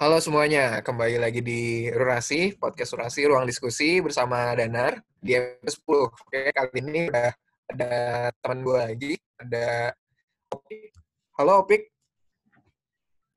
Halo 0.00 0.16
semuanya, 0.16 0.80
kembali 0.80 1.20
lagi 1.20 1.44
di 1.44 1.84
Rurasi, 1.92 2.56
podcast 2.56 2.96
Rurasi, 2.96 3.28
ruang 3.28 3.44
diskusi 3.44 4.00
bersama 4.00 4.56
Danar 4.56 4.96
di 5.20 5.36
episode 5.36 6.08
10. 6.08 6.24
Oke, 6.24 6.40
kali 6.56 6.80
ini 6.80 7.12
udah 7.12 7.28
ada 7.68 7.92
teman 8.40 8.64
gue 8.64 8.76
lagi, 8.80 9.12
ada 9.36 9.92
Opik. 10.56 10.96
Halo 11.36 11.52
Opik. 11.60 11.92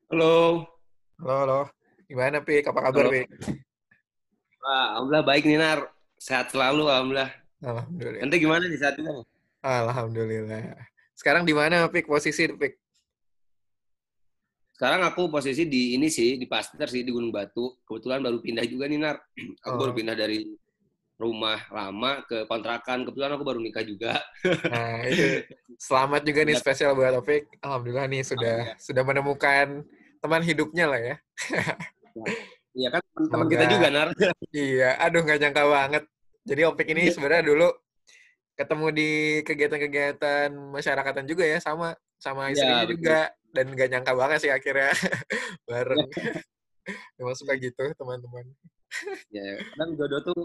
Halo. 0.08 0.64
Halo, 1.20 1.34
halo. 1.44 1.60
Gimana 2.08 2.40
Pik? 2.40 2.72
Apa 2.72 2.80
kabar 2.80 3.04
Halo. 3.04 3.12
Pik? 3.12 3.28
Wah, 4.64 4.88
alhamdulillah 4.96 5.26
baik 5.28 5.44
nih 5.44 5.60
Nar. 5.60 5.80
Sehat 6.16 6.48
selalu 6.56 6.88
alhamdulillah. 6.88 7.32
Alhamdulillah. 7.60 8.20
Ente 8.24 8.40
gimana 8.40 8.64
nih 8.72 8.80
saat 8.80 8.96
ini? 9.04 9.12
Alhamdulillah. 9.68 10.80
Sekarang 11.12 11.44
di 11.44 11.52
mana 11.52 11.92
Pik 11.92 12.08
posisi 12.08 12.48
Pik? 12.48 12.83
Sekarang 14.84 15.00
aku 15.08 15.32
posisi 15.32 15.64
di 15.64 15.96
ini 15.96 16.12
sih, 16.12 16.36
di 16.36 16.44
Pasteur 16.44 16.92
sih, 16.92 17.08
di 17.08 17.12
Gunung 17.16 17.32
Batu. 17.32 17.80
Kebetulan 17.88 18.20
baru 18.20 18.44
pindah 18.44 18.68
juga 18.68 18.92
nih 18.92 19.00
Nar. 19.00 19.16
Aku 19.64 19.72
Oh. 19.72 19.80
baru 19.80 19.96
pindah 19.96 20.12
dari 20.12 20.44
rumah 21.16 21.56
lama 21.72 22.20
ke 22.28 22.44
kontrakan. 22.52 23.08
Kebetulan 23.08 23.32
aku 23.32 23.48
baru 23.48 23.64
nikah 23.64 23.88
juga. 23.88 24.20
Nah, 24.76 25.08
itu 25.08 25.48
selamat 25.80 26.28
juga 26.28 26.44
nih 26.44 26.60
spesial 26.60 27.00
buat 27.00 27.16
Opik. 27.16 27.48
Alhamdulillah 27.64 28.12
nih 28.12 28.28
sudah 28.28 28.76
sudah 28.76 29.04
menemukan 29.08 29.88
teman 30.20 30.44
hidupnya 30.44 30.92
lah 30.92 31.00
ya. 31.00 31.16
Iya 32.76 32.90
kan 32.92 33.02
teman 33.32 33.48
kita 33.48 33.64
juga 33.72 33.88
Nar. 33.88 34.12
Iya, 34.52 35.00
aduh 35.00 35.24
nggak 35.24 35.40
nyangka 35.48 35.64
banget. 35.64 36.04
Jadi 36.44 36.62
Opik 36.68 36.92
ini 36.92 37.08
Iya. 37.08 37.16
sebenarnya 37.16 37.44
dulu 37.48 37.72
ketemu 38.60 38.88
di 38.92 39.10
kegiatan-kegiatan 39.48 40.52
masyarakatan 40.76 41.24
juga 41.24 41.48
ya, 41.48 41.64
sama 41.64 41.96
sama 42.20 42.52
Iya, 42.52 42.60
istrinya 42.60 42.84
betul. 42.84 42.94
juga. 43.00 43.20
Dan 43.54 43.70
nggak 43.70 43.90
nyangka 43.90 44.14
banget 44.18 44.38
sih 44.42 44.52
akhirnya 44.52 44.90
bareng. 45.70 46.10
Emang 47.22 47.36
suka 47.38 47.54
gitu 47.56 47.86
teman-teman. 47.94 48.44
Ya, 49.30 49.58
kadang 49.74 49.96
jodoh 49.96 50.22
tuh 50.22 50.42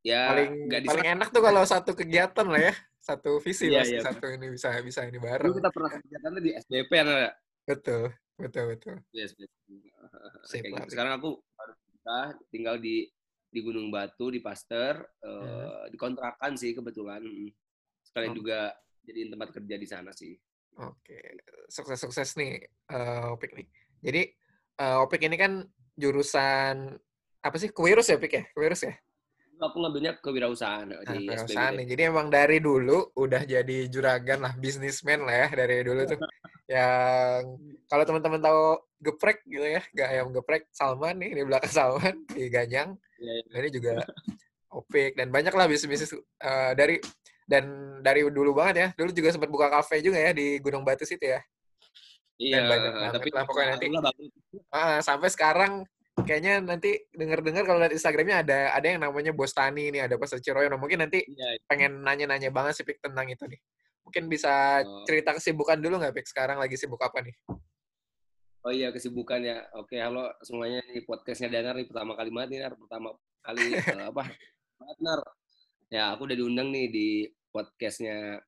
ya 0.00 0.32
Paling 0.32 0.50
nggak 0.68 0.80
paling 0.86 1.08
enak 1.18 1.28
tuh 1.28 1.42
kalau 1.42 1.62
satu 1.62 1.92
kegiatan 1.92 2.46
lah 2.46 2.70
ya, 2.70 2.74
satu 2.98 3.36
visi 3.38 3.68
Iya, 3.68 3.80
pasti 3.82 3.94
iya. 3.96 4.02
satu 4.04 4.26
ini 4.30 4.46
bisa 4.48 4.68
bisa 4.80 5.04
ini 5.04 5.16
Dulu 5.16 5.26
bareng. 5.26 5.52
kita 5.60 5.70
pernah 5.72 5.90
kegiatannya 5.92 6.40
di 6.40 6.50
SBP 6.56 6.90
ya 6.90 7.04
ya? 7.04 7.30
Betul, 7.66 8.02
betul, 8.34 8.64
betul. 8.70 8.94
Di 9.10 9.20
SBP. 9.22 9.52
Sip 10.42 10.62
lah, 10.66 10.82
gitu. 10.82 10.90
Sekarang 10.90 11.12
aku 11.18 11.30
baru 11.52 11.72
nikah, 11.86 12.28
tinggal 12.48 12.76
di 12.76 13.06
di 13.50 13.60
Gunung 13.60 13.90
Batu 13.90 14.30
di 14.30 14.38
Pasteur, 14.38 15.02
Hmm. 15.20 15.42
eh, 15.42 15.84
di 15.90 15.96
kontrakan 15.98 16.54
sih 16.54 16.70
kebetulan. 16.70 17.20
Mm. 17.20 17.50
Sekalian 18.06 18.32
Oh. 18.32 18.38
juga 18.38 18.58
jadiin 19.02 19.30
tempat 19.30 19.48
kerja 19.50 19.74
di 19.74 19.86
sana 19.86 20.10
sih. 20.14 20.38
Oke, 20.78 21.18
sukses-sukses 21.66 22.38
nih 22.38 22.62
eh, 22.90 23.32
Opik 23.32 23.52
nih. 23.56 23.66
Jadi 24.00 24.22
eh, 24.78 24.96
Opik 25.02 25.22
ini 25.26 25.36
kan 25.36 25.64
jurusan 25.98 26.94
apa 27.40 27.56
sih? 27.56 27.72
Kewirus 27.72 28.08
ya, 28.08 28.16
Pik 28.20 28.32
ya? 28.32 28.44
Kewirus 28.54 28.84
ya? 28.84 28.94
Aku 29.60 29.76
ngambilnya 29.76 30.16
kewirausahaan 30.24 30.88
Nah, 30.88 31.04
di 31.04 31.28
kewirausahaan 31.28 31.76
SBB. 31.76 31.78
nih. 31.84 31.86
Jadi 31.92 32.02
emang 32.08 32.32
dari 32.32 32.64
dulu 32.64 33.12
udah 33.12 33.42
jadi 33.44 33.78
juragan 33.92 34.40
lah, 34.40 34.56
bisnismen 34.56 35.20
lah 35.28 35.36
ya 35.44 35.48
dari 35.52 35.84
dulu 35.84 36.00
tuh. 36.08 36.16
Yang 36.64 37.42
kalau 37.92 38.04
teman-teman 38.08 38.40
tahu 38.40 38.62
geprek 39.04 39.44
gitu 39.44 39.68
ya, 39.68 39.84
gak 39.92 40.08
ayam 40.16 40.32
geprek 40.32 40.64
Salman 40.72 41.20
nih 41.20 41.36
di 41.36 41.42
belakang 41.44 41.72
Salman 41.76 42.24
di 42.32 42.48
Ganyang. 42.48 42.96
Iya. 43.20 43.32
Nah, 43.52 43.58
ini 43.60 43.68
juga 43.68 43.92
Opik 44.70 45.18
dan 45.18 45.28
banyak 45.28 45.52
lah 45.52 45.66
bisnis-bisnis 45.68 46.14
eh, 46.16 46.72
dari 46.72 46.96
dan 47.50 47.98
dari 47.98 48.22
dulu 48.30 48.54
banget 48.54 48.74
ya. 48.78 48.88
Dulu 48.94 49.10
juga 49.10 49.34
sempat 49.34 49.50
buka 49.50 49.66
kafe 49.66 49.98
juga 49.98 50.22
ya 50.22 50.30
di 50.30 50.62
Gunung 50.62 50.86
Batu 50.86 51.02
situ 51.02 51.26
ya. 51.26 51.42
Iya, 52.40 52.64
tapi 53.12 53.28
lah 53.34 53.44
pokoknya 53.44 53.76
nanti. 53.76 53.86
Ah, 54.72 55.02
sampai 55.02 55.28
sekarang 55.28 55.84
kayaknya 56.24 56.62
nanti 56.62 56.96
dengar-dengar 57.12 57.66
kalau 57.68 57.82
lihat 57.82 57.92
Instagramnya 57.92 58.46
ada 58.46 58.58
ada 58.72 58.86
yang 58.86 59.02
namanya 59.02 59.34
Bostani 59.34 59.92
nih, 59.92 60.08
ada 60.08 60.16
Pasar 60.16 60.40
Ciroyono. 60.40 60.78
Mungkin 60.80 61.04
nanti 61.04 61.26
Iya, 61.26 61.60
pengen 61.68 62.00
nanya-nanya 62.00 62.48
banget 62.54 62.80
sih 62.80 62.84
Pik 62.86 63.02
tentang 63.02 63.28
itu 63.28 63.44
nih. 63.44 63.60
Mungkin 64.06 64.32
bisa 64.32 64.80
Oh. 64.80 65.04
cerita 65.04 65.36
kesibukan 65.36 65.76
dulu 65.76 66.00
nggak 66.00 66.16
Pik? 66.16 66.26
Sekarang 66.32 66.56
lagi 66.56 66.80
sibuk 66.80 67.02
apa 67.02 67.20
nih? 67.20 67.34
Oh 68.64 68.72
iya 68.72 68.88
kesibukannya. 68.92 69.76
Oke, 69.76 70.00
halo 70.00 70.32
semuanya 70.40 70.80
nih 70.92 71.04
podcastnya 71.04 71.48
Danar 71.52 71.76
nih 71.76 71.88
pertama 71.88 72.16
kali 72.16 72.30
banget 72.32 72.48
nih 72.56 72.58
Nar. 72.64 72.74
Pertama 72.76 73.08
kali 73.44 73.60
eh, 74.00 74.04
apa? 74.08 74.24
Banget, 74.80 74.98
Nar. 75.04 75.20
Ya, 75.92 76.14
aku 76.16 76.24
udah 76.24 76.36
diundang 76.40 76.68
nih 76.72 76.86
di 76.88 77.08
podcastnya 77.50 78.40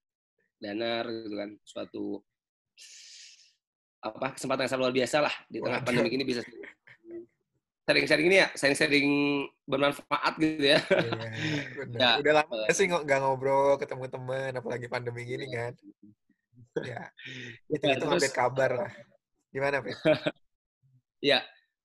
Danar 0.59 1.05
gitu 1.11 1.35
kan. 1.37 1.51
Suatu 1.67 2.05
apa 4.03 4.35
kesempatan 4.35 4.67
yang 4.67 4.71
sangat 4.71 4.83
luar 4.83 4.95
biasa 4.95 5.17
lah 5.23 5.35
di 5.47 5.63
tengah 5.63 5.79
Waduh. 5.79 5.87
pandemi 5.87 6.11
ini 6.11 6.25
bisa 6.27 6.43
sering-sering 7.83 8.27
ini 8.31 8.37
ya, 8.43 8.49
sering-sering 8.55 9.09
bermanfaat 9.67 10.35
gitu 10.39 10.75
ya. 10.75 10.79
Iya. 10.79 11.29
Ya, 11.99 12.11
Udah 12.23 12.33
lama 12.43 12.53
nggak 12.67 12.75
sih 12.75 12.87
nggak 12.87 13.19
ngobrol, 13.23 13.75
ketemu 13.79 14.07
temen, 14.07 14.51
apalagi 14.55 14.87
pandemi 14.87 15.27
gini 15.27 15.47
kan. 15.51 15.75
Ya, 16.83 17.11
itu 17.69 17.85
Ya, 17.85 17.95
itu 17.99 18.07
terus, 18.07 18.23
update 18.23 18.35
kabar 18.39 18.71
lah. 18.87 18.91
Gimana 19.51 19.83
Pik? 19.83 19.95
Ya, 21.23 21.39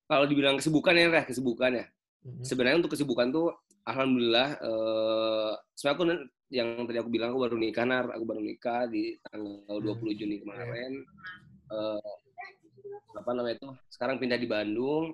kalau 0.10 0.26
dibilang 0.26 0.58
kesibukan 0.58 0.98
ya, 0.98 1.14
Reh, 1.14 1.26
kesibukan 1.30 1.70
ya. 1.70 1.86
Mhm. 2.28 2.44
sebenarnya 2.44 2.78
untuk 2.84 2.92
kesibukan 2.98 3.30
tuh 3.32 3.54
alhamdulillah 3.88 4.60
eh 4.60 5.54
sebenarnya 5.80 5.96
aku 5.96 6.06
yang 6.52 6.68
tadi 6.88 6.98
aku 7.02 7.10
bilang 7.12 7.30
aku 7.36 7.42
baru 7.46 7.56
nikah 7.60 7.86
nar. 7.88 8.06
Aku 8.16 8.24
baru 8.30 8.42
nikah 8.44 8.88
di 8.94 9.16
tanggal 9.26 9.78
20 9.84 10.14
Juni 10.20 10.36
kemarin. 10.44 10.92
Eh 11.72 12.02
apa 13.18 13.32
namanya 13.34 13.56
itu? 13.60 13.70
Sekarang 13.90 14.16
pindah 14.22 14.40
di 14.40 14.48
Bandung. 14.50 15.14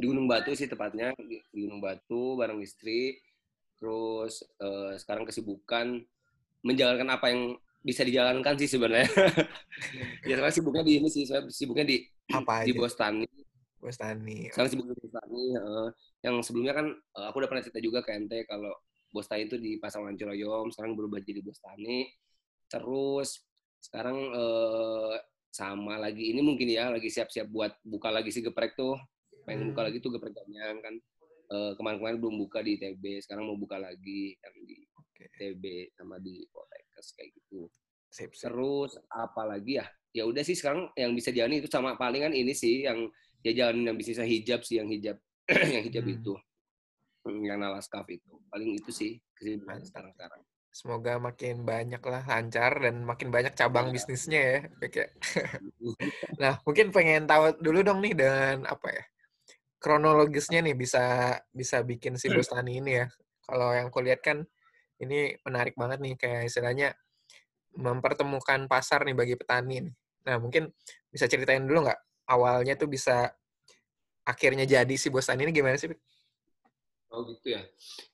Di 0.00 0.04
Gunung 0.08 0.26
Batu 0.30 0.52
sih 0.56 0.68
tepatnya. 0.70 1.12
Di 1.18 1.36
di 1.52 1.58
Gunung 1.66 1.80
Batu 1.84 2.36
bareng 2.40 2.60
istri. 2.64 3.18
Terus 3.80 4.44
eh, 4.62 4.92
sekarang 5.00 5.24
kesibukan 5.28 6.00
menjalankan 6.66 7.08
apa 7.12 7.26
yang 7.32 7.42
bisa 7.84 8.02
dijalankan 8.06 8.54
sih 8.60 8.70
sebenarnya. 8.70 9.08
Ya 10.28 10.34
sekarang 10.38 10.54
sibuknya 10.56 10.82
di 10.86 10.92
ini 11.00 11.08
sih. 11.12 11.24
Saya 11.28 11.42
sibuknya 11.52 11.86
di 11.88 11.96
Apa 12.38 12.54
di 12.64 12.70
aja? 12.70 12.78
Bostani 12.78 13.26
Bostani. 13.82 14.52
sekarang 14.52 14.70
sibuk 14.72 14.86
di 14.92 14.94
Bostani 15.06 15.42
heeh. 15.56 15.86
yang 16.26 16.34
sebelumnya 16.44 16.74
kan 16.78 16.86
eh, 16.92 17.24
aku 17.28 17.36
udah 17.40 17.48
pernah 17.50 17.64
cerita 17.64 17.80
juga 17.82 18.00
ke 18.06 18.10
ente 18.18 18.38
kalau 18.50 18.72
Bostani 19.10 19.46
itu 19.46 19.58
di 19.58 19.76
Pasaman 19.76 20.14
Ciroyom 20.16 20.70
sekarang 20.72 20.94
berubah 20.96 21.20
jadi 21.22 21.42
Bostani 21.42 22.08
terus 22.66 23.42
sekarang 23.82 24.18
eh, 24.32 25.16
sama 25.50 25.98
lagi 25.98 26.30
ini 26.30 26.40
mungkin 26.40 26.70
ya 26.70 26.94
lagi 26.94 27.10
siap-siap 27.10 27.50
buat 27.50 27.74
buka 27.82 28.08
lagi 28.14 28.30
si 28.30 28.40
geprek 28.40 28.78
tuh 28.78 28.94
pengen 29.42 29.70
buka 29.74 29.82
Hmm. 29.82 29.88
lagi 29.90 29.98
tuh 29.98 30.10
geprek 30.14 30.34
ganyang 30.34 30.78
kan 30.80 30.94
Eh, 31.50 31.74
kemarin-kemarin 31.74 32.22
belum 32.22 32.46
buka 32.46 32.62
di 32.62 32.78
TB 32.78 33.26
sekarang 33.26 33.50
mau 33.50 33.58
buka 33.58 33.74
lagi 33.74 34.38
yang 34.38 34.54
di. 34.62 34.86
TB 35.18 35.92
sama 35.98 36.16
di 36.22 36.46
Poltekkes 36.48 37.12
kayak 37.18 37.34
gitu 37.34 37.66
Sip, 38.06 38.30
sip. 38.32 38.48
terus 38.48 38.94
apalagi 39.10 39.82
ya 39.82 39.86
ya 40.14 40.24
udah 40.30 40.46
sih 40.46 40.54
sekarang 40.54 40.88
yang 40.94 41.10
bisa 41.12 41.28
jalani 41.34 41.58
itu 41.58 41.66
sama 41.66 41.98
palingan 41.98 42.30
ini 42.32 42.54
sih 42.54 42.86
yang 42.86 43.04
ya 43.42 43.50
jalanin 43.52 43.90
yang 43.90 43.98
bisnisnya 43.98 44.24
hijab 44.24 44.62
sih 44.62 44.78
yang 44.78 44.86
hijab 44.88 45.18
yang 45.74 45.82
hijab 45.90 46.04
Hmm. 46.06 46.14
itu 46.22 46.32
yang 47.28 47.60
nalaskaf 47.60 48.08
itu 48.08 48.40
paling 48.48 48.80
itu 48.80 48.90
sih 48.90 49.12
kesibukan 49.36 49.84
sekarang 49.84 50.12
sekarang 50.16 50.40
Semoga 50.70 51.18
makin 51.18 51.66
banyak 51.66 51.98
lah 51.98 52.22
lancar 52.30 52.78
dan 52.78 53.02
makin 53.02 53.34
banyak 53.34 53.58
cabang 53.58 53.90
Iya. 53.90 53.94
bisnisnya 53.98 54.40
ya. 54.40 54.58
Ya. 54.86 55.06
Nah, 56.38 56.62
mungkin 56.62 56.94
pengen 56.94 57.26
tahu 57.26 57.58
dulu 57.58 57.82
dong 57.82 57.98
nih 57.98 58.14
dengan 58.14 58.70
apa 58.70 58.88
ya? 58.94 59.04
Kronologisnya 59.82 60.62
nih 60.62 60.78
bisa 60.78 61.34
bisa 61.50 61.82
bikin 61.82 62.14
si 62.22 62.30
Bostani 62.30 62.78
ini 62.78 63.02
ya. 63.02 63.10
Kalau 63.42 63.74
yang 63.74 63.90
kulihat 63.90 64.22
kan 64.22 64.46
ini 65.02 65.34
menarik 65.42 65.74
banget 65.74 65.98
nih 65.98 66.14
kayak 66.14 66.46
istilahnya 66.46 66.94
mempertemukan 67.74 68.70
pasar 68.70 69.02
nih 69.02 69.18
bagi 69.18 69.34
petani. 69.34 69.90
nih. 69.90 69.94
Nah, 70.30 70.36
mungkin 70.38 70.70
bisa 71.10 71.26
ceritain 71.26 71.66
dulu 71.66 71.82
nggak 71.82 72.00
awalnya 72.30 72.78
tuh 72.78 72.86
bisa 72.86 73.34
akhirnya 74.22 74.70
jadi 74.70 74.94
si 74.94 75.10
Bostani 75.10 75.50
ini 75.50 75.52
gimana 75.52 75.74
sih? 75.74 75.90
Oh 77.10 77.26
gitu 77.30 77.54
ya. 77.58 77.62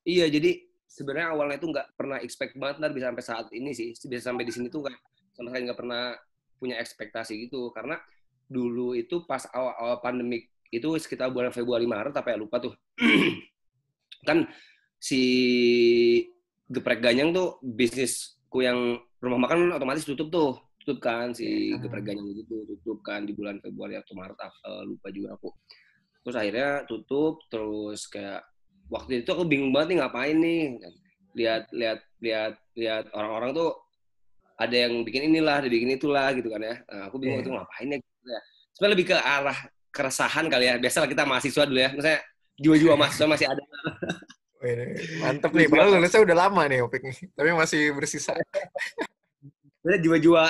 Iya 0.04 0.26
jadi 0.32 0.50
sebenarnya 0.86 1.28
awalnya 1.36 1.56
itu 1.60 1.68
nggak 1.68 1.88
pernah 1.96 2.18
expect 2.24 2.56
banget 2.56 2.80
ntar 2.80 2.92
bisa 2.96 3.12
sampai 3.12 3.24
saat 3.24 3.46
ini 3.52 3.70
sih. 3.76 3.92
Bisa 3.92 4.32
sampai 4.32 4.44
di 4.48 4.52
sini 4.52 4.72
tuh 4.72 4.84
nggak 4.84 4.96
sama 5.36 5.52
sekali 5.52 5.62
nggak 5.68 5.78
pernah 5.78 6.02
punya 6.56 6.76
ekspektasi 6.80 7.48
gitu. 7.48 7.68
Karena 7.76 8.00
dulu 8.48 8.96
itu 8.96 9.26
pas 9.28 9.44
awal-awal 9.52 10.00
pandemik 10.00 10.48
itu 10.72 10.88
sekitar 10.98 11.30
bulan 11.30 11.52
Februari 11.52 11.84
Maret 11.84 12.16
apa 12.16 12.32
ya 12.32 12.36
lupa 12.40 12.58
tuh. 12.58 12.74
Kan 14.28 14.48
si 14.96 15.22
geprek 16.66 16.98
ganyang 16.98 17.30
tuh 17.30 17.62
bisnisku 17.62 18.58
yang 18.64 18.98
rumah 19.22 19.38
makan 19.46 19.76
otomatis 19.76 20.02
tutup 20.08 20.32
tuh. 20.32 20.58
Tutup 20.82 21.02
kan 21.02 21.34
si 21.34 21.74
Hmm. 21.74 21.82
geprek 21.82 22.06
ganyang 22.10 22.30
itu 22.30 22.42
tutup 22.66 23.02
kan 23.02 23.26
di 23.26 23.34
bulan 23.34 23.58
Februari 23.58 23.98
atau 23.98 24.14
Maret 24.14 24.38
apa 24.38 24.86
lupa 24.86 25.10
juga 25.10 25.34
aku. 25.34 25.50
Terus 26.26 26.36
akhirnya 26.38 26.70
tutup 26.90 27.42
terus 27.50 28.06
kayak 28.10 28.42
waktu 28.92 29.22
itu 29.24 29.28
aku 29.34 29.44
bingung 29.44 29.70
banget 29.74 29.94
nih 29.94 29.96
ngapain 30.02 30.36
nih 30.38 30.60
lihat 31.36 31.62
lihat 31.74 31.98
lihat 32.22 32.52
lihat 32.78 33.04
orang-orang 33.12 33.50
tuh 33.52 33.70
ada 34.56 34.72
yang 34.88 35.04
bikin 35.04 35.28
inilah 35.28 35.60
ada 35.60 35.68
yang 35.68 35.74
bikin 35.76 35.90
itulah 36.00 36.32
gitu 36.32 36.48
kan 36.48 36.62
ya 36.64 36.76
Nah, 36.88 37.02
aku 37.12 37.16
bingung 37.20 37.40
Iya. 37.40 37.44
itu 37.44 37.50
ngapain 37.52 37.86
ya 37.92 37.98
gitu 38.00 38.28
ya 38.30 38.40
sebenarnya 38.76 38.92
lebih 38.96 39.06
ke 39.08 39.16
arah 39.16 39.58
keresahan 39.88 40.44
kali 40.52 40.68
ya. 40.68 40.76
Biasalah 40.76 41.08
kita 41.08 41.24
mahasiswa 41.24 41.64
dulu 41.64 41.80
ya. 41.80 41.88
Misalnya 41.96 42.20
jiwa-jiwa 42.60 42.92
mahasiswa 43.00 43.24
masih 43.24 43.48
ada. 43.48 43.62
Mantep 45.24 45.50
nih, 45.56 45.72
padahal 45.72 45.96
lulusnya 45.96 46.20
udah 46.20 46.36
lama 46.36 46.62
nih 46.68 46.84
Opik 46.84 47.00
nih, 47.00 47.16
tapi 47.32 47.48
masih 47.56 47.96
bersisa. 47.96 48.36
Sebenarnya 49.80 50.00
jiwa-jiwa 50.04 50.42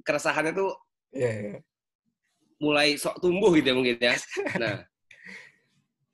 keresahannya 0.00 0.56
tuh 0.56 0.72
Iya, 1.12 1.30
iya. 1.36 1.54
mulai 2.64 2.96
sok 2.96 3.20
tumbuh 3.20 3.52
gitu 3.52 3.68
ya 3.68 3.74
mungkin 3.76 4.00
ya. 4.00 4.16
Nah, 4.62 4.88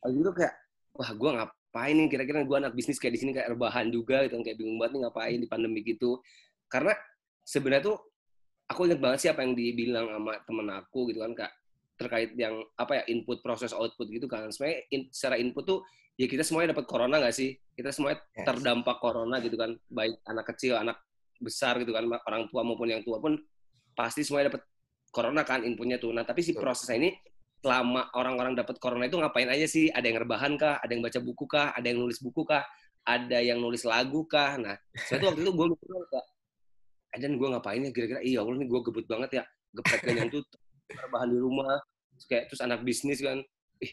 habis 0.02 0.18
itu 0.18 0.30
kayak, 0.34 0.54
wah 0.98 1.10
gue 1.14 1.30
ngapain 1.70 1.94
nih, 1.94 2.10
kira-kira 2.10 2.42
gue 2.42 2.56
anak 2.66 2.74
bisnis 2.74 2.98
kayak 2.98 3.14
di 3.14 3.20
sini 3.22 3.30
kayak 3.30 3.54
rebahan 3.54 3.94
juga 3.94 4.26
gitu, 4.26 4.42
kayak 4.42 4.58
bingung 4.58 4.74
banget 4.82 4.98
nih 4.98 5.00
ngapain 5.06 5.38
di 5.38 5.46
pandemi 5.46 5.86
gitu. 5.86 6.18
Karena 6.66 6.98
sebenarnya 7.46 7.94
tuh, 7.94 7.96
aku 8.66 8.90
ingat 8.90 8.98
banget 8.98 9.18
sih 9.22 9.30
apa 9.30 9.46
yang 9.46 9.54
dibilang 9.54 10.10
sama 10.10 10.32
temen 10.42 10.66
aku 10.66 11.14
gitu 11.14 11.22
kan, 11.22 11.32
kak, 11.38 11.52
terkait 11.94 12.34
yang 12.34 12.58
apa 12.74 12.98
ya 12.98 13.02
input 13.06 13.38
proses 13.38 13.70
output 13.70 14.10
gitu 14.10 14.26
kan. 14.26 14.50
Sebenarnya 14.50 14.82
in, 14.90 15.00
secara 15.14 15.38
input 15.38 15.62
tuh 15.62 15.78
ya 16.18 16.26
kita 16.26 16.42
semuanya 16.42 16.74
dapat 16.74 16.90
corona 16.90 17.22
nggak 17.22 17.34
sih? 17.38 17.54
Kita 17.54 17.94
semuanya 17.94 18.18
Yes. 18.34 18.50
terdampak 18.50 18.96
corona 18.98 19.38
gitu 19.38 19.54
kan, 19.54 19.70
baik 19.86 20.18
anak 20.26 20.50
kecil, 20.50 20.74
anak 20.74 20.98
besar 21.38 21.78
gitu 21.78 21.94
kan, 21.94 22.02
orang 22.02 22.50
tua 22.50 22.66
maupun 22.66 22.90
yang 22.90 23.06
tua 23.06 23.22
pun 23.22 23.38
pasti 23.94 24.26
semuanya 24.26 24.50
dapat 24.50 24.66
corona 25.14 25.46
kan 25.46 25.62
inputnya 25.62 26.02
tuh. 26.02 26.10
Nah 26.10 26.26
tapi 26.26 26.42
si 26.42 26.50
prosesnya 26.50 26.98
ini 26.98 27.14
selama 27.60 28.08
orang-orang 28.16 28.56
dapat 28.56 28.80
corona 28.80 29.04
itu 29.06 29.20
ngapain 29.20 29.48
aja 29.48 29.68
sih? 29.68 29.92
Ada 29.92 30.08
yang 30.08 30.18
rebahan 30.24 30.56
kah? 30.56 30.80
Ada 30.80 30.90
yang 30.96 31.02
baca 31.04 31.20
buku 31.20 31.44
kah? 31.44 31.68
Ada 31.76 31.86
yang 31.92 31.98
nulis 32.00 32.18
buku 32.24 32.42
kah? 32.48 32.64
Ada 33.04 33.38
yang 33.44 33.58
nulis 33.60 33.84
lagu 33.84 34.24
kah? 34.24 34.56
Nah, 34.56 34.76
saya 34.96 35.20
tuh 35.20 35.28
waktu 35.32 35.40
itu 35.44 35.52
gue 35.52 35.66
mikir 35.72 35.88
kayak, 36.08 36.26
dan 37.20 37.32
gue 37.36 37.48
ngapain 37.48 37.80
ya 37.84 37.90
kira-kira? 37.92 38.20
Iya 38.24 38.38
Allah 38.44 38.56
nih 38.60 38.68
gue 38.68 38.80
gebut 38.86 39.06
banget 39.08 39.30
ya, 39.40 39.44
geprek 39.76 40.02
yang 40.08 40.28
tuh 40.32 40.42
rebahan 40.90 41.28
di 41.30 41.38
rumah, 41.38 41.76
terus 42.16 42.26
kayak 42.26 42.44
terus 42.50 42.60
anak 42.64 42.80
bisnis 42.82 43.18
kan, 43.22 43.38
ih 43.82 43.92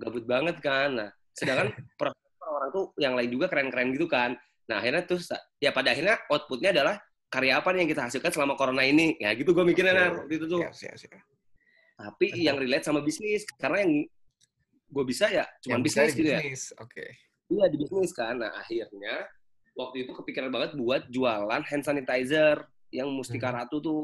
gabut 0.00 0.24
banget 0.26 0.56
kan. 0.60 0.90
Nah, 0.92 1.08
sedangkan 1.34 1.72
proses 2.00 2.24
orang 2.44 2.70
tuh 2.70 2.84
yang 3.00 3.14
lain 3.18 3.30
juga 3.32 3.46
keren-keren 3.50 3.92
gitu 3.92 4.06
kan. 4.06 4.36
Nah 4.64 4.80
akhirnya 4.80 5.04
tuh 5.04 5.20
ya 5.60 5.70
pada 5.74 5.92
akhirnya 5.92 6.16
outputnya 6.32 6.72
adalah 6.72 6.96
karya 7.28 7.58
apa 7.58 7.68
nih 7.74 7.84
yang 7.84 7.90
kita 7.90 8.02
hasilkan 8.08 8.30
selama 8.32 8.54
corona 8.54 8.86
ini? 8.86 9.18
Ya 9.18 9.34
gitu 9.34 9.50
gue 9.52 9.64
mikirnya 9.66 9.92
Nar, 9.92 10.24
waktu 10.24 10.34
itu 10.38 10.46
tuh. 10.46 10.60
Siap, 10.62 10.74
siap, 10.74 10.96
siap. 10.96 11.22
Tapi 11.94 12.26
Betul. 12.34 12.42
yang 12.42 12.56
relate 12.58 12.84
sama 12.84 13.00
bisnis 13.00 13.46
karena 13.54 13.86
yang 13.86 13.92
gue 14.84 15.04
bisa 15.06 15.26
ya 15.30 15.46
cuma 15.62 15.78
bisnis 15.78 16.14
gitu 16.14 16.30
ya. 16.30 16.38
bisnis. 16.42 16.74
Oke. 16.78 17.06
Iya 17.50 17.64
di 17.70 17.76
bisnis 17.78 18.10
kan. 18.10 18.38
Nah 18.38 18.50
akhirnya 18.54 19.26
waktu 19.74 20.06
itu 20.06 20.12
kepikiran 20.14 20.50
banget 20.50 20.74
buat 20.74 21.06
jualan 21.10 21.62
hand 21.62 21.84
sanitizer 21.84 22.66
yang 22.90 23.10
Mustika 23.10 23.50
Hmm. 23.50 23.58
Ratu 23.62 23.78
tuh 23.82 24.00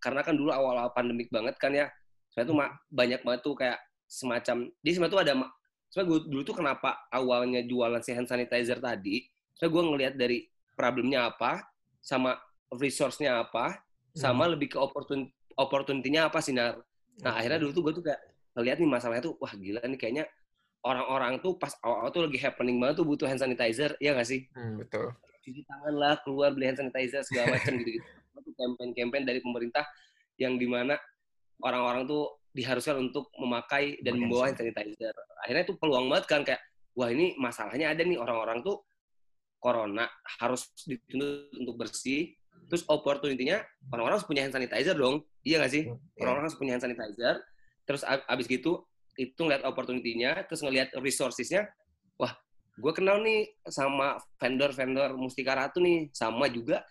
karena 0.00 0.20
kan 0.20 0.36
dulu 0.36 0.52
awal-awal 0.52 0.92
pandemik 0.92 1.28
banget 1.32 1.56
kan 1.56 1.72
ya. 1.72 1.88
Saya 2.32 2.44
tuh 2.44 2.56
ma- 2.56 2.72
banyak 2.88 3.24
banget 3.24 3.40
tuh 3.40 3.56
kayak 3.56 3.78
semacam 4.04 4.68
di 4.80 4.90
sebenarnya 4.92 5.14
tuh 5.16 5.20
ada 5.24 5.32
sebenarnya 5.88 6.08
gue 6.10 6.18
dulu 6.28 6.42
tuh 6.44 6.56
kenapa 6.60 6.90
awalnya 7.08 7.60
jualan 7.64 8.00
si 8.04 8.12
hand 8.12 8.28
sanitizer 8.28 8.80
tadi. 8.80 9.24
Saya 9.56 9.68
gue 9.72 9.82
ngelihat 9.84 10.14
dari 10.16 10.44
problemnya 10.74 11.30
apa 11.30 11.62
sama 12.04 12.36
resource-nya 12.68 13.40
apa 13.40 13.80
sama 14.12 14.46
lebih 14.50 14.74
ke 14.74 14.78
opportun 14.78 15.26
opportunity-nya 15.56 16.28
apa 16.28 16.38
sih 16.42 16.52
Nar. 16.52 16.78
Nah 17.22 17.36
Oke. 17.36 17.38
akhirnya 17.44 17.58
dulu 17.62 17.70
tuh 17.70 17.82
gue 17.86 17.92
tuh 18.00 18.04
kayak 18.10 18.20
ngeliat 18.54 18.76
nih 18.82 18.90
masalahnya 18.90 19.22
tuh 19.28 19.34
wah 19.38 19.52
gila 19.54 19.82
nih 19.86 19.98
kayaknya 19.98 20.24
orang-orang 20.84 21.40
tuh 21.40 21.56
pas 21.56 21.72
awal-awal 21.80 22.12
tuh 22.12 22.22
lagi 22.28 22.38
happening 22.38 22.76
banget 22.76 23.00
tuh 23.00 23.06
butuh 23.08 23.26
hand 23.26 23.40
sanitizer, 23.40 23.96
ya 23.98 24.12
nggak 24.12 24.28
sih? 24.28 24.44
Hmm, 24.52 24.76
betul. 24.76 25.16
Cuci 25.40 25.64
tangan 25.64 25.94
lah, 25.96 26.14
keluar 26.20 26.52
beli 26.52 26.68
hand 26.68 26.78
sanitizer 26.78 27.24
segala 27.24 27.56
macam 27.56 27.72
gitu-gitu. 27.80 28.04
Itu 28.44 28.50
campaign-campaign 28.52 29.24
dari 29.24 29.40
pemerintah 29.40 29.84
yang 30.36 30.60
di 30.60 30.68
mana 30.68 31.00
orang-orang 31.64 32.04
tuh 32.04 32.36
diharuskan 32.52 33.00
untuk 33.10 33.32
memakai 33.40 33.98
dan 34.04 34.20
membawa 34.20 34.52
hand 34.52 34.60
sanitizer. 34.60 35.16
Akhirnya 35.40 35.64
tuh 35.64 35.76
peluang 35.80 36.12
banget 36.12 36.24
kan 36.28 36.40
kayak 36.44 36.60
wah 36.94 37.08
ini 37.08 37.32
masalahnya 37.40 37.96
ada 37.96 38.04
nih 38.04 38.20
orang-orang 38.20 38.60
tuh 38.60 38.84
corona 39.56 40.04
harus 40.38 40.68
dituntut 40.84 41.48
untuk 41.56 41.74
bersih. 41.80 42.36
Terus 42.66 42.82
opportunity-nya 42.88 43.62
orang-orang 43.92 44.16
harus 44.18 44.28
punya 44.28 44.42
hand 44.44 44.54
sanitizer 44.54 44.96
dong. 44.96 45.22
Iya 45.42 45.60
nggak 45.60 45.72
sih? 45.72 45.84
Iya. 45.86 45.96
orang-orang 46.24 46.44
harus 46.48 46.58
punya 46.58 46.72
hand 46.76 46.84
sanitizer. 46.84 47.34
Terus 47.84 48.02
ab- 48.02 48.24
abis 48.26 48.46
gitu 48.48 48.84
itu 49.14 49.38
ngeliat 49.38 49.62
opportunity-nya 49.62 50.42
terus 50.50 50.58
ngeliat 50.58 50.90
resources-nya 50.98 51.70
wah 52.18 52.34
gue 52.74 52.90
kenal 52.90 53.22
nih 53.22 53.46
sama 53.70 54.18
vendor-vendor 54.40 55.14
Mustika 55.14 55.54
Ratu 55.54 55.78
nih. 55.78 56.10
Sama 56.10 56.48
juga 56.48 56.82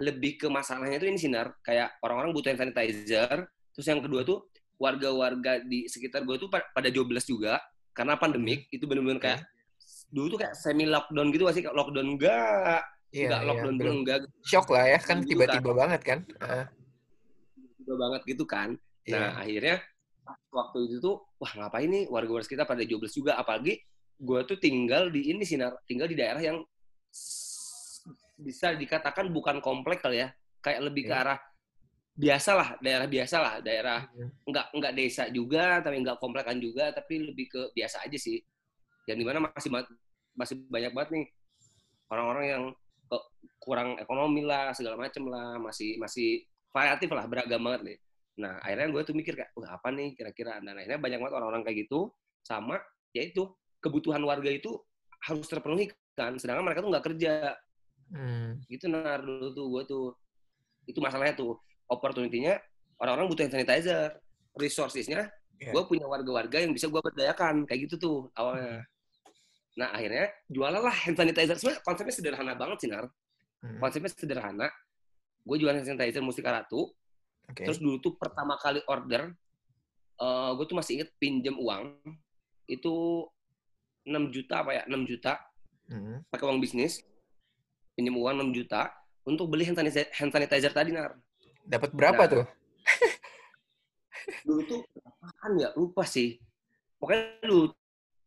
lebih 0.00 0.40
ke 0.40 0.46
masalahnya 0.48 0.96
tuh 0.96 1.08
ini 1.12 1.18
sinar 1.20 1.52
kayak 1.60 2.00
orang-orang 2.00 2.32
butuh 2.32 2.50
hand 2.50 2.60
sanitizer. 2.64 3.46
Terus 3.76 3.86
yang 3.86 4.00
kedua 4.00 4.24
tuh 4.24 4.48
warga-warga 4.80 5.60
di 5.60 5.84
sekitar 5.86 6.24
gue 6.24 6.40
tuh 6.40 6.48
pa- 6.48 6.64
pada 6.72 6.88
jobless 6.88 7.28
juga. 7.28 7.60
Karena 7.92 8.16
pandemik 8.16 8.66
itu 8.72 8.88
bener-bener 8.88 9.20
kayak 9.20 9.44
dulu 10.08 10.34
tuh 10.34 10.38
kayak 10.42 10.56
semi 10.56 10.88
lockdown 10.88 11.28
gitu 11.30 11.44
gak 11.44 11.54
sih? 11.54 11.62
Lockdown 11.68 12.16
enggak 12.16 12.82
Iya, 13.10 13.26
enggak 13.26 13.42
iya, 13.42 13.48
lockdown 13.50 13.66
belum. 13.66 13.78
belum 13.78 13.96
enggak 14.06 14.18
Shock 14.46 14.66
lah 14.70 14.84
ya, 14.86 14.98
kan 15.02 15.18
tiba-tiba 15.26 15.70
banget 15.74 16.00
kan. 16.06 16.18
Ah, 16.38 16.66
tiba 17.78 17.94
banget 17.98 18.22
gitu 18.28 18.44
kan 18.46 18.78
iya. 19.02 19.18
Nah, 19.18 19.30
akhirnya 19.42 19.76
waktu 20.54 20.78
itu 20.86 20.96
tuh, 21.02 21.16
wah 21.42 21.52
ngapain 21.58 21.90
nih 21.90 22.06
warga-warga 22.06 22.46
kita 22.46 22.62
pada 22.62 22.86
jobless 22.86 23.16
juga. 23.18 23.34
Apalagi 23.34 23.82
gue 24.20 24.40
tuh 24.46 24.58
tinggal 24.60 25.10
di 25.10 25.32
ini 25.34 25.42
sih, 25.42 25.58
tinggal 25.88 26.06
di 26.06 26.14
daerah 26.14 26.38
yang 26.38 26.62
bisa 28.40 28.72
dikatakan 28.78 29.28
bukan 29.34 29.58
komplek 29.58 30.00
kali 30.00 30.22
ya. 30.22 30.30
Kayak 30.62 30.92
lebih 30.92 31.08
ke 31.08 31.14
Iya. 31.16 31.22
arah 31.24 31.38
biasa 32.14 32.50
lah, 32.52 32.68
daerah 32.78 33.06
biasa 33.08 33.36
lah. 33.40 33.54
Daerah 33.64 33.98
Hmm. 34.12 34.30
nggak, 34.46 34.66
nggak 34.76 34.92
desa 34.94 35.24
juga, 35.32 35.80
tapi 35.82 35.96
nggak 36.04 36.18
komplekan 36.20 36.56
juga, 36.62 36.92
tapi 36.94 37.26
lebih 37.26 37.46
ke 37.48 37.60
biasa 37.74 38.04
aja 38.06 38.18
sih. 38.20 38.38
Yang 39.08 39.16
di 39.18 39.24
mana 39.26 39.38
masih 39.50 39.70
masih 40.36 40.56
banyak 40.70 40.92
banget 40.94 41.10
nih 41.16 41.24
orang-orang 42.12 42.44
yang 42.46 42.62
ke- 42.70 42.79
kurang 43.60 43.98
ekonomi 44.00 44.44
lah, 44.44 44.72
segala 44.72 44.96
macem 44.96 45.26
lah, 45.26 45.58
masih 45.60 45.98
masih 46.00 46.44
variatif 46.70 47.10
lah, 47.12 47.26
beragam 47.26 47.60
banget 47.60 47.80
nih. 47.82 47.98
Nah, 48.40 48.56
akhirnya 48.62 48.88
gue 48.88 49.02
tuh 49.04 49.14
mikir 49.16 49.34
kayak, 49.36 49.52
wah 49.58 49.76
apa 49.76 49.88
nih 49.92 50.16
kira-kira? 50.16 50.62
Dan 50.62 50.78
akhirnya 50.78 50.96
banyak 50.96 51.18
banget 51.20 51.34
orang-orang 51.36 51.62
kayak 51.66 51.84
gitu, 51.84 52.14
sama 52.40 52.80
ya 53.12 53.26
itu, 53.26 53.50
kebutuhan 53.82 54.22
warga 54.24 54.48
itu 54.48 54.80
harus 55.26 55.44
terpenuhi 55.44 55.92
kan, 56.16 56.40
sedangkan 56.40 56.64
mereka 56.64 56.80
tuh 56.80 56.90
nggak 56.94 57.04
kerja. 57.12 57.34
Hmm. 58.10 58.58
Gitu, 58.66 58.88
nar 58.88 59.20
dulu 59.20 59.52
tuh, 59.52 59.66
gue 59.70 59.82
tuh. 59.86 60.06
Itu 60.88 60.98
masalahnya 61.04 61.36
tuh, 61.36 61.60
opportunity-nya 61.90 62.58
orang-orang 62.98 63.28
butuh 63.28 63.44
hand 63.46 63.54
sanitizer. 63.54 64.16
Resources-nya, 64.50 65.30
Iya. 65.60 65.76
gue 65.76 65.82
punya 65.84 66.08
warga-warga 66.08 66.64
yang 66.64 66.72
bisa 66.72 66.88
gue 66.88 66.98
berdayakan. 66.98 67.68
Kayak 67.68 67.80
gitu 67.86 67.94
tuh 68.00 68.18
awalnya. 68.32 68.82
Nah, 69.80 69.96
akhirnya 69.96 70.28
jualan 70.46 70.76
lah 70.76 70.92
hand 70.92 71.16
sanitizer. 71.16 71.56
Sebenarnya 71.56 71.80
konsepnya 71.80 72.12
sederhana 72.12 72.52
banget 72.52 72.84
sih, 72.84 72.88
Nar. 72.92 73.08
Hmm. 73.64 73.80
Konsepnya 73.80 74.12
sederhana. 74.12 74.68
Gue 75.40 75.56
jualan 75.56 75.80
hand 75.80 75.88
sanitizer 75.88 76.20
Mustika 76.20 76.52
Ratu. 76.52 76.92
Oke. 77.48 77.64
Terus 77.64 77.80
dulu 77.80 77.96
tuh 77.98 78.12
pertama 78.20 78.60
kali 78.60 78.84
order, 78.84 79.32
eh 80.20 80.50
gue 80.52 80.64
tuh 80.68 80.76
masih 80.76 81.00
inget 81.00 81.10
pinjam 81.16 81.56
uang 81.56 81.96
itu 82.68 83.24
6 84.04 84.30
juta 84.30 84.60
apa 84.60 84.70
ya 84.76 84.82
6 84.86 85.02
juta 85.08 85.40
Hmm. 85.90 86.22
pakai 86.30 86.46
uang 86.46 86.62
bisnis 86.62 87.02
pinjam 87.98 88.14
uang 88.14 88.38
6 88.46 88.54
juta 88.54 88.94
untuk 89.26 89.50
beli 89.50 89.66
hand 89.66 89.74
sanitizer, 89.74 90.06
hand 90.14 90.30
sanitizer 90.30 90.70
tadi 90.70 90.94
nar 90.94 91.18
Dapat 91.66 91.90
berapa 91.90 92.22
Nah. 92.22 92.30
tuh? 92.30 92.44
dulu 94.46 94.60
tuh 94.62 94.80
apaan 95.02 95.52
ya 95.58 95.68
lupa 95.74 96.06
sih 96.06 96.38
pokoknya 96.94 97.42
dulu 97.42 97.74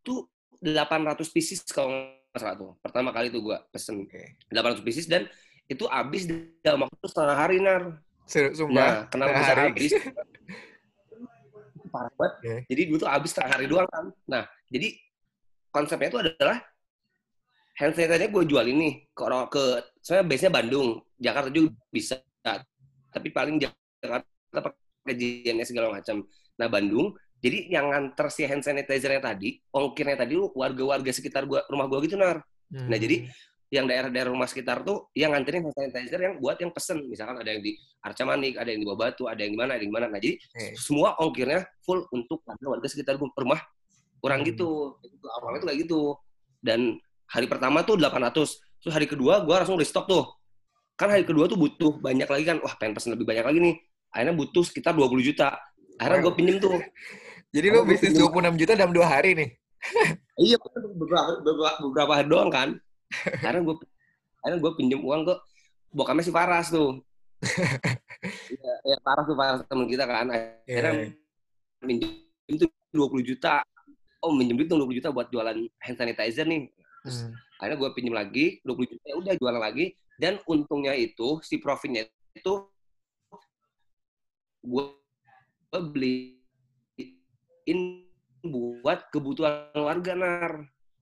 tuh 0.03 0.27
800 0.63 1.27
pieces 1.35 1.59
kalau 1.67 1.91
nggak 1.91 2.39
salah 2.39 2.55
tuh 2.55 2.71
pertama 2.79 3.11
kali 3.11 3.27
tuh 3.27 3.43
gue 3.43 3.57
pesen 3.69 4.07
Oke. 4.07 4.39
800 4.47 4.79
pieces 4.81 5.05
dan 5.11 5.27
itu 5.67 5.83
habis 5.91 6.25
dalam 6.63 6.87
waktu 6.87 7.05
setengah 7.07 7.35
hari 7.35 7.59
nar 7.59 7.99
Sumpah. 8.27 8.71
Nah, 8.71 8.95
kenapa 9.11 9.31
bisa 9.35 9.53
habis? 9.53 9.91
Parah 11.93 12.11
banget. 12.17 12.33
Oke. 12.39 12.55
Jadi 12.71 12.81
dulu 12.89 12.97
tuh 13.03 13.09
habis 13.11 13.29
setengah 13.35 13.51
hari 13.53 13.65
doang 13.69 13.87
kan. 13.91 14.05
Nah, 14.25 14.43
jadi 14.71 14.95
konsepnya 15.69 16.09
itu 16.09 16.19
adalah 16.23 16.57
hand 17.77 17.93
sanitizer 17.97 18.29
gue 18.29 18.43
jual 18.45 18.65
ini 18.69 19.09
ke 19.13 19.21
orang 19.21 19.49
ke 19.49 19.81
saya 20.01 20.21
base-nya 20.25 20.53
Bandung, 20.53 21.03
Jakarta 21.17 21.49
juga 21.53 21.75
bisa. 21.93 22.17
Tapi 23.13 23.29
paling 23.29 23.61
Jakarta 23.61 24.25
pakai 24.57 25.13
JNS 25.13 25.69
segala 25.69 25.93
macam. 25.93 26.25
Nah, 26.57 26.67
Bandung 26.69 27.13
jadi 27.43 27.57
yang 27.67 27.91
nganter 27.91 28.31
si 28.31 28.47
hand 28.47 28.63
sanitizer-nya 28.63 29.19
tadi, 29.19 29.59
ongkirnya 29.69 30.15
tadi 30.15 30.39
lu 30.39 30.47
warga-warga 30.55 31.11
sekitar 31.11 31.43
gua, 31.43 31.67
rumah 31.67 31.91
gua 31.91 31.99
gitu, 31.99 32.15
Nar. 32.15 32.39
Nah, 32.71 32.95
jadi 32.95 33.27
yang 33.67 33.83
daerah-daerah 33.83 34.31
rumah 34.31 34.47
sekitar 34.47 34.85
tuh 34.85 35.11
yang 35.11 35.35
nganterin 35.35 35.67
hand 35.67 35.75
sanitizer 35.75 36.21
yang 36.21 36.39
buat 36.39 36.55
yang 36.61 36.71
pesen 36.71 37.03
misalkan 37.09 37.41
ada 37.41 37.51
yang 37.51 37.59
di 37.59 37.75
Arca 37.99 38.23
Manik, 38.23 38.55
ada 38.55 38.69
yang 38.71 38.79
di 38.79 38.87
Bawah 38.87 39.11
Batu, 39.11 39.27
ada 39.27 39.43
yang 39.43 39.51
di 39.51 39.59
mana, 39.59 39.75
ada 39.75 39.83
yang 39.83 39.91
di 39.91 39.95
mana. 39.99 40.07
Nah, 40.07 40.21
jadi 40.23 40.39
Oke. 40.39 40.79
semua 40.79 41.19
ongkirnya 41.19 41.67
full 41.83 42.07
untuk 42.09 42.39
warga 42.47 42.67
warga 42.79 42.87
sekitar 42.87 43.19
gua- 43.19 43.33
rumah 43.35 43.59
orang 44.23 44.39
Hmm. 44.39 44.49
gitu. 44.55 44.69
Itu 45.03 45.27
awalnya 45.27 45.59
tuh 45.59 45.67
kayak 45.67 45.79
gitu. 45.83 46.01
Dan 46.63 46.95
hari 47.27 47.45
pertama 47.51 47.83
tuh 47.83 47.99
800. 47.99 48.55
Terus 48.79 48.93
hari 48.95 49.03
kedua 49.03 49.43
gua 49.43 49.67
langsung 49.67 49.75
restock 49.75 50.07
tuh. 50.07 50.31
Kan 50.95 51.11
hari 51.11 51.27
kedua 51.27 51.51
tuh 51.51 51.59
butuh 51.59 51.99
banyak 51.99 52.29
lagi 52.29 52.45
kan. 52.45 52.63
Wah, 52.63 52.77
pengen 52.79 52.95
pesen 52.95 53.17
lebih 53.17 53.27
banyak 53.27 53.43
lagi 53.43 53.59
nih. 53.59 53.75
Akhirnya 54.13 54.31
butuh 54.31 54.63
sekitar 54.63 54.93
20 54.95 55.19
juta. 55.19 55.57
Akhirnya 55.97 56.19
gue 56.23 56.33
pinjem 56.37 56.57
tuh. 56.61 56.77
Jadi 57.53 57.67
lu 57.69 57.85
bisnis 57.85 58.17
26 58.17 58.57
juta 58.57 58.73
dalam 58.73 58.89
dua 58.89 59.05
hari 59.05 59.37
nih? 59.37 59.49
iya, 60.41 60.57
beberapa, 60.57 61.37
beberapa, 61.45 61.77
beberapa 61.85 62.11
hari 62.17 62.27
doang 62.27 62.49
kan. 62.49 62.69
Karena 63.13 63.61
gue 63.61 63.75
karena 64.41 64.55
gue 64.57 64.71
pinjem 64.73 64.99
uang 65.05 65.21
ke 65.29 65.33
bokapnya 65.93 66.25
si 66.25 66.33
Faras 66.33 66.73
tuh. 66.73 66.97
ya, 68.65 68.73
ya 68.89 68.97
Faras 69.05 69.29
tuh 69.29 69.37
Faras 69.37 69.61
temen 69.69 69.85
kita 69.85 70.09
kan. 70.09 70.33
Akhirnya 70.33 70.65
yeah. 70.65 71.13
Iya. 71.13 71.85
minjem 71.85 72.09
itu 72.49 72.65
20 72.89 73.21
juta. 73.21 73.61
Oh 74.25 74.33
minjem 74.33 74.57
itu 74.57 74.73
20 74.73 74.97
juta 74.97 75.13
buat 75.13 75.29
jualan 75.29 75.53
hand 75.77 75.97
sanitizer 75.97 76.49
nih. 76.49 76.73
hmm. 77.05 77.29
Akhirnya 77.61 77.77
gue 77.77 77.89
pinjem 77.93 78.15
lagi 78.17 78.45
20 78.65 78.91
juta, 78.97 79.03
ya 79.05 79.15
udah 79.21 79.33
jualan 79.37 79.61
lagi. 79.61 79.93
Dan 80.17 80.41
untungnya 80.49 80.97
itu, 80.97 81.37
si 81.45 81.61
profitnya 81.61 82.09
itu 82.33 82.53
gue 84.63 84.85
beli 85.93 86.42
in 87.67 88.03
buat 88.43 89.07
kebutuhan 89.09 89.71
warga 89.75 90.13
nar. 90.13 90.53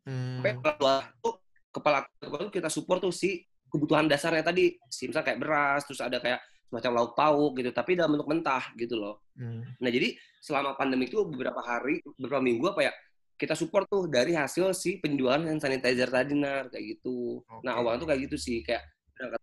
Hmm. 0.05 0.41
Sampai 0.41 0.57
tuh 1.21 1.33
kepala 1.71 2.05
kepala 2.19 2.49
kita 2.49 2.69
support 2.69 3.01
tuh 3.01 3.13
si 3.13 3.45
kebutuhan 3.71 4.05
dasarnya 4.05 4.43
tadi, 4.43 4.75
si 4.91 5.07
misalnya 5.07 5.31
kayak 5.31 5.39
beras, 5.39 5.81
terus 5.87 6.03
ada 6.03 6.19
kayak 6.19 6.43
semacam 6.67 6.91
lauk 7.03 7.11
pauk 7.15 7.51
gitu, 7.59 7.71
tapi 7.71 7.95
dalam 7.95 8.15
bentuk 8.15 8.29
mentah 8.31 8.63
gitu 8.75 8.95
loh. 8.99 9.23
Hmm. 9.35 9.63
Nah 9.79 9.89
jadi 9.91 10.15
selama 10.43 10.75
pandemi 10.75 11.07
itu 11.07 11.23
beberapa 11.23 11.59
hari, 11.63 12.03
beberapa 12.19 12.43
minggu 12.43 12.71
apa 12.71 12.91
ya, 12.91 12.93
kita 13.39 13.57
support 13.57 13.87
tuh 13.89 14.05
dari 14.05 14.37
hasil 14.37 14.75
si 14.77 15.01
penjualan 15.01 15.41
hand 15.41 15.59
sanitizer 15.59 16.11
tadi 16.11 16.37
nar 16.37 16.69
kayak 16.69 16.99
gitu. 16.99 17.41
Okay. 17.41 17.63
Nah 17.65 17.79
awalnya 17.79 18.05
tuh 18.05 18.09
kayak 18.11 18.21
gitu 18.29 18.37
sih 18.37 18.61
kayak 18.61 18.85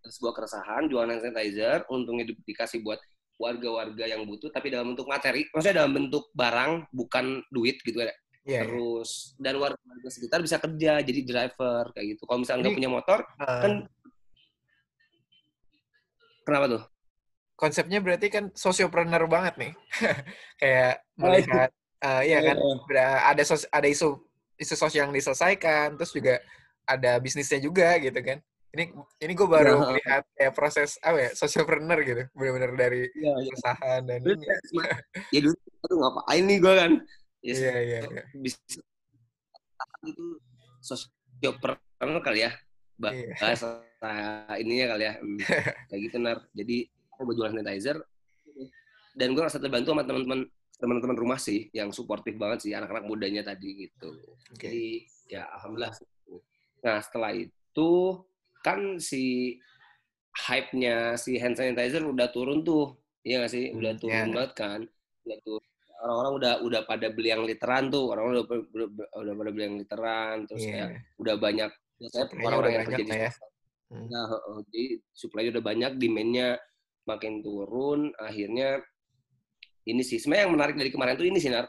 sebuah 0.06 0.34
keresahan 0.38 0.86
jualan 0.86 1.08
hand 1.08 1.22
sanitizer, 1.24 1.82
untungnya 1.88 2.30
dikasih 2.46 2.84
buat 2.84 3.00
warga-warga 3.38 4.04
yang 4.04 4.26
butuh 4.26 4.50
tapi 4.50 4.68
dalam 4.68 4.92
bentuk 4.92 5.06
materi. 5.06 5.46
Maksudnya 5.54 5.86
dalam 5.86 5.94
bentuk 5.94 6.28
barang 6.34 6.90
bukan 6.90 7.40
duit 7.48 7.78
gitu 7.86 8.02
ya. 8.02 8.12
Yeah, 8.48 8.64
terus 8.64 9.36
dan 9.36 9.60
warga-warga 9.60 10.08
sekitar 10.08 10.40
bisa 10.40 10.56
kerja 10.56 11.04
jadi 11.04 11.20
driver 11.22 11.92
kayak 11.92 12.16
gitu. 12.16 12.22
Kalau 12.26 12.40
misalnya 12.42 12.68
nggak 12.68 12.78
punya 12.80 12.90
motor 12.90 13.18
uh, 13.38 13.60
kan 13.60 13.72
kenapa 16.48 16.66
tuh? 16.66 16.82
Konsepnya 17.58 17.98
berarti 18.00 18.26
kan 18.30 18.44
sosiopreneur 18.54 19.26
banget 19.26 19.54
nih. 19.58 19.72
Kayak 20.62 21.02
melihat 21.18 21.70
uh, 22.06 22.22
iya 22.22 22.38
kan? 22.40 22.56
Yeah. 22.88 23.34
ada 23.34 23.42
sos 23.42 23.66
ada 23.68 23.84
isu 23.90 24.16
isu 24.58 24.74
sosial 24.74 25.10
yang 25.10 25.14
diselesaikan 25.14 25.94
terus 25.94 26.14
juga 26.14 26.42
ada 26.88 27.20
bisnisnya 27.22 27.62
juga 27.62 28.00
gitu 28.00 28.18
kan 28.24 28.40
ini 28.76 28.84
ini 29.24 29.32
gue 29.32 29.48
baru 29.48 29.80
ya, 29.80 29.96
lihat 29.96 30.24
kayak 30.36 30.52
proses 30.52 31.00
apa 31.00 31.16
ya 31.24 31.30
socialpreneur 31.32 31.98
gitu 32.04 32.22
benar-benar 32.36 32.72
dari 32.76 33.08
ya, 33.16 33.32
ya. 33.32 33.48
perusahaan 33.48 34.00
dan 34.04 34.20
ini. 34.20 34.46
Ya 35.32 35.40
dulu 35.40 35.56
tuh 35.56 35.96
ngapain 35.96 36.42
nih 36.44 36.58
gue 36.60 36.74
kan? 36.76 36.92
Ya, 37.40 37.54
iya 37.54 37.74
iya 37.80 37.98
iya. 38.04 38.22
Bisa. 38.36 38.60
Itu 40.04 40.36
socialpreneur 40.84 42.20
kali 42.20 42.44
ya 42.44 42.52
iya. 43.08 43.32
bahasa 43.40 43.80
iya. 44.04 44.54
ininya 44.60 44.86
kali 44.92 45.04
ya 45.08 45.14
hmm, 45.16 45.38
kayak 45.88 46.00
gitu 46.04 46.16
nar. 46.20 46.38
Jadi 46.52 46.76
aku 47.16 47.22
berjualan 47.24 47.56
sanitizer. 47.56 47.96
Dan 49.18 49.34
gue 49.34 49.42
rasa 49.42 49.58
terbantu 49.58 49.96
sama 49.96 50.04
teman-teman 50.04 50.44
teman-teman 50.78 51.16
rumah 51.18 51.40
sih 51.42 51.66
yang 51.74 51.90
suportif 51.90 52.38
banget 52.38 52.68
sih 52.68 52.72
anak-anak 52.76 53.08
mudanya 53.10 53.42
tadi 53.42 53.88
gitu. 53.88 54.14
Okay. 54.54 54.70
jadi 54.70 54.86
ya 55.28 55.42
alhamdulillah 55.58 55.92
nah 56.78 57.02
setelah 57.02 57.34
itu 57.34 57.90
kan 58.68 58.80
si 59.00 59.56
hype-nya 60.36 61.16
si 61.16 61.40
hand 61.40 61.56
sanitizer 61.56 62.04
udah 62.04 62.28
turun 62.28 62.60
tuh. 62.60 62.94
Iya 63.24 63.44
gak 63.44 63.52
sih? 63.52 63.72
Udah 63.72 63.96
hmm, 63.96 64.00
turun 64.00 64.14
yeah. 64.14 64.34
banget 64.34 64.52
kan. 64.54 64.80
Udah 65.24 65.38
turun. 65.42 65.64
Orang-orang 65.98 66.32
udah 66.38 66.52
udah 66.62 66.80
pada 66.86 67.06
beli 67.10 67.28
yang 67.32 67.42
literan 67.42 67.90
tuh. 67.90 68.14
Orang-orang 68.14 68.34
udah, 68.38 68.46
udah, 68.46 69.08
udah 69.18 69.34
pada 69.34 69.50
beli 69.50 69.64
yang 69.64 69.78
literan. 69.80 70.36
Terus 70.46 70.62
yeah. 70.62 70.72
kayak 70.72 70.88
udah 71.18 71.34
banyak. 71.40 71.70
Saya 71.98 72.24
orang-orang 72.30 72.72
yang 72.76 72.84
kerja 72.86 73.04
di 73.04 73.10
ya. 73.10 73.32
Hmm. 73.88 74.04
Nah, 74.12 74.28
jadi 74.68 75.00
supply 75.16 75.48
udah 75.48 75.64
banyak, 75.64 75.92
demand-nya 75.96 76.60
makin 77.08 77.40
turun. 77.40 78.12
Akhirnya 78.20 78.84
ini 79.88 80.04
sih. 80.04 80.20
Sebenarnya 80.20 80.44
yang 80.46 80.54
menarik 80.54 80.76
dari 80.76 80.92
kemarin 80.92 81.16
tuh 81.16 81.26
ini 81.26 81.40
sih, 81.40 81.50
Nar 81.50 81.66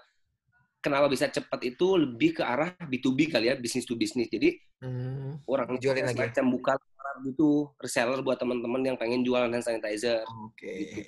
kenapa 0.80 1.12
bisa 1.12 1.28
cepat 1.28 1.60
itu 1.64 2.00
lebih 2.00 2.40
ke 2.40 2.44
arah 2.44 2.72
B2B 2.80 3.32
kali 3.32 3.52
ya, 3.52 3.56
bisnis 3.60 3.84
to 3.84 4.00
bisnis. 4.00 4.32
Jadi 4.32 4.56
hmm, 4.84 5.44
orang 5.48 5.76
jualin 5.80 6.08
lagi 6.08 6.20
macam 6.20 6.48
buka 6.52 6.74
gitu 7.20 7.76
reseller 7.84 8.24
buat 8.24 8.40
teman-teman 8.40 8.80
yang 8.80 8.96
pengen 8.96 9.22
jualan 9.28 9.52
hand 9.52 9.64
sanitizer. 9.64 10.24
Oke. 10.24 10.56
Okay. 10.56 10.78
Gitu. 10.88 11.02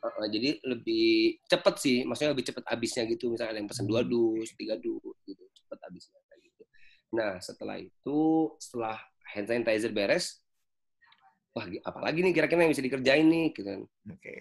Uh, 0.00 0.26
jadi 0.30 0.50
lebih 0.64 1.40
cepet 1.50 1.74
sih, 1.82 1.96
maksudnya 2.06 2.32
lebih 2.32 2.46
cepet 2.46 2.64
habisnya 2.68 3.04
gitu. 3.10 3.32
Misalnya 3.32 3.52
ada 3.56 3.60
yang 3.60 3.68
pesen 3.68 3.86
dua 3.88 4.00
hmm. 4.00 4.10
dus, 4.12 4.48
tiga 4.56 4.74
dus, 4.80 5.16
gitu, 5.28 5.44
cepet 5.56 5.78
habisnya 5.82 6.18
kayak 6.30 6.40
gitu. 6.46 6.62
Nah 7.16 7.32
setelah 7.42 7.76
itu, 7.80 8.20
setelah 8.56 8.96
hand 9.34 9.46
sanitizer 9.50 9.92
beres, 9.92 10.40
wah 11.52 11.66
apalagi 11.84 12.22
nih 12.22 12.32
kira-kira 12.32 12.64
yang 12.64 12.72
bisa 12.72 12.84
dikerjain 12.84 13.26
nih, 13.26 13.46
gitu 13.52 13.66
kan. 13.66 13.80
Oke. 14.08 14.20
Okay. 14.20 14.38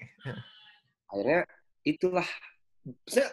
Akhirnya 1.12 1.42
itulah 1.86 2.28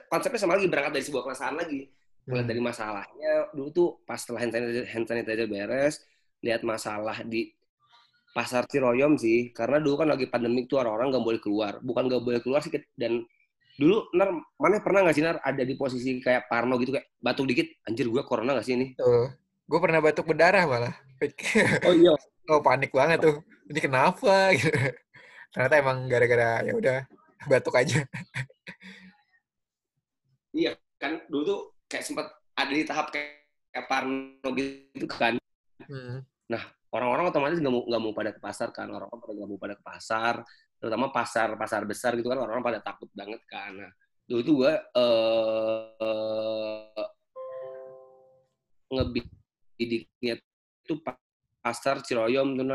konsepnya 0.09 0.41
sama 0.41 0.57
lagi 0.57 0.69
berangkat 0.69 0.93
dari 0.97 1.05
sebuah 1.05 1.23
keresahan 1.29 1.57
lagi. 1.57 1.89
Mulai 2.23 2.47
hmm. 2.47 2.51
dari 2.55 2.61
masalahnya 2.63 3.33
dulu 3.51 3.69
tuh 3.75 3.89
pas 4.07 4.15
setelah 4.15 4.47
hand 4.47 4.55
sanitizer, 4.55 4.85
hand 4.87 5.07
sanitizer 5.11 5.49
beres 5.51 5.95
lihat 6.39 6.63
masalah 6.63 7.19
di 7.27 7.51
pasar 8.33 8.65
Ciroyom 8.71 9.21
sih. 9.21 9.53
Karena 9.53 9.83
dulu 9.83 10.03
kan 10.03 10.09
lagi 10.09 10.31
pandemi 10.31 10.65
tuh 10.65 10.81
orang-orang 10.81 11.13
nggak 11.13 11.25
boleh 11.25 11.41
keluar. 11.43 11.73
Bukan 11.83 12.03
nggak 12.09 12.23
boleh 12.23 12.41
keluar 12.41 12.61
sih 12.65 12.73
dan 12.97 13.27
dulu 13.73 14.05
nar 14.13 14.29
mana 14.61 14.85
pernah 14.85 15.09
nggak 15.09 15.17
sih 15.17 15.25
nar 15.25 15.41
ada 15.41 15.65
di 15.65 15.75
posisi 15.81 16.21
kayak 16.21 16.45
Parno 16.45 16.77
gitu 16.77 16.93
kayak 16.93 17.09
batuk 17.25 17.49
dikit 17.49 17.73
anjir 17.89 18.05
gue 18.05 18.23
corona 18.25 18.57
nggak 18.57 18.67
sih 18.67 18.75
ini? 18.79 18.87
Tuh. 18.97 19.29
Gue 19.67 19.79
pernah 19.81 20.01
batuk 20.01 20.27
berdarah 20.29 20.65
malah. 20.65 20.95
Oh 21.87 21.95
iya. 21.95 22.19
Oh 22.51 22.59
panik 22.59 22.91
banget 22.91 23.23
tuh. 23.23 23.39
Ini 23.71 23.79
kenapa? 23.79 24.51
Gitu. 24.59 24.75
Ternyata 25.53 25.75
emang 25.79 26.09
gara-gara 26.09 26.65
ya 26.65 26.73
udah 26.75 26.99
batuk 27.47 27.75
aja 27.77 28.03
Iya 30.63 30.79
kan 31.03 31.19
dulu 31.27 31.43
tuh 31.43 31.61
kayak 31.91 32.07
sempat 32.07 32.31
ada 32.55 32.71
di 32.71 32.87
tahap 32.87 33.11
kayak, 33.11 33.51
kayak 33.75 33.87
Parno 33.91 34.49
gitu 34.55 35.07
kan. 35.11 35.35
Hmm. 35.83 36.23
Nah 36.47 36.63
orang-orang 36.95 37.35
otomatis 37.35 37.59
nggak 37.59 37.75
mau 37.75 37.83
nggak 37.89 38.03
mau 38.03 38.15
pada 38.15 38.31
ke 38.31 38.39
pasar 38.39 38.71
kan 38.71 38.87
orang-orang 38.87 39.19
pada 39.19 39.35
nggak 39.35 39.51
mau 39.51 39.59
pada 39.59 39.75
ke 39.75 39.83
pasar 39.83 40.47
terutama 40.79 41.11
pasar 41.11 41.59
pasar 41.59 41.83
besar 41.89 42.15
gitu 42.15 42.31
kan 42.31 42.39
orang-orang 42.39 42.63
pada 42.63 42.79
takut 42.83 43.11
banget 43.15 43.43
kan. 43.51 43.75
Nah, 43.75 43.91
dulu 44.27 44.41
tuh 44.47 44.55
gue 44.63 44.75
uh, 44.99 47.07
ngebidiknya 48.93 50.37
tuh 50.87 50.99
pasar 51.63 52.03
Ciroyom 52.07 52.55
tuh 52.55 52.67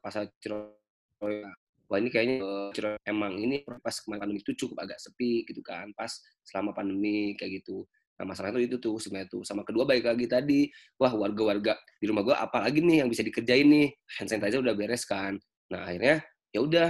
pasar 0.00 0.28
Ciroyom 0.40 1.52
wah 1.92 2.00
ini 2.00 2.08
kayaknya 2.08 2.40
uh, 2.40 2.96
emang 3.04 3.36
ini 3.36 3.60
pas 3.84 3.92
kemarin 4.00 4.24
pandemi 4.24 4.40
itu 4.40 4.56
cukup 4.56 4.88
agak 4.88 4.96
sepi 4.96 5.44
gitu 5.44 5.60
kan 5.60 5.92
pas 5.92 6.08
selama 6.40 6.72
pandemi 6.72 7.36
kayak 7.36 7.60
gitu. 7.60 7.84
Nah 8.16 8.24
masalah 8.24 8.48
itu 8.56 8.64
itu 8.72 8.76
tuh 8.80 8.96
sebenarnya 8.96 9.28
tuh 9.28 9.44
sama 9.44 9.60
kedua 9.60 9.84
baik 9.84 10.08
lagi 10.08 10.24
tadi. 10.24 10.72
Wah 10.96 11.12
warga-warga 11.12 11.76
di 12.00 12.08
rumah 12.08 12.24
gua 12.24 12.40
apalagi 12.40 12.80
nih 12.80 13.04
yang 13.04 13.12
bisa 13.12 13.20
dikerjain 13.20 13.68
nih? 13.68 13.92
Hand 14.16 14.32
sanitizer 14.32 14.64
udah 14.64 14.72
beres 14.72 15.04
kan? 15.04 15.36
Nah 15.68 15.84
akhirnya 15.84 16.24
ya 16.48 16.64
udah 16.64 16.88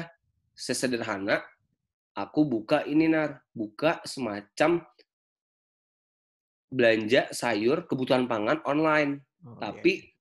sesederhana 0.54 1.42
aku 2.14 2.47
buka 2.47 2.87
ini 2.87 3.11
nar. 3.11 3.42
Buka 3.50 3.99
semacam 4.06 4.87
belanja 6.71 7.26
sayur 7.35 7.90
kebutuhan 7.90 8.30
pangan 8.30 8.62
online. 8.71 9.26
Oh, 9.42 9.59
tapi 9.59 9.99
iya 9.99 10.12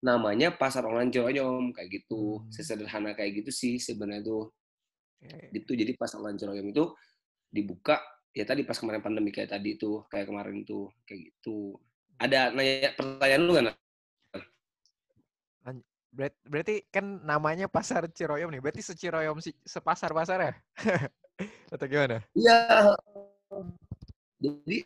namanya 0.00 0.56
pasar 0.56 0.88
online 0.88 1.12
Ciroyom 1.12 1.76
kayak 1.76 1.88
gitu. 1.92 2.40
Hmm. 2.40 2.48
Sesederhana 2.52 3.12
kayak 3.12 3.44
gitu 3.44 3.50
sih 3.52 3.74
sebenarnya 3.76 4.24
tuh. 4.24 4.44
Okay. 5.20 5.52
Itu 5.52 5.76
jadi 5.76 5.92
pasar 5.96 6.24
online 6.24 6.40
Ciroyom 6.40 6.68
itu 6.72 6.84
dibuka 7.50 8.00
ya 8.30 8.46
tadi 8.46 8.62
pas 8.62 8.78
kemarin 8.78 9.04
pandemi 9.04 9.34
kayak 9.34 9.52
tadi 9.52 9.76
tuh, 9.76 10.06
kayak 10.08 10.30
kemarin 10.30 10.64
tuh, 10.64 10.88
kayak 11.04 11.28
gitu. 11.28 11.76
Ada 12.20 12.52
nanya 12.52 12.92
pertanyaan 12.96 13.44
lu? 13.44 13.54
Ber 16.10 16.34
berarti 16.42 16.82
kan 16.90 17.22
namanya 17.22 17.70
pasar 17.70 18.10
Ciroyom 18.10 18.50
nih. 18.50 18.58
Berarti 18.58 18.82
seciroyom 18.82 19.38
si 19.38 19.54
sepasar 19.62 20.10
pasar 20.10 20.38
ya? 20.42 20.52
Atau 21.74 21.86
gimana? 21.86 22.18
Iya. 22.34 22.58
Jadi 24.42 24.78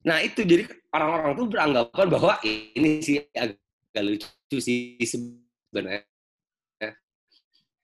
Nah 0.00 0.24
itu 0.24 0.40
jadi 0.48 0.64
orang-orang 0.96 1.32
tuh 1.36 1.46
beranggapan 1.52 2.06
bahwa 2.08 2.34
ini 2.48 3.04
sih 3.04 3.20
agak 3.36 3.60
lucu 3.98 4.56
sih 4.62 4.96
sebenarnya. 5.02 6.06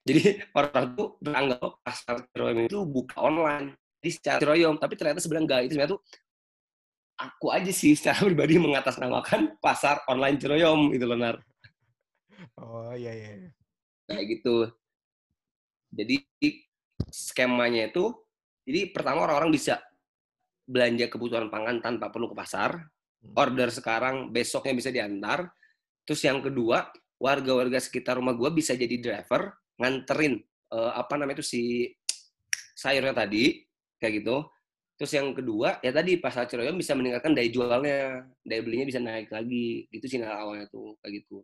Jadi 0.07 0.39
orang 0.55 0.95
tuh 0.95 1.19
beranggap 1.19 1.83
pasar 1.83 2.23
Ciroyom 2.31 2.63
itu 2.63 2.79
buka 2.87 3.19
online 3.19 3.75
di 3.99 4.07
secara 4.07 4.39
Ciroyom, 4.39 4.79
tapi 4.79 4.95
ternyata 4.95 5.19
sebenarnya 5.19 5.43
enggak. 5.43 5.61
Itu 5.67 5.71
sebenarnya 5.75 5.93
tuh 5.99 6.01
aku 7.19 7.47
aja 7.51 7.71
sih 7.75 7.91
secara 7.91 8.23
pribadi 8.23 8.55
mengatasnamakan 8.55 9.59
pasar 9.59 10.07
online 10.07 10.39
Ciroyom 10.39 10.95
itu 10.95 11.03
loh, 11.03 11.19
Nar. 11.19 11.43
Oh 12.55 12.95
iya 12.95 13.11
iya. 13.11 13.51
Kayak 14.07 14.25
gitu. 14.31 14.71
Jadi 15.91 16.23
skemanya 17.11 17.91
itu, 17.91 18.15
jadi 18.63 18.95
pertama 18.95 19.27
orang-orang 19.27 19.51
bisa 19.51 19.83
belanja 20.63 21.11
kebutuhan 21.11 21.51
pangan 21.51 21.83
tanpa 21.83 22.07
perlu 22.15 22.31
ke 22.31 22.35
pasar. 22.35 22.79
Hmm. 22.79 23.35
Order 23.35 23.75
sekarang, 23.75 24.31
besoknya 24.31 24.71
bisa 24.71 24.87
diantar. 24.87 25.51
Terus 26.07 26.23
yang 26.23 26.39
kedua, 26.39 26.87
warga-warga 27.19 27.83
sekitar 27.83 28.15
rumah 28.15 28.31
gue 28.31 28.47
bisa 28.55 28.71
jadi 28.71 28.95
driver 28.95 29.51
nganterin 29.75 30.39
uh, 30.71 30.95
apa 30.95 31.19
namanya 31.19 31.43
itu 31.43 31.45
si 31.45 31.61
sayurnya 32.79 33.11
tadi 33.11 33.67
kayak 33.99 34.23
gitu. 34.23 34.47
Terus 34.97 35.11
yang 35.13 35.35
kedua 35.35 35.77
ya 35.83 35.91
tadi 35.93 36.17
pasar 36.17 36.49
Ciroyom 36.49 36.79
bisa 36.79 36.97
meningkatkan 36.97 37.35
daya 37.35 37.49
jualnya, 37.51 38.25
daya 38.41 38.61
belinya 38.63 38.87
bisa 38.87 39.03
naik 39.03 39.29
lagi. 39.29 39.85
Itu 39.93 40.09
sinyal 40.09 40.31
awalnya 40.31 40.65
tuh 40.71 40.97
kayak 41.03 41.21
gitu. 41.21 41.43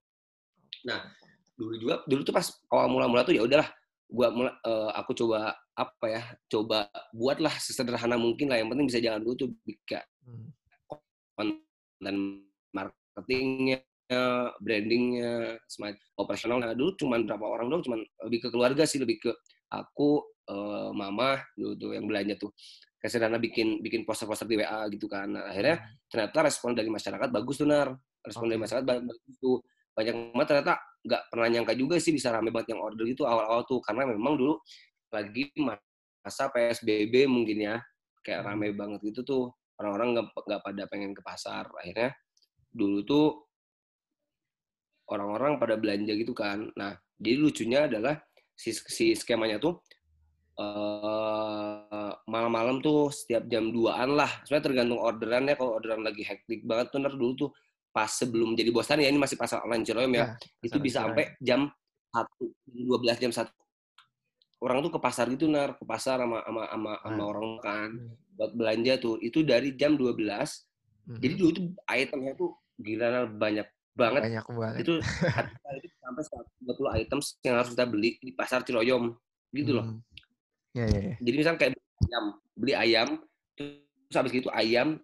Nah 0.87 1.11
dulu 1.53 1.73
juga 1.77 1.95
dulu 2.09 2.21
tuh 2.25 2.33
pas 2.33 2.47
awal 2.73 2.87
mula-mula 2.89 3.21
tuh 3.21 3.35
ya 3.37 3.45
udahlah 3.45 3.69
gua 4.09 4.29
mula, 4.33 4.51
uh, 4.65 4.89
aku 4.97 5.13
coba 5.13 5.53
apa 5.73 6.05
ya 6.05 6.23
coba 6.49 6.89
buatlah 7.13 7.53
sesederhana 7.57 8.17
mungkin 8.17 8.49
lah 8.49 8.61
yang 8.61 8.69
penting 8.69 8.89
bisa 8.89 9.01
jalan 9.01 9.21
dulu 9.21 9.33
tuh 9.37 9.49
kayak 9.85 10.05
hmm. 10.25 10.49
konten 11.37 12.15
marketingnya 12.73 13.81
brandingnya 14.59 15.57
smart 15.65 15.97
operasional. 16.19 16.59
Nah 16.61 16.75
dulu 16.75 16.93
cuma 16.99 17.17
berapa 17.21 17.45
orang 17.45 17.67
dong 17.71 17.81
cuma 17.85 17.95
lebih 18.27 18.45
ke 18.45 18.49
keluarga 18.53 18.83
sih 18.83 19.01
lebih 19.01 19.17
ke 19.23 19.31
aku 19.73 20.21
uh, 20.49 20.91
mama 20.93 21.39
dulu 21.55 21.73
tuh 21.79 21.91
yang 21.95 22.05
belanja 22.05 22.35
tuh. 22.37 22.51
Kayak 22.99 23.11
sederhana 23.11 23.39
bikin 23.41 23.83
bikin 23.83 24.07
poster-poster 24.07 24.47
di 24.47 24.55
WA 24.63 24.87
gitu 24.87 25.11
kan. 25.11 25.27
Nah, 25.27 25.51
akhirnya 25.51 25.83
hmm. 25.83 26.07
ternyata 26.07 26.39
respon 26.47 26.71
dari 26.71 26.87
masyarakat 26.87 27.29
bagus 27.31 27.55
tuh 27.59 27.67
nar. 27.67 27.91
Respon 28.23 28.47
okay. 28.47 28.51
dari 28.55 28.61
masyarakat 28.63 28.85
bagus 28.87 29.35
tuh. 29.39 29.57
Banyak 29.93 30.15
banget 30.33 30.47
ternyata 30.49 30.73
nggak 31.03 31.21
pernah 31.27 31.47
nyangka 31.51 31.73
juga 31.75 31.95
sih 31.99 32.15
bisa 32.15 32.31
rame 32.31 32.49
banget 32.49 32.73
yang 32.73 32.81
order 32.81 33.03
gitu 33.03 33.27
awal-awal 33.27 33.67
tuh. 33.67 33.83
Karena 33.83 34.07
memang 34.07 34.39
dulu 34.39 34.55
lagi 35.11 35.51
masa 35.59 36.49
PSBB 36.49 37.27
mungkin 37.27 37.57
ya 37.59 37.75
kayak 38.23 38.41
hmm. 38.43 38.47
rame 38.47 38.67
banget 38.71 38.99
gitu 39.03 39.21
tuh. 39.27 39.43
Orang-orang 39.83 40.15
nggak 40.15 40.27
nggak 40.47 40.61
pada 40.63 40.83
pengen 40.87 41.11
ke 41.11 41.21
pasar. 41.25 41.67
Akhirnya 41.75 42.15
dulu 42.71 43.03
tuh 43.03 43.25
orang-orang 45.13 45.61
pada 45.61 45.77
belanja 45.77 46.13
gitu 46.17 46.33
kan. 46.33 46.73
Nah 46.73 46.97
jadi 47.21 47.37
lucunya 47.37 47.85
adalah 47.85 48.17
si, 48.57 48.73
si 48.73 49.13
skemanya 49.13 49.61
tuh 49.61 49.79
uh, 50.57 52.11
malam-malam 52.29 52.81
tuh 52.81 53.09
setiap 53.09 53.45
jam 53.49 53.69
2-an 53.69 54.17
lah. 54.17 54.31
Sebenarnya 54.45 54.65
tergantung 54.65 54.99
orderannya. 55.01 55.53
Kalau 55.57 55.71
orderan 55.77 56.01
lagi 56.05 56.23
hektik 56.25 56.65
banget 56.65 56.93
tuh 56.93 56.99
ntar 57.01 57.13
dulu 57.13 57.47
tuh 57.47 57.49
pas 57.93 58.09
sebelum 58.09 58.57
jadi 58.57 58.73
bosan 58.73 59.05
ya 59.05 59.09
ini 59.13 59.21
masih 59.21 59.37
pasal 59.37 59.61
online 59.61 59.85
ya, 59.85 60.01
ya 60.09 60.25
itu 60.65 60.81
bisa 60.81 61.05
sampai 61.05 61.37
jam 61.37 61.69
satu 62.09 62.49
dua 62.65 62.97
belas 62.97 63.17
jam 63.21 63.29
satu. 63.29 63.53
Orang 64.63 64.79
tuh 64.81 64.95
ke 64.95 64.99
pasar 65.01 65.29
gitu 65.29 65.45
nar. 65.51 65.75
Ke 65.77 65.85
pasar 65.85 66.23
sama 66.23 66.41
sama 66.45 66.63
sama, 66.71 66.91
hmm. 66.97 67.03
sama 67.05 67.23
orang 67.23 67.49
kan. 67.61 67.89
Hmm. 67.93 68.13
buat 68.33 68.51
belanja 68.57 68.93
tuh. 68.97 69.15
Itu 69.21 69.45
dari 69.45 69.77
jam 69.77 69.93
12 69.93 70.17
hmm. 70.17 71.19
jadi 71.21 71.33
dulu 71.37 71.51
tuh 71.53 71.65
itemnya 71.85 72.33
tuh 72.33 72.51
gila 72.81 73.29
banyak 73.29 73.67
banget 73.93 74.21
banyak 74.25 74.45
banget 74.49 74.75
itu, 74.83 74.93
itu 75.85 75.95
sampai 76.01 76.23
120 76.65 76.99
items 77.05 77.25
yang 77.45 77.55
harus 77.61 77.69
kita 77.73 77.85
beli 77.85 78.09
di 78.17 78.31
pasar 78.33 78.65
Ciroyom 78.65 79.13
gitu 79.53 79.71
loh 79.77 79.85
hmm. 79.85 79.99
ya, 80.73 80.85
ya, 80.89 80.99
ya. 81.13 81.15
jadi 81.21 81.35
misalnya 81.37 81.59
kayak 81.61 81.71
ayam 81.77 82.25
beli 82.57 82.73
ayam 82.73 83.09
terus 83.53 84.15
habis 84.17 84.33
gitu 84.33 84.49
ayam 84.49 84.97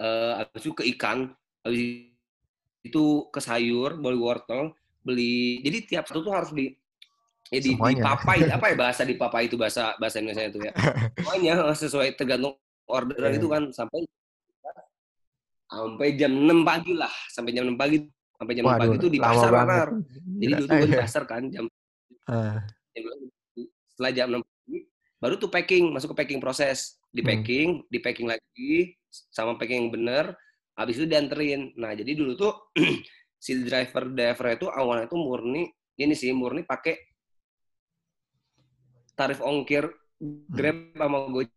uh, 0.00 0.44
habis 0.44 0.62
itu 0.64 0.72
ke 0.76 0.84
ikan, 0.96 1.32
habis 1.64 2.12
itu 2.86 3.04
ke 3.32 3.40
sayur, 3.42 3.98
beli 3.98 4.18
wortel, 4.18 4.72
beli. 5.02 5.60
Jadi 5.64 5.78
tiap 5.96 6.04
satu 6.06 6.22
tuh 6.22 6.34
harus 6.34 6.50
di 6.52 6.72
ya 7.46 7.62
di, 7.62 7.78
di 7.78 8.02
papai 8.02 8.42
apa 8.56 8.74
ya 8.74 8.76
bahasa 8.76 9.02
di 9.06 9.14
papai 9.14 9.46
itu 9.46 9.54
bahasa 9.54 9.94
bahasa 9.98 10.20
Indonesia 10.22 10.50
itu 10.50 10.60
ya. 10.62 10.72
Semuanya 11.18 11.54
sesuai 11.74 12.14
tergantung 12.14 12.54
orderan 12.86 13.34
yeah. 13.34 13.38
itu 13.38 13.48
kan 13.50 13.62
sampai 13.74 14.06
sampai 15.66 16.08
jam 16.14 16.32
6 16.32 16.62
pagi 16.62 16.92
lah, 16.94 17.12
sampai 17.30 17.50
jam 17.52 17.64
6 17.66 17.74
pagi 17.74 17.98
sampai 18.36 18.52
jam 18.52 18.64
Waduh, 18.68 18.76
6 18.76 18.82
pagi 18.82 18.96
itu 18.96 19.08
di 19.08 19.18
pasar 19.18 19.50
benar. 19.50 19.88
Jadi 20.36 20.52
dulu 20.52 20.66
tuh 20.68 20.78
di 20.86 20.98
pasar 20.98 21.22
kan 21.24 21.42
jam 21.50 21.64
uh. 22.30 22.58
setelah 23.92 24.12
jam 24.14 24.26
6 24.30 24.42
pagi 24.42 24.78
baru 25.16 25.34
tuh 25.40 25.50
packing, 25.50 25.90
masuk 25.90 26.12
ke 26.12 26.16
packing 26.22 26.40
proses. 26.40 27.00
Di 27.08 27.24
hmm. 27.24 27.28
packing, 27.32 27.68
hmm. 27.80 27.86
di 27.88 27.98
packing 28.04 28.28
lagi, 28.28 28.92
sama 29.08 29.56
packing 29.56 29.88
yang 29.88 29.92
bener 29.92 30.24
habis 30.76 31.00
itu 31.00 31.08
dianterin 31.08 31.72
nah 31.80 31.96
jadi 31.96 32.12
dulu 32.12 32.36
tuh 32.36 32.52
si 33.44 33.56
driver 33.64 34.12
driver 34.12 34.46
itu 34.52 34.66
awalnya 34.68 35.08
tuh 35.08 35.20
murni 35.20 35.72
ini 35.96 36.12
sih 36.12 36.32
murni 36.36 36.62
pakai 36.68 36.96
tarif 39.16 39.40
ongkir 39.40 39.88
Grab 40.48 40.96
hmm. 40.96 40.96
sama 40.96 41.18
Gojek 41.28 41.55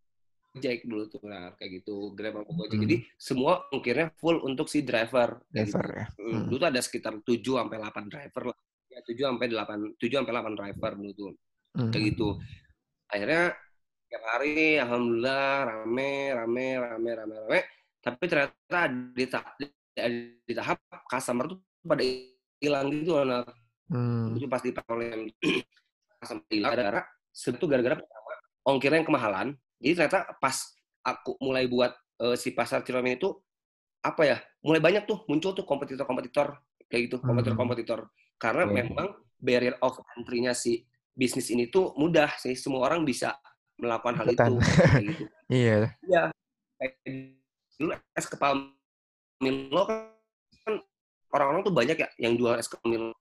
dulu 0.57 1.03
tuh 1.05 1.21
nah 1.29 1.53
kayak 1.53 1.83
gitu 1.83 2.17
Grab 2.17 2.41
sama 2.41 2.49
Gojek 2.49 2.77
hmm. 2.81 2.85
jadi 2.89 2.95
semua 3.21 3.69
ongkirnya 3.69 4.07
full 4.17 4.41
untuk 4.41 4.65
si 4.65 4.81
driver 4.81 5.45
driver 5.53 5.85
ya 5.93 6.05
hmm. 6.17 6.25
hmm. 6.25 6.43
dulu 6.49 6.57
tuh 6.57 6.69
ada 6.73 6.81
sekitar 6.81 7.13
7 7.21 7.38
sampai 7.38 7.77
8 7.77 8.09
driver 8.09 8.43
lah 8.49 8.59
ya 8.89 8.99
7 9.05 9.29
sampai 9.29 9.45
8 9.45 10.01
7 10.01 10.17
sampai 10.19 10.33
8 10.33 10.59
driver 10.59 10.91
dulu 10.97 11.12
tuh 11.13 11.31
hmm. 11.77 11.91
kayak 11.93 12.03
gitu 12.13 12.27
akhirnya 13.09 13.45
tiap 14.09 14.23
hari 14.25 14.81
alhamdulillah 14.81 15.53
rame 15.69 16.12
rame 16.33 16.67
rame 16.81 17.09
rame 17.13 17.35
rame 17.45 17.59
tapi 18.01 18.23
ternyata 18.25 18.79
di, 19.13 19.25
tahap, 19.29 19.53
di 20.49 20.53
tahap 20.57 20.77
customer 21.05 21.45
tuh 21.45 21.59
pada 21.85 22.01
hilang 22.57 22.89
gitu 22.89 23.21
anak 23.21 23.53
hmm. 23.93 24.33
itu 24.33 24.47
pasti 24.49 24.73
oleh 24.89 25.29
customer 26.17 26.43
hilang 26.49 26.73
gara-gara 26.73 27.01
sebetulnya 27.29 27.71
gara-gara 27.77 27.95
pertama 28.01 28.33
ongkirnya 28.65 28.97
yang 29.05 29.07
kemahalan 29.07 29.47
jadi 29.79 29.93
ternyata 30.05 30.19
pas 30.37 30.55
aku 31.01 31.39
mulai 31.39 31.65
buat 31.65 31.95
uh, 32.21 32.35
si 32.35 32.51
pasar 32.51 32.83
Ciromen 32.83 33.15
itu 33.15 33.33
apa 33.99 34.21
ya 34.23 34.37
mulai 34.63 34.79
banyak 34.79 35.03
tuh 35.07 35.27
muncul 35.27 35.51
tuh 35.51 35.67
kompetitor-kompetitor 35.67 36.59
kayak 36.87 37.01
gitu 37.11 37.17
hmm. 37.19 37.25
kompetitor-kompetitor 37.27 37.99
karena 38.39 38.63
yeah. 38.67 38.75
memang 38.83 39.07
barrier 39.39 39.75
of 39.83 39.99
entry-nya 40.15 40.55
si 40.55 40.83
bisnis 41.15 41.51
ini 41.51 41.67
tuh 41.67 41.91
mudah 41.99 42.31
sih 42.39 42.55
semua 42.55 42.87
orang 42.87 43.03
bisa 43.03 43.35
melakukan 43.79 44.15
hal 44.19 44.27
itu. 44.31 44.43
gitu. 45.03 45.23
iya. 45.59 45.95
Iya. 46.03 46.23
Dulu 47.79 47.91
es 48.15 48.25
kepal 48.27 48.75
Milo 49.39 49.83
kan 49.87 50.75
orang-orang 51.31 51.63
tuh 51.63 51.75
banyak 51.75 51.97
ya 51.99 52.09
yang 52.19 52.35
jual 52.35 52.59
es 52.59 52.67
kepal 52.67 52.87
Milo. 52.87 53.15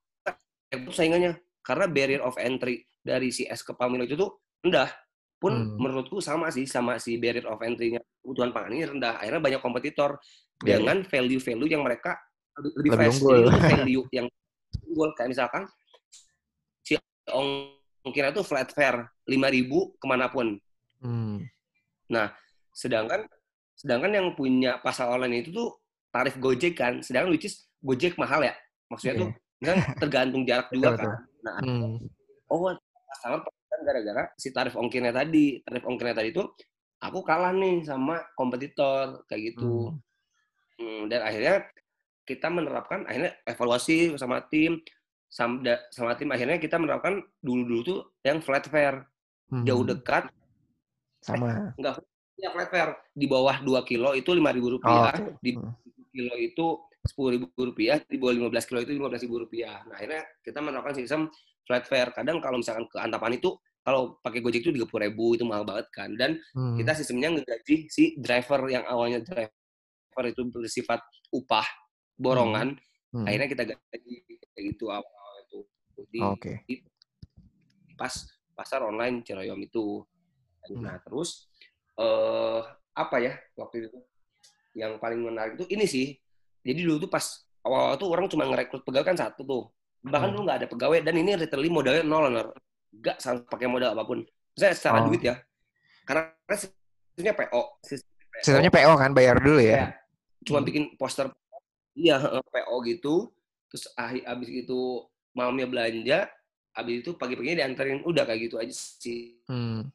Itu 0.71 0.91
saingannya 0.91 1.39
karena 1.63 1.85
barrier 1.87 2.21
of 2.23 2.35
entry 2.39 2.87
dari 2.99 3.31
si 3.31 3.47
es 3.47 3.63
kepal 3.63 3.91
Milo 3.91 4.03
itu 4.03 4.19
tuh 4.19 4.39
rendah. 4.63 4.91
Pun 5.39 5.55
hmm. 5.55 5.79
menurutku 5.79 6.19
sama 6.19 6.51
sih 6.51 6.67
sama 6.67 6.99
si 6.99 7.15
barrier 7.15 7.47
of 7.47 7.63
entry-nya 7.63 8.03
kebutuhan 8.19 8.51
pangan 8.51 8.71
ini 8.75 8.83
rendah. 8.85 9.23
Akhirnya 9.23 9.39
banyak 9.39 9.61
kompetitor 9.63 10.19
yeah. 10.67 10.77
dengan 10.77 11.07
value-value 11.07 11.69
yang 11.71 11.83
mereka 11.83 12.19
lebih, 12.59 12.71
lebih 12.75 12.91
fresh. 12.99 13.19
value 13.71 14.03
yang 14.11 14.27
unggul 14.91 15.09
kayak 15.15 15.31
misalkan 15.31 15.63
si 16.83 16.99
ong 17.31 17.71
mungkin 18.03 18.31
itu 18.31 18.43
flat 18.43 18.69
fare 18.75 19.15
lima 19.31 19.47
ribu 19.47 19.95
ke 19.95 20.05
mana 20.07 20.27
pun. 20.27 20.59
Hmm. 20.99 21.39
Nah, 22.11 22.35
sedangkan 22.75 23.23
sedangkan 23.79 24.11
yang 24.11 24.27
punya 24.35 24.83
pasar 24.83 25.07
online 25.07 25.47
itu 25.47 25.55
tuh 25.55 25.69
tarif 26.11 26.35
Gojek 26.35 26.75
kan, 26.75 26.99
sedangkan 26.99 27.31
which 27.31 27.47
is 27.47 27.63
Gojek 27.79 28.19
mahal 28.19 28.43
ya. 28.43 28.51
Maksudnya 28.91 29.15
yeah. 29.15 29.23
tuh 29.23 29.29
kan 29.59 29.77
tergantung 30.03 30.43
jarak 30.43 30.67
juga 30.71 30.99
kan. 30.99 31.09
Nah, 31.39 31.55
hmm. 31.63 31.95
oh 32.51 32.75
customer 33.07 33.39
kan 33.79 33.87
gara-gara 33.87 34.23
si 34.35 34.51
tarif 34.51 34.75
ongkirnya 34.75 35.15
tadi, 35.15 35.63
tarif 35.63 35.87
ongkirnya 35.87 36.19
tadi 36.19 36.35
itu 36.35 36.43
aku 36.99 37.23
kalah 37.23 37.55
nih 37.55 37.87
sama 37.87 38.19
kompetitor 38.35 39.23
kayak 39.31 39.55
gitu. 39.55 39.95
Hmm. 39.95 40.83
Hmm, 40.83 41.01
dan 41.07 41.23
akhirnya 41.23 41.55
kita 42.27 42.51
menerapkan 42.51 43.07
akhirnya 43.07 43.35
evaluasi 43.47 44.19
sama 44.19 44.43
tim 44.51 44.83
sama, 45.29 45.77
sama 45.93 46.17
tim 46.17 46.29
akhirnya 46.33 46.57
kita 46.57 46.75
menerapkan 46.81 47.21
dulu-dulu 47.39 47.81
tuh 47.85 47.99
yang 48.25 48.43
flat 48.43 48.67
fare. 48.67 49.07
Hmm. 49.49 49.63
Jauh 49.63 49.85
dekat. 49.87 50.27
Sama. 51.23 51.47
Eh, 51.47 51.69
enggak, 51.79 51.93
ya 52.35 52.49
flat 52.51 52.69
fare. 52.69 52.93
Di 53.15 53.25
bawah 53.29 53.63
2 53.63 53.79
kilo 53.87 54.13
itu 54.17 54.29
lima 54.35 54.51
ribu 54.51 54.77
rupiah. 54.77 55.15
Oh, 55.15 55.31
okay. 55.31 55.37
Di 55.39 55.51
kilo 56.11 56.35
itu 56.35 56.65
sepuluh 57.05 57.29
ribu 57.39 57.47
rupiah. 57.55 58.01
Di 58.03 58.17
bawah 58.19 58.35
15 58.35 58.67
kilo 58.67 58.79
itu 58.83 58.91
lima 58.91 59.07
belas 59.07 59.23
ribu 59.23 59.37
rupiah. 59.39 59.85
Nah 59.87 59.95
akhirnya 59.95 60.21
kita 60.43 60.59
menerapkan 60.59 60.95
sistem 60.97 61.21
flat 61.63 61.85
fare. 61.85 62.11
Kadang 62.11 62.41
kalau 62.41 62.57
misalkan 62.59 62.89
ke 62.89 62.97
Antapan 62.97 63.37
itu 63.37 63.53
kalau 63.89 64.21
pakai 64.21 64.45
Gojek 64.45 64.61
itu 64.61 64.69
tiga 64.69 64.85
puluh 64.85 65.09
ribu 65.09 65.33
itu 65.33 65.41
mahal 65.49 65.65
banget 65.65 65.89
kan. 65.89 66.13
Dan 66.13 66.37
hmm. 66.53 66.77
kita 66.77 66.93
sistemnya 66.93 67.33
ngegaji 67.33 67.89
si 67.89 68.13
driver 68.21 68.69
yang 68.69 68.85
awalnya 68.85 69.25
driver 69.25 70.23
itu 70.29 70.45
bersifat 70.53 71.01
upah 71.33 71.65
borongan. 72.13 72.77
Hmm. 73.09 73.25
Hmm. 73.25 73.25
Akhirnya 73.25 73.49
kita 73.49 73.63
gaji 73.65 74.13
kayak 74.53 74.63
gitu 74.77 74.93
awal 74.93 75.33
di, 76.13 76.21
okay. 76.21 76.61
di 76.69 76.85
pas 77.97 78.13
pasar 78.53 78.85
online 78.85 79.25
Ciroyom 79.25 79.57
itu. 79.65 80.05
Hmm. 80.69 80.85
Nah 80.85 81.01
terus 81.01 81.49
uh, 81.97 82.61
apa 82.93 83.17
ya 83.17 83.33
waktu 83.57 83.89
itu 83.89 83.99
yang 84.77 85.01
paling 85.01 85.25
menarik 85.25 85.57
itu 85.57 85.65
ini 85.73 85.89
sih. 85.89 86.13
Jadi 86.61 86.85
dulu 86.85 87.09
tuh 87.09 87.11
pas 87.11 87.25
awal-awal 87.65 87.97
tuh 87.97 88.07
orang 88.13 88.29
cuma 88.29 88.45
ngerekrut 88.45 88.85
pegawai 88.85 89.11
kan 89.11 89.17
satu 89.17 89.41
tuh. 89.41 89.63
Bahkan 90.05 90.29
hmm. 90.29 90.33
dulu 90.37 90.41
nggak 90.45 90.59
ada 90.61 90.67
pegawai 90.69 90.99
dan 91.01 91.15
ini 91.17 91.33
literally 91.33 91.73
modalnya 91.73 92.05
nol, 92.05 92.29
nol. 92.29 92.53
Nggak 92.93 93.17
pakai 93.49 93.67
modal 93.69 93.93
apa 93.93 94.03
pun. 94.05 94.25
Saya 94.57 94.73
secara 94.75 95.05
oh. 95.05 95.11
duit 95.11 95.21
ya. 95.23 95.37
Karena 96.03 96.33
sistemnya 96.57 97.33
PO. 97.37 97.61
Sistemnya 98.41 98.71
PO 98.71 98.93
kan, 98.97 99.11
bayar 99.13 99.37
dulu 99.39 99.61
ya? 99.61 99.73
ya 99.77 99.99
cuma 100.43 100.63
hmm. 100.63 100.67
bikin 100.67 100.83
poster, 100.95 101.27
iya 101.95 102.19
PO 102.21 102.75
gitu. 102.87 103.31
Terus 103.69 103.85
habis 104.25 104.49
itu 104.49 105.05
malamnya 105.35 105.69
belanja, 105.69 106.19
habis 106.73 107.05
itu 107.05 107.13
pagi-paginya 107.13 107.65
diantarin, 107.65 108.01
udah 108.01 108.23
kayak 108.25 108.49
gitu 108.49 108.55
aja 108.57 108.73
sih. 108.73 109.37
Hmm. 109.45 109.93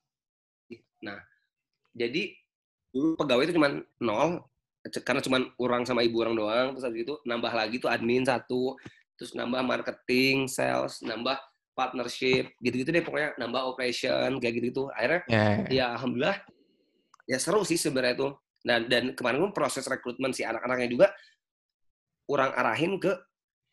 Nah, 1.02 1.18
jadi 1.90 2.33
dulu 2.94 3.18
pegawai 3.18 3.50
itu 3.50 3.54
cuma 3.59 3.83
nol, 3.98 4.46
karena 5.02 5.20
cuma 5.24 5.38
orang 5.59 5.83
sama 5.83 6.07
ibu 6.07 6.22
orang 6.22 6.38
doang, 6.38 6.66
terus 6.76 6.87
habis 6.87 7.02
itu 7.02 7.14
nambah 7.26 7.50
lagi 7.50 7.83
tuh 7.83 7.90
admin 7.90 8.22
satu, 8.22 8.78
terus 9.18 9.35
nambah 9.35 9.66
marketing, 9.66 10.46
sales, 10.46 11.02
nambah 11.02 11.35
partnership 11.75 12.55
gitu-gitu 12.63 12.91
deh 12.95 13.05
pokoknya 13.05 13.35
nambah 13.37 13.63
operation 13.75 14.39
kayak 14.39 14.55
gitu 14.59 14.67
gitu 14.71 14.83
akhirnya 14.95 15.21
yeah. 15.27 15.55
ya 15.69 15.85
alhamdulillah 15.99 16.39
ya 17.27 17.39
seru 17.43 17.67
sih 17.67 17.77
sebenarnya 17.77 18.15
itu 18.17 18.29
dan 18.65 18.81
dan 18.89 19.05
kemarin 19.13 19.45
pun 19.45 19.53
proses 19.53 19.85
rekrutmen 19.85 20.33
si 20.33 20.47
anak-anaknya 20.47 20.89
juga 20.89 21.07
kurang 22.25 22.57
arahin 22.57 22.97
ke 22.97 23.13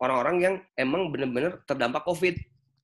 orang-orang 0.02 0.36
yang 0.42 0.56
emang 0.76 1.14
benar-benar 1.14 1.64
terdampak 1.64 2.04
covid 2.04 2.36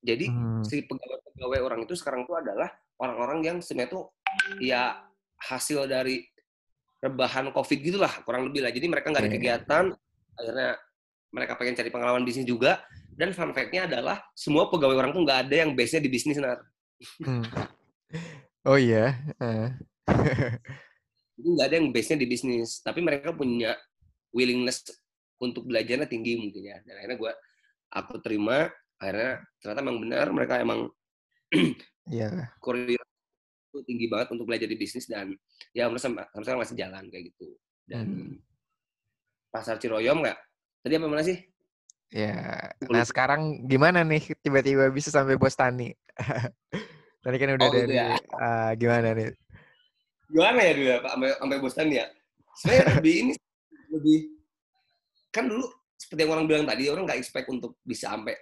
jadi 0.05 0.29
hmm. 0.31 0.63
si 0.63 0.85
pegawai-pegawai 0.85 1.59
orang 1.59 1.79
itu 1.83 1.97
sekarang 1.97 2.23
itu 2.23 2.33
adalah 2.37 2.71
orang-orang 3.01 3.39
yang 3.43 3.57
sebenarnya 3.59 3.91
tuh 3.91 4.03
ya 4.63 5.01
hasil 5.41 5.89
dari 5.89 6.23
rebahan 7.01 7.49
covid 7.51 7.79
gitulah 7.81 8.13
kurang 8.23 8.49
lebih 8.49 8.63
lah 8.63 8.71
jadi 8.71 8.85
mereka 8.87 9.11
nggak 9.11 9.23
ada 9.25 9.29
iya. 9.29 9.37
kegiatan 9.37 9.85
akhirnya 10.37 10.71
mereka 11.33 11.53
pengen 11.59 11.75
cari 11.75 11.89
pengalaman 11.91 12.23
bisnis 12.23 12.47
juga 12.47 12.81
dan 13.17 13.33
fun 13.33 13.49
fact-nya 13.49 13.89
adalah 13.89 14.21
semua 14.37 14.69
pegawai 14.69 14.93
orang 14.93 15.11
tuh 15.11 15.25
nggak 15.25 15.49
ada 15.49 15.55
yang 15.65 15.73
base-nya 15.73 16.05
di 16.05 16.11
bisnis, 16.13 16.37
Nar. 16.37 16.61
Hmm. 17.25 17.41
Oh 18.61 18.77
iya. 18.77 19.17
Uh. 19.41 19.73
Nggak 21.41 21.65
ada 21.65 21.75
yang 21.81 21.89
base-nya 21.89 22.21
di 22.21 22.29
bisnis. 22.29 22.77
Tapi 22.85 23.01
mereka 23.01 23.33
punya 23.33 23.73
willingness 24.29 24.85
untuk 25.41 25.65
belajarnya 25.65 26.05
tinggi 26.05 26.37
mungkin 26.37 26.61
ya. 26.61 26.77
Dan 26.85 26.93
akhirnya 27.01 27.17
gue, 27.17 27.33
aku 27.89 28.21
terima. 28.21 28.69
Akhirnya 29.01 29.41
ternyata 29.61 29.81
emang 29.81 29.97
benar 29.97 30.25
mereka 30.33 30.53
emang 30.61 30.79
yeah. 32.09 32.53
Korea 32.61 32.97
itu 32.97 33.77
tinggi 33.85 34.05
banget 34.09 34.33
untuk 34.33 34.45
belajar 34.49 34.65
di 34.69 34.77
bisnis 34.77 35.05
dan 35.05 35.33
ya 35.73 35.89
sampai 35.97 36.25
sekarang 36.37 36.61
masih 36.61 36.77
jalan 36.77 37.05
kayak 37.09 37.33
gitu. 37.33 37.49
Dan 37.81 38.05
hmm. 38.05 38.37
pasar 39.49 39.81
Ciroyom 39.81 40.21
nggak? 40.21 40.37
Tadi 40.85 40.93
apa 40.97 41.07
mana 41.09 41.25
sih? 41.25 41.37
Ya, 42.07 42.71
nah 42.87 43.03
sekarang 43.03 43.67
gimana 43.67 43.99
nih 44.07 44.31
tiba-tiba 44.39 44.87
bisa 44.95 45.11
sampai 45.11 45.35
bos 45.35 45.51
tani? 45.59 45.91
Tadi 47.23 47.35
kan 47.35 47.59
udah 47.59 47.67
oh, 47.67 47.73
gitu 47.75 47.83
dari 47.83 47.95
ya? 47.99 48.15
uh, 48.31 48.71
gimana 48.79 49.11
nih? 49.11 49.35
Gimana 50.31 50.59
ya 50.63 50.71
dulu 50.71 50.87
ya 50.87 50.97
Pak 51.03 51.11
sampai, 51.11 51.29
sampai 51.35 51.57
bos 51.59 51.75
tani 51.75 51.93
ya? 51.99 52.07
Sebenarnya 52.55 52.83
lebih 53.03 53.15
ini 53.19 53.33
lebih 53.91 54.19
kan 55.35 55.51
dulu 55.51 55.67
seperti 55.99 56.19
yang 56.23 56.31
orang 56.39 56.45
bilang 56.47 56.63
tadi 56.63 56.83
orang 56.87 57.03
nggak 57.03 57.19
expect 57.19 57.47
untuk 57.51 57.75
bisa 57.83 58.15
sampai 58.15 58.35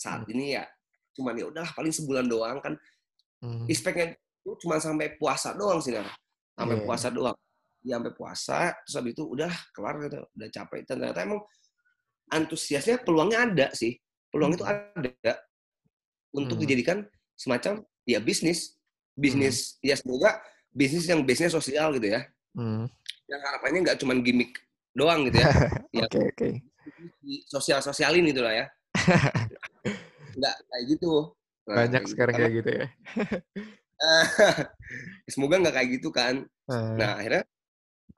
saat 0.00 0.24
hmm. 0.24 0.32
ini 0.32 0.44
ya. 0.56 0.64
Cuman 1.12 1.36
ya 1.36 1.52
udahlah 1.52 1.72
paling 1.76 1.92
sebulan 1.92 2.24
doang 2.24 2.56
kan. 2.64 2.74
Hmm. 3.44 3.68
Expectnya 3.68 4.16
itu 4.16 4.50
cuma 4.64 4.80
sampai 4.80 5.20
puasa 5.20 5.52
doang 5.52 5.84
sih, 5.84 5.92
sampai 6.56 6.76
yeah. 6.80 6.86
puasa 6.88 7.12
doang. 7.12 7.36
Ya 7.84 7.96
sampai 7.96 8.12
puasa, 8.12 8.76
terus 8.84 8.96
habis 8.96 9.12
itu 9.16 9.24
udah 9.24 9.52
kelar 9.72 9.96
gitu, 10.04 10.20
udah 10.36 10.48
capek. 10.52 10.84
Ternyata 10.84 11.24
emang 11.24 11.40
antusiasnya 12.30 13.02
peluangnya 13.02 13.38
ada 13.50 13.66
sih. 13.74 13.98
Peluang 14.30 14.54
itu 14.54 14.62
hmm. 14.62 14.72
ada 14.72 15.34
untuk 16.30 16.56
hmm. 16.56 16.64
dijadikan 16.64 16.98
semacam 17.34 17.82
ya 18.06 18.22
bisnis. 18.22 18.78
Bisnis 19.18 19.76
hmm. 19.78 19.90
ya 19.90 19.94
semoga 19.98 20.38
bisnis 20.70 21.04
yang 21.10 21.26
bisnis 21.26 21.52
sosial 21.52 21.90
gitu 21.98 22.14
ya. 22.14 22.24
Hmm. 22.54 22.86
Yang 23.26 23.40
harapannya 23.42 23.78
nggak 23.90 23.98
cuma 24.00 24.14
gimmick 24.22 24.54
doang 24.94 25.26
gitu 25.28 25.42
ya. 25.42 25.50
ya 25.98 26.06
oke 26.06 26.20
oke. 26.34 26.48
Sosial-sosialin 27.50 28.24
gitu 28.30 28.42
lah 28.42 28.54
ya. 28.54 28.66
nggak 30.38 30.54
kayak 30.70 30.84
gitu. 30.86 31.34
Nah, 31.66 31.86
Banyak 31.86 32.02
kayak 32.02 32.10
sekarang 32.10 32.34
gitu. 32.34 32.42
kayak 32.42 32.54
gitu 32.58 32.70
ya. 32.70 32.86
semoga 35.32 35.54
nggak 35.60 35.74
kayak 35.74 35.88
gitu 36.00 36.08
kan. 36.14 36.34
Hmm. 36.70 36.94
Nah 36.96 37.18
akhirnya 37.18 37.44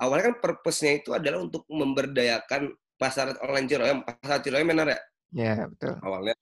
awalnya 0.01 0.25
kan 0.33 0.37
purpose-nya 0.41 0.93
itu 1.03 1.11
adalah 1.13 1.45
untuk 1.45 1.67
memberdayakan 1.69 2.73
pasar 3.03 3.35
online 3.43 3.67
Ciroyom, 3.67 3.99
pasar 4.07 4.39
Ciroyom 4.39 4.71
benar 4.71 4.87
ya? 4.95 5.01
Iya, 5.35 5.55
betul. 5.67 5.99
Awalnya. 5.99 6.39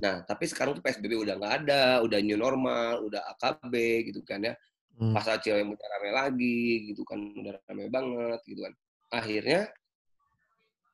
Nah, 0.00 0.24
tapi 0.24 0.44
sekarang 0.48 0.72
tuh 0.76 0.84
PSBB 0.84 1.12
udah 1.20 1.36
nggak 1.36 1.54
ada, 1.64 2.00
udah 2.00 2.18
new 2.24 2.40
normal, 2.40 3.04
udah 3.04 3.20
AKB 3.36 3.74
gitu 4.08 4.24
kan 4.24 4.40
ya. 4.40 4.56
Hmm. 4.96 5.12
Pasar 5.12 5.36
Ciroyom 5.44 5.76
udah 5.76 5.86
rame 5.92 6.10
lagi 6.16 6.88
gitu 6.88 7.04
kan, 7.04 7.20
udah 7.20 7.60
rame 7.68 7.92
banget 7.92 8.40
gitu 8.48 8.64
kan. 8.64 8.72
Akhirnya, 9.12 9.68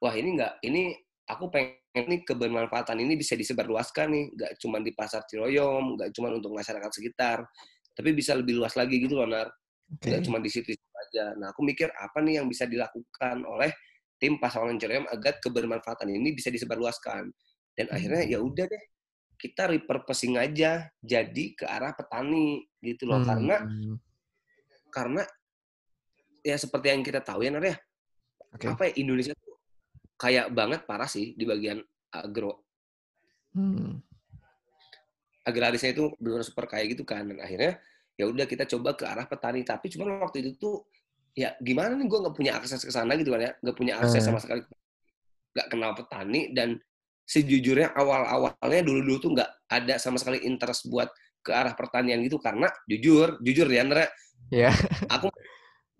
wah 0.02 0.14
ini 0.18 0.28
nggak, 0.34 0.52
ini 0.66 0.98
aku 1.30 1.46
pengen 1.46 1.78
nih 1.94 2.26
kebermanfaatan 2.26 2.98
ini 2.98 3.14
bisa 3.14 3.38
disebarluaskan 3.38 4.06
nih, 4.10 4.24
nggak 4.34 4.52
cuma 4.58 4.82
di 4.82 4.90
pasar 4.90 5.22
Ciroyom, 5.30 5.94
nggak 5.94 6.10
cuma 6.10 6.34
untuk 6.34 6.50
masyarakat 6.50 6.90
sekitar, 6.90 7.46
tapi 7.94 8.10
bisa 8.10 8.34
lebih 8.34 8.58
luas 8.58 8.74
lagi 8.74 8.98
gitu 8.98 9.14
loh, 9.14 9.30
Nar. 9.30 9.46
Okay. 9.98 10.10
Nggak 10.10 10.22
cuma 10.26 10.38
di 10.42 10.50
situ 10.50 10.74
aja. 10.74 11.38
Nah, 11.38 11.54
aku 11.54 11.62
mikir 11.62 11.90
apa 11.94 12.18
nih 12.24 12.42
yang 12.42 12.46
bisa 12.50 12.66
dilakukan 12.66 13.46
oleh 13.46 13.70
tim 14.22 14.38
pasangan 14.38 14.78
Ciroyom 14.78 15.10
agar 15.10 15.42
kebermanfaatan 15.42 16.06
ini 16.14 16.30
bisa 16.30 16.46
disebarluaskan. 16.54 17.26
Dan 17.74 17.86
hmm. 17.90 17.96
akhirnya 17.98 18.22
ya 18.30 18.38
udah 18.38 18.70
deh, 18.70 18.84
kita 19.34 19.66
repurposing 19.66 20.38
aja 20.38 20.86
jadi 21.02 21.44
ke 21.58 21.66
arah 21.66 21.90
petani 21.90 22.62
gitu 22.78 23.10
loh. 23.10 23.18
Hmm. 23.18 23.26
Karena 23.26 23.56
karena 24.94 25.22
ya 26.46 26.54
seperti 26.54 26.94
yang 26.94 27.02
kita 27.02 27.18
tahu 27.18 27.42
ya 27.42 27.50
Nar 27.50 27.66
ya. 27.66 27.74
Okay. 28.54 28.70
Apa 28.70 28.82
ya 28.86 28.92
Indonesia 29.02 29.34
tuh 29.34 29.58
kayak 30.14 30.54
banget 30.54 30.86
parah 30.86 31.10
sih 31.10 31.34
di 31.34 31.42
bagian 31.42 31.82
agro. 32.14 32.62
Hmm. 33.58 33.98
Agrarisnya 35.42 35.98
itu 35.98 36.14
benar 36.22 36.46
super 36.46 36.70
kayak 36.70 36.94
gitu 36.94 37.02
kan. 37.02 37.26
Dan 37.26 37.42
akhirnya 37.42 37.82
ya 38.14 38.30
udah 38.30 38.46
kita 38.46 38.70
coba 38.70 38.94
ke 38.94 39.02
arah 39.02 39.26
petani. 39.26 39.66
Tapi 39.66 39.90
cuma 39.90 40.06
waktu 40.22 40.46
itu 40.46 40.54
tuh 40.62 40.86
ya 41.32 41.56
gimana 41.64 41.96
nih 41.96 42.06
gue 42.08 42.18
nggak 42.18 42.36
punya 42.36 42.52
akses 42.60 42.84
ke 42.84 42.92
sana 42.92 43.16
gitu 43.16 43.32
kan 43.32 43.40
ya? 43.40 43.52
Nggak 43.60 43.76
punya 43.76 43.94
akses 44.00 44.22
sama 44.24 44.38
sekali 44.40 44.64
nggak 45.52 45.68
kenal 45.68 45.92
petani 45.92 46.52
dan 46.56 46.80
sejujurnya 47.28 47.92
awal-awalnya 47.92 48.82
dulu-dulu 48.84 49.16
tuh 49.20 49.30
nggak 49.36 49.50
ada 49.68 49.94
sama 50.00 50.16
sekali 50.16 50.42
interest 50.44 50.88
buat 50.88 51.08
ke 51.42 51.50
arah 51.52 51.74
pertanian 51.76 52.22
gitu 52.24 52.38
karena 52.38 52.70
jujur 52.86 53.40
jujur 53.42 53.66
ya 53.66 53.82
Andra 53.82 54.06
ya 54.52 54.70
aku 55.10 55.28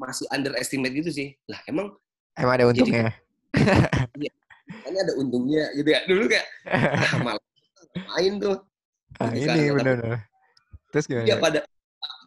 masih 0.01 0.27
underestimate 0.33 0.95
gitu 0.99 1.11
sih. 1.13 1.29
Lah 1.47 1.61
emang 1.69 1.95
emang 2.35 2.55
ada 2.59 2.65
untungnya? 2.69 3.13
jadi, 3.53 4.27
ya, 4.27 4.33
ini 4.89 4.99
ada 4.99 5.13
untungnya 5.21 5.65
gitu 5.77 5.89
ya. 5.89 6.01
Dulu 6.09 6.25
kayak 6.27 6.47
ah, 7.07 7.15
malah 7.23 7.45
main 8.17 8.33
tuh. 8.41 8.57
Ah, 9.21 9.31
ini 9.37 9.71
benar 9.77 10.27
terus 10.93 11.09
gimana 11.09 11.25
ya 11.25 11.41
pada 11.41 11.65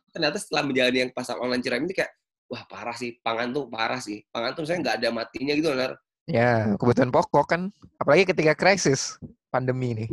ternyata 0.10 0.38
setelah 0.42 0.66
menjalani 0.66 0.98
yang 1.06 1.12
pasar 1.14 1.38
online 1.38 1.62
cerai 1.62 1.86
ini 1.86 1.94
kayak 1.94 2.12
wah 2.50 2.64
parah 2.70 2.96
sih 2.98 3.18
pangan 3.22 3.52
tuh 3.54 3.66
parah 3.70 4.02
sih. 4.02 4.22
Pangan 4.30 4.52
tuh 4.54 4.64
saya 4.66 4.82
nggak 4.82 4.96
ada 5.02 5.10
matinya 5.14 5.54
gitu 5.58 5.72
benar 5.74 5.98
ya 6.26 6.74
kebutuhan 6.82 7.14
pokok 7.14 7.46
kan 7.46 7.62
apalagi 8.02 8.26
ketika 8.34 8.58
krisis 8.58 9.18
pandemi 9.54 9.94
ini. 9.94 10.06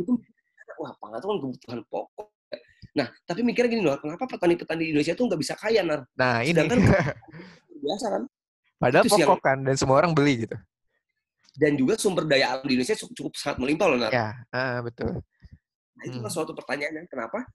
Wah 0.77 0.93
pangan 1.01 1.17
tuh 1.19 1.27
kan 1.29 1.37
kebutuhan 1.41 1.79
pokok. 1.89 2.27
Nah 2.93 3.09
tapi 3.25 3.41
mikirnya 3.41 3.69
gini 3.73 3.83
loh 3.83 3.97
kenapa 3.97 4.29
petani-petani 4.29 4.81
di 4.85 4.89
Indonesia 4.93 5.17
tuh 5.17 5.25
nggak 5.29 5.41
bisa 5.41 5.53
kaya 5.57 5.81
nar 5.81 6.05
nah 6.13 6.45
ini. 6.45 6.53
Sedangkan 6.53 6.79
biasa 7.83 8.05
kan? 8.13 8.23
Padahal 8.77 9.03
itu 9.05 9.15
pokok 9.17 9.39
kan 9.41 9.57
dan 9.65 9.75
semua 9.75 9.95
orang 9.99 10.13
beli 10.13 10.45
gitu. 10.45 10.57
Dan 11.53 11.77
juga 11.77 11.93
sumber 12.01 12.25
daya 12.25 12.57
alam 12.57 12.65
di 12.65 12.73
Indonesia 12.73 12.97
cukup, 12.97 13.13
cukup 13.13 13.33
sangat 13.37 13.57
melimpah 13.61 13.87
loh 13.89 13.99
nar 14.05 14.11
ya 14.13 14.29
uh, 14.53 14.79
betul. 14.85 15.17
Nah 15.97 16.03
itu 16.05 16.17
kan 16.21 16.29
hmm. 16.29 16.35
suatu 16.37 16.53
pertanyaan 16.53 17.05
kenapa 17.09 17.45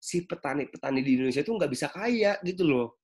si 0.00 0.24
petani-petani 0.26 1.00
di 1.04 1.10
Indonesia 1.14 1.42
itu 1.46 1.52
nggak 1.54 1.70
bisa 1.70 1.86
kaya 1.92 2.40
gitu 2.42 2.66
loh 2.66 2.99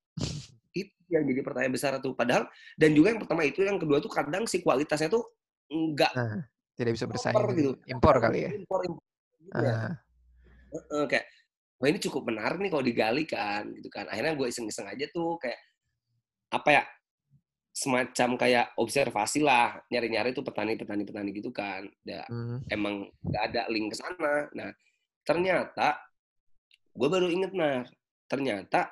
yang 1.10 1.22
jadi 1.26 1.40
pertanyaan 1.42 1.74
besar 1.74 1.98
tuh. 2.02 2.12
Padahal 2.14 2.50
dan 2.74 2.90
juga 2.92 3.14
yang 3.14 3.20
pertama 3.22 3.42
itu 3.46 3.62
yang 3.62 3.78
kedua 3.78 3.98
tuh 4.02 4.10
kadang 4.10 4.44
si 4.44 4.60
kualitasnya 4.62 5.10
tuh 5.10 5.24
enggak 5.66 6.12
nah, 6.14 6.46
tidak 6.78 6.92
bisa 6.94 7.06
bersaing 7.10 7.34
impor, 7.34 7.50
gitu. 7.54 7.72
impor 7.90 8.16
kali 8.22 8.38
ya? 8.46 8.50
impor, 8.54 8.80
impor 8.86 9.02
gitu 9.42 9.62
ya. 9.62 9.74
uh. 9.74 9.94
Uh, 10.92 11.06
kayak 11.08 11.26
wah 11.78 11.88
ini 11.88 11.98
cukup 12.02 12.22
menarik 12.28 12.58
nih 12.60 12.70
kalau 12.70 12.84
digali 12.84 13.24
kan 13.24 13.64
gitu 13.74 13.88
kan. 13.88 14.06
Akhirnya 14.10 14.34
gue 14.34 14.46
iseng-iseng 14.50 14.86
aja 14.86 15.06
tuh 15.10 15.38
kayak 15.38 15.58
apa 16.52 16.68
ya 16.70 16.82
semacam 17.76 18.40
kayak 18.40 18.66
observasi 18.80 19.44
lah 19.44 19.76
nyari-nyari 19.92 20.32
tuh 20.32 20.40
petani-petani 20.40 21.04
petani 21.04 21.30
gitu 21.36 21.52
kan. 21.52 21.84
Ya, 22.02 22.24
hmm. 22.26 22.66
emang 22.72 23.08
nggak 23.22 23.42
ada 23.52 23.62
link 23.68 23.92
ke 23.92 23.96
sana. 24.00 24.48
Nah 24.56 24.70
ternyata 25.26 26.00
gue 26.96 27.08
baru 27.10 27.28
inget 27.28 27.52
nah 27.52 27.84
ternyata 28.26 28.88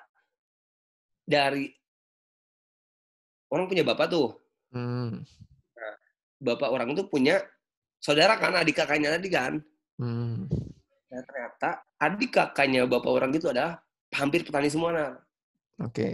dari 1.24 1.72
orang 3.54 3.70
punya 3.70 3.86
bapak 3.86 4.10
tuh. 4.10 4.34
Hmm. 4.74 5.22
Nah, 5.78 5.94
bapak 6.42 6.68
orang 6.74 6.90
itu 6.90 7.06
punya 7.06 7.38
saudara 8.02 8.34
kan, 8.34 8.58
adik 8.58 8.74
kakaknya 8.82 9.14
tadi 9.14 9.28
kan. 9.30 9.62
Hmm. 9.96 10.50
Nah, 11.08 11.22
ternyata 11.22 11.70
adik 12.02 12.34
kakaknya 12.34 12.84
bapak 12.90 13.10
orang 13.14 13.30
itu 13.30 13.46
adalah 13.46 13.78
hampir 14.10 14.42
petani 14.42 14.66
semua. 14.66 14.90
Nah. 14.90 15.12
Oke. 15.86 15.90
Okay. 15.90 16.12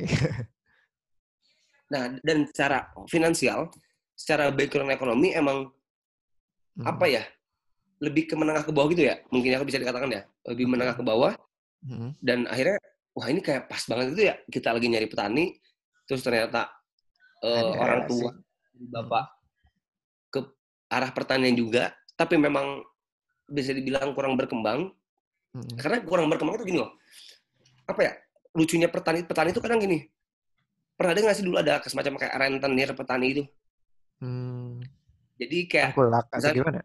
Nah, 1.90 2.14
dan 2.22 2.46
secara 2.46 2.86
finansial, 3.10 3.66
secara 4.14 4.54
background 4.54 4.94
ekonomi 4.94 5.34
emang 5.34 5.66
Hmm. 6.78 6.86
apa 6.86 7.10
ya? 7.10 7.26
Lebih 7.98 8.30
ke 8.30 8.34
menengah 8.38 8.62
ke 8.62 8.70
bawah 8.70 8.88
gitu 8.94 9.04
ya. 9.04 9.18
Mungkin 9.28 9.58
aku 9.58 9.66
bisa 9.66 9.82
dikatakan 9.82 10.06
ya, 10.06 10.22
lebih 10.46 10.64
Oke. 10.64 10.72
menengah 10.72 10.94
ke 10.94 11.02
bawah 11.02 11.34
Hmm. 11.82 12.14
dan 12.22 12.46
akhirnya 12.46 12.78
wah 13.16 13.26
ini 13.26 13.42
kayak 13.42 13.66
pas 13.66 13.82
banget 13.90 14.06
gitu 14.14 14.22
ya. 14.30 14.34
Kita 14.46 14.70
lagi 14.70 14.86
nyari 14.86 15.10
petani 15.10 15.58
terus 16.06 16.22
ternyata 16.22 16.70
Ada 17.40 17.72
orang 17.74 18.00
sih. 18.04 18.20
tua 18.22 18.30
bapak 18.80 19.24
ke 20.28 20.40
arah 20.88 21.10
pertanian 21.10 21.52
juga, 21.52 21.88
tapi 22.14 22.36
memang 22.36 22.80
bisa 23.44 23.72
dibilang 23.72 24.12
kurang 24.12 24.34
berkembang 24.34 24.92
Hmm. 25.50 25.66
karena 25.74 25.98
kurang 26.06 26.30
berkembang 26.30 26.54
itu 26.56 26.66
gini 26.68 26.78
loh. 26.78 26.94
Apa 27.84 28.00
ya? 28.06 28.12
Lucunya 28.54 28.86
petani 28.86 29.26
petani 29.26 29.50
itu 29.50 29.58
kadang 29.58 29.82
gini. 29.82 30.06
Pernah 30.94 31.10
ada 31.10 31.20
nggak 31.26 31.34
sih 31.34 31.42
dulu 31.42 31.58
ada 31.58 31.82
semacam 31.82 32.14
kayak 32.14 32.34
rentenir 32.38 32.88
petani 32.94 33.26
itu? 33.34 33.42
Hmm. 34.22 34.78
Jadi 35.34 35.66
kayak 35.66 35.90
Tengkulak 35.98 36.26
atau 36.30 36.52
gimana? 36.54 36.80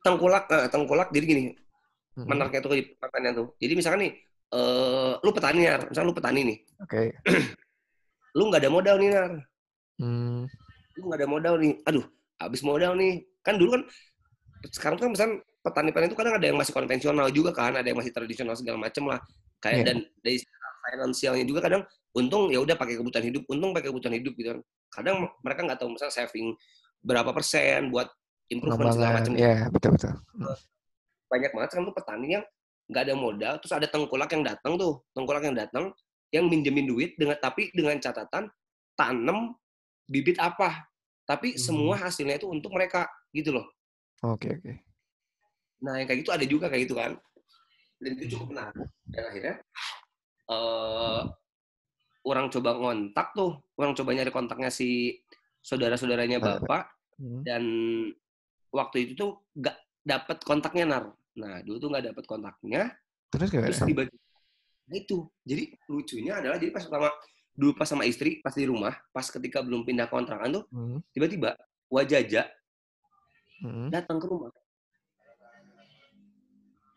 tengkulak 0.00 0.44
eh, 0.48 0.68
tengkulak 0.68 1.08
jadi 1.10 1.24
gini 1.24 1.42
Hmm. 2.14 2.30
menariknya 2.30 2.62
tuh 2.62 2.78
di 2.78 2.84
pertanian 2.94 3.34
tuh 3.34 3.48
jadi 3.58 3.74
misalkan 3.74 4.06
nih 4.06 4.12
eh 4.54 5.12
lu 5.18 5.30
petani 5.34 5.66
nar 5.66 5.82
misalnya 5.90 6.08
lu 6.08 6.14
petani 6.14 6.40
nih 6.46 6.58
Oke. 6.78 7.02
lu 8.34 8.50
nggak 8.50 8.62
ada 8.66 8.70
modal 8.72 8.96
nih 8.98 9.10
nar 9.12 9.32
Hmm. 9.94 10.50
lu 10.98 11.02
nggak 11.06 11.18
ada 11.22 11.28
modal 11.30 11.54
nih 11.58 11.78
aduh 11.86 12.02
habis 12.42 12.60
modal 12.66 12.98
nih 12.98 13.22
kan 13.46 13.54
dulu 13.54 13.78
kan 13.78 13.82
sekarang 14.74 14.98
kan 14.98 15.08
misalnya 15.14 15.34
petani-petani 15.62 16.10
itu 16.10 16.18
kadang 16.18 16.34
ada 16.34 16.46
yang 16.50 16.58
masih 16.58 16.74
konvensional 16.74 17.28
juga 17.30 17.54
kan 17.54 17.78
ada 17.78 17.86
yang 17.86 17.98
masih 17.98 18.10
tradisional 18.10 18.58
segala 18.58 18.76
macem 18.82 19.06
lah 19.06 19.22
kayak 19.62 19.80
Iya. 19.80 19.84
dan 19.86 19.96
dari 20.20 20.36
finansialnya 20.84 21.44
juga 21.46 21.60
kadang 21.64 21.82
untung 22.12 22.50
ya 22.52 22.58
udah 22.60 22.76
pakai 22.76 22.98
kebutuhan 22.98 23.24
hidup 23.24 23.42
untung 23.48 23.70
pakai 23.72 23.88
kebutuhan 23.94 24.14
hidup 24.18 24.32
gitu 24.34 24.48
kan 24.52 24.60
kadang 24.92 25.16
mereka 25.40 25.60
nggak 25.64 25.78
tahu 25.80 25.88
misalnya 25.94 26.14
saving 26.14 26.48
berapa 27.00 27.30
persen 27.30 27.88
buat 27.94 28.08
improvement 28.50 28.92
segala 28.92 29.20
Pengembangan. 29.20 29.24
macam 29.24 29.32
Ya, 29.40 29.56
betul 29.72 29.90
betul. 29.96 30.12
Hmm. 30.36 30.56
banyak 31.30 31.50
banget 31.54 31.70
kan 31.70 31.82
tuh 31.82 31.94
petani 31.96 32.28
yang 32.34 32.44
nggak 32.90 33.02
ada 33.08 33.14
modal 33.16 33.54
terus 33.62 33.72
ada 33.72 33.86
tengkulak 33.88 34.28
yang 34.28 34.44
datang 34.44 34.72
tuh 34.76 35.00
tengkulak 35.16 35.42
yang 35.42 35.56
datang 35.56 35.84
yang 36.34 36.50
minjemin 36.50 36.90
duit 36.90 37.14
dengan 37.14 37.38
tapi 37.38 37.70
dengan 37.70 37.94
catatan 37.96 38.50
tanam 38.98 39.54
bibit 40.10 40.34
apa. 40.42 40.90
Tapi 41.24 41.54
Hmm. 41.54 41.60
semua 41.62 41.94
hasilnya 41.96 42.36
itu 42.36 42.50
untuk 42.50 42.74
mereka 42.74 43.06
gitu 43.30 43.54
loh. 43.54 43.66
Oke 44.26 44.50
oke. 44.58 44.72
nah 45.84 46.00
yang 46.00 46.08
kayak 46.08 46.24
gitu 46.24 46.32
ada 46.32 46.44
juga 46.48 46.66
kayak 46.66 46.82
gitu 46.88 46.96
kan. 46.96 47.12
Dan 48.00 48.10
itu 48.18 48.34
cukup 48.34 48.56
menarik. 48.56 48.88
Dan 49.06 49.22
akhirnya 49.30 49.54
eh 50.44 51.20
orang 52.24 52.46
coba 52.50 52.70
ngontak 52.74 53.28
tuh. 53.32 53.52
Orang 53.76 53.92
coba 53.94 54.10
nyari 54.12 54.32
kontaknya 54.32 54.68
si 54.72 55.20
saudara-saudaranya 55.60 56.42
Saudara. 56.42 56.60
bapak. 56.60 56.84
Hmm. 57.14 57.46
dan 57.46 57.62
waktu 58.74 59.06
itu 59.06 59.12
tuh 59.14 59.30
nggak 59.54 59.76
dapat 60.02 60.38
kontaknya 60.42 60.84
nar. 60.84 61.04
Nah 61.38 61.62
dulu 61.62 61.78
tuh 61.78 61.88
nggak 61.94 62.06
dapat 62.10 62.24
kontaknya. 62.26 62.82
Terus 63.30 63.48
terus 63.54 63.78
tiba-tiba 63.86 64.23
nah 64.84 64.96
itu 64.96 65.24
jadi 65.42 65.64
lucunya 65.88 66.32
adalah 66.38 66.56
jadi 66.56 66.70
pas 66.70 66.84
pertama 66.84 67.08
dulu 67.54 67.72
pas 67.72 67.86
sama 67.86 68.04
istri 68.04 68.42
pas 68.42 68.52
di 68.52 68.66
rumah 68.66 68.92
pas 69.10 69.24
ketika 69.24 69.62
belum 69.62 69.82
pindah 69.82 70.06
kontrakan 70.06 70.60
tuh 70.60 70.64
Hmm. 70.68 70.98
tiba-tiba 71.10 71.56
Wajaja 71.88 72.48
Hmm. 73.62 73.88
datang 73.88 74.18
ke 74.18 74.26
rumah 74.26 74.50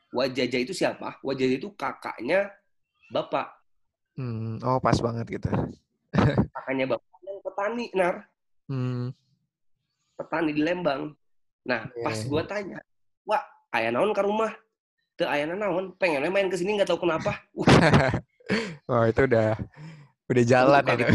Wajaja 0.09 0.57
itu 0.57 0.71
siapa 0.71 1.19
Wajaja 1.21 1.55
itu 1.55 1.69
kakaknya 1.73 2.51
bapak 3.07 3.53
Hmm. 4.17 4.57
Oh 4.65 4.81
pas 4.81 4.97
banget 4.97 5.29
gitu. 5.29 5.45
kakaknya 6.57 6.89
bapak 6.89 7.17
yang 7.21 7.39
petani 7.39 7.85
nar 7.93 8.15
Hmm. 8.67 9.13
petani 10.17 10.51
di 10.51 10.59
Lembang 10.59 11.13
nah 11.61 11.85
Iya, 11.93 12.03
pas 12.03 12.19
gua 12.25 12.43
tanya 12.43 12.81
wah 13.23 13.43
ayah 13.77 13.93
naon 13.93 14.11
ke 14.11 14.23
rumah 14.23 14.51
Teu 15.17 15.27
ayah 15.27 15.49
naon? 15.49 15.97
Pengennya 15.97 16.29
main 16.29 16.47
ke 16.47 16.55
sini 16.55 16.77
nggak 16.77 16.89
tahu 16.89 17.05
kenapa. 17.05 17.33
Oh 18.87 19.03
itu 19.03 19.27
udah 19.27 19.59
udah 20.31 20.43
jalan 20.47 20.79
ya. 20.79 20.95
kaget 20.95 21.11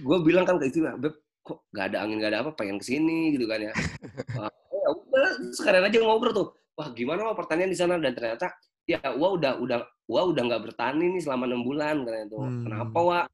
gue 0.00 0.18
bilang 0.24 0.44
kan 0.48 0.56
ke 0.56 0.68
istri 0.68 0.84
beb 0.84 1.16
kok 1.44 1.64
nggak 1.72 1.86
ada 1.92 1.98
angin 2.04 2.16
nggak 2.20 2.32
ada 2.36 2.40
apa 2.44 2.50
pengen 2.52 2.76
ke 2.76 2.84
sini 2.84 3.32
gitu 3.36 3.48
kan 3.48 3.60
ya. 3.64 3.72
Wah, 4.36 4.52
ya 4.52 4.88
udah 4.92 5.28
sekarang 5.56 5.88
aja 5.88 5.96
ngobrol 6.04 6.32
tuh. 6.36 6.48
Wah 6.76 6.92
gimana 6.92 7.24
wah 7.24 7.36
pertanian 7.36 7.72
di 7.72 7.78
sana? 7.78 7.96
Dan 7.96 8.12
ternyata 8.12 8.52
ya 8.84 9.00
wah 9.16 9.32
udah 9.32 9.56
udah 9.56 9.80
wah 10.08 10.24
udah 10.28 10.42
nggak 10.44 10.62
bertani 10.68 11.16
nih 11.16 11.22
selama 11.24 11.48
enam 11.48 11.64
bulan 11.64 12.04
katanya 12.04 12.26
tuh. 12.28 12.40
Hmm. 12.44 12.64
kenapa 12.68 12.98
wah 13.00 13.24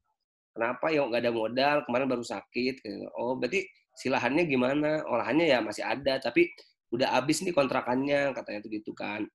kenapa 0.55 0.85
ya 0.95 1.01
nggak 1.03 1.21
ada 1.27 1.33
modal? 1.35 1.75
Kemarin 1.83 2.07
baru 2.07 2.23
sakit 2.23 2.75
oh 3.19 3.35
berarti 3.35 3.67
silahannya 3.99 4.43
gimana? 4.47 5.03
Olahannya 5.11 5.45
ya 5.51 5.59
masih 5.59 5.83
ada 5.83 6.23
tapi 6.23 6.47
udah 6.93 7.17
habis 7.17 7.41
nih 7.41 7.53
kontrakannya 7.55 8.35
katanya 8.35 8.59
tuh 8.61 8.71
gitu 8.71 8.91
kan 8.93 9.25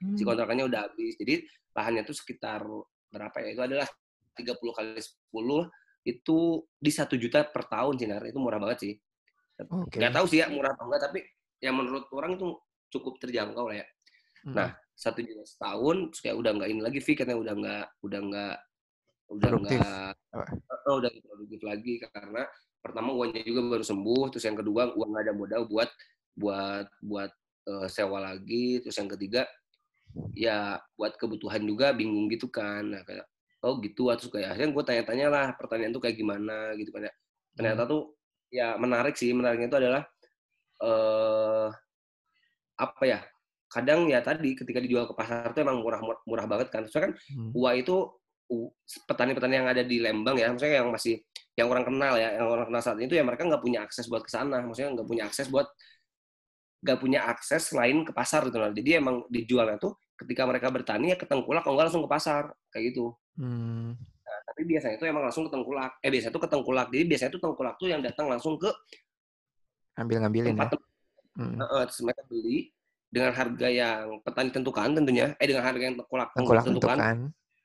si 0.00 0.24
Hmm. 0.24 0.32
kontrakannya 0.32 0.64
udah 0.64 0.80
habis. 0.88 1.12
Jadi 1.20 1.44
lahannya 1.76 2.02
itu 2.08 2.16
sekitar 2.16 2.64
berapa 3.12 3.36
ya? 3.44 3.48
Itu 3.52 3.62
adalah 3.68 3.88
30 4.32 4.72
kali 4.72 4.96
10 4.96 5.68
itu 6.08 6.38
di 6.80 6.90
satu 6.90 7.20
juta 7.20 7.44
per 7.44 7.68
tahun 7.68 8.00
sih. 8.00 8.08
Itu 8.08 8.40
murah 8.40 8.56
banget 8.56 8.78
sih. 8.80 8.94
Oke. 9.68 10.00
Nggak 10.00 10.14
tahu 10.16 10.26
sih 10.32 10.40
ya 10.40 10.48
murah 10.48 10.72
apa 10.72 10.82
enggak, 10.88 11.02
tapi 11.04 11.20
yang 11.60 11.76
menurut 11.76 12.08
orang 12.16 12.40
itu 12.40 12.56
cukup 12.88 13.20
terjangkau 13.20 13.68
lah 13.68 13.84
ya. 13.84 13.86
Hmm. 14.48 14.54
Nah, 14.56 14.68
satu 14.96 15.20
juta 15.20 15.44
setahun, 15.44 15.96
terus 16.16 16.20
kayak 16.24 16.36
udah 16.40 16.50
nggak 16.56 16.68
ini 16.72 16.80
lagi, 16.80 16.98
Vi, 17.04 17.12
katanya 17.12 17.38
udah 17.44 17.54
nggak, 17.60 17.86
udah 18.00 18.20
nggak, 18.24 18.56
udah 19.36 19.50
nggak, 19.60 20.12
oh, 20.88 20.96
udah 20.96 21.10
produktif 21.12 21.60
lagi 21.60 22.00
karena 22.08 22.48
pertama 22.80 23.12
uangnya 23.12 23.44
juga 23.44 23.60
baru 23.68 23.84
sembuh, 23.84 24.32
terus 24.32 24.44
yang 24.48 24.56
kedua 24.56 24.96
uang 24.96 25.08
nggak 25.12 25.24
ada 25.28 25.34
modal 25.36 25.62
buat 25.68 25.92
buat 26.40 26.88
buat 27.04 27.30
eh, 27.68 27.88
sewa 27.92 28.18
lagi, 28.24 28.80
terus 28.80 28.96
yang 28.96 29.12
ketiga 29.12 29.44
ya 30.34 30.80
buat 30.96 31.14
kebutuhan 31.20 31.62
juga 31.62 31.92
bingung 31.92 32.26
gitu 32.32 32.48
kan, 32.48 32.82
nah, 32.82 33.04
kayak 33.04 33.28
oh 33.62 33.76
gitu, 33.84 34.08
terus 34.16 34.32
kayak 34.32 34.56
akhirnya 34.56 34.70
gue 34.72 34.84
tanya-tanya 34.88 35.26
lah 35.28 35.46
pertanyaan 35.54 35.92
tuh 35.92 36.02
kayak 36.02 36.16
gimana 36.16 36.72
gitu 36.80 36.90
kan 36.96 37.06
ya, 37.06 37.12
ternyata 37.54 37.84
tuh 37.84 38.16
ya 38.50 38.74
menarik 38.80 39.14
sih, 39.14 39.30
menariknya 39.36 39.68
itu 39.68 39.78
adalah 39.78 40.02
eh 40.80 41.68
apa 42.80 43.02
ya 43.04 43.20
kadang 43.70 44.08
ya 44.10 44.18
tadi 44.24 44.56
ketika 44.56 44.80
dijual 44.82 45.06
ke 45.06 45.14
pasar 45.14 45.52
tuh 45.54 45.62
emang 45.62 45.78
murah 45.84 46.00
murah 46.26 46.46
banget 46.48 46.74
kan. 46.74 46.82
Soalnya 46.90 47.12
kan 47.12 47.12
Hmm. 47.30 47.54
Uwa 47.54 47.70
itu 47.78 48.08
petani-petani 49.06 49.62
yang 49.62 49.68
ada 49.70 49.86
di 49.86 50.02
Lembang 50.02 50.34
ya, 50.34 50.50
maksudnya 50.50 50.82
yang 50.82 50.90
masih 50.90 51.22
yang 51.54 51.70
orang 51.70 51.86
kenal 51.86 52.18
ya, 52.18 52.34
yang 52.34 52.50
orang 52.50 52.66
kenal 52.66 52.82
saat 52.82 52.98
itu 52.98 53.14
ya 53.14 53.22
mereka 53.22 53.46
nggak 53.46 53.62
punya 53.62 53.86
akses 53.86 54.10
buat 54.10 54.26
ke 54.26 54.30
sana, 54.32 54.58
maksudnya 54.66 54.98
nggak 54.98 55.06
punya 55.06 55.22
akses 55.30 55.46
buat 55.46 55.70
nggak 56.80 56.98
punya 57.00 57.20
akses 57.28 57.70
selain 57.72 58.04
ke 58.04 58.12
pasar 58.12 58.48
gitu 58.48 58.56
loh. 58.56 58.72
Jadi 58.72 58.90
emang 58.96 59.24
dijualnya 59.28 59.76
tuh 59.76 59.96
ketika 60.16 60.44
mereka 60.44 60.68
bertani 60.68 61.12
ya 61.12 61.16
ke 61.16 61.24
Tengkulak, 61.28 61.64
kalau 61.64 61.76
nggak 61.76 61.86
langsung 61.92 62.04
ke 62.04 62.10
pasar 62.10 62.52
kayak 62.72 62.92
gitu. 62.92 63.12
Hmm. 63.36 63.96
Tapi 64.24 64.62
biasanya 64.66 64.96
itu 65.00 65.04
emang 65.08 65.24
langsung 65.24 65.48
ke 65.48 65.52
Tengkulak. 65.52 65.92
Eh 66.00 66.10
biasanya 66.12 66.32
tuh 66.34 66.42
ke 66.44 66.48
Tengkulak. 66.50 66.86
Jadi 66.92 67.04
biasanya 67.08 67.30
tuh 67.32 67.42
Tengkulak 67.44 67.74
tuh 67.80 67.88
yang 67.88 68.00
datang 68.04 68.26
langsung 68.28 68.54
ke 68.60 68.70
Ambil-ngambilin 69.96 70.56
ya. 70.56 70.66
tempat 70.66 70.78
Hmm. 71.38 71.56
Heeh, 71.62 71.82
terus 71.86 72.00
mereka 72.02 72.22
beli 72.26 72.74
dengan 73.06 73.32
harga 73.32 73.68
yang 73.70 74.18
petani 74.26 74.50
tentukan 74.50 74.90
tentunya. 74.92 75.26
Eh 75.38 75.46
dengan 75.46 75.62
harga 75.62 75.82
yang 75.82 75.96
Tengkulak, 75.96 76.28
Tengkulak 76.34 76.64
tentukan. 76.66 76.98
tentukan. 76.98 77.18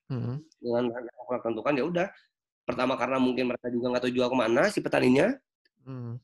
Hmm. 0.06 0.38
dengan 0.62 0.86
harga 0.94 1.10
yang 1.10 1.26
kurang 1.26 1.44
tentukan 1.50 1.74
ya 1.74 1.84
udah 1.90 2.08
pertama 2.62 2.94
karena 2.94 3.18
mungkin 3.18 3.50
mereka 3.50 3.74
juga 3.74 3.90
nggak 3.90 4.04
tahu 4.06 4.14
jual 4.14 4.30
ke 4.30 4.38
mana 4.38 4.62
si 4.70 4.78
petaninya 4.78 5.34
Hmm. 5.82 6.22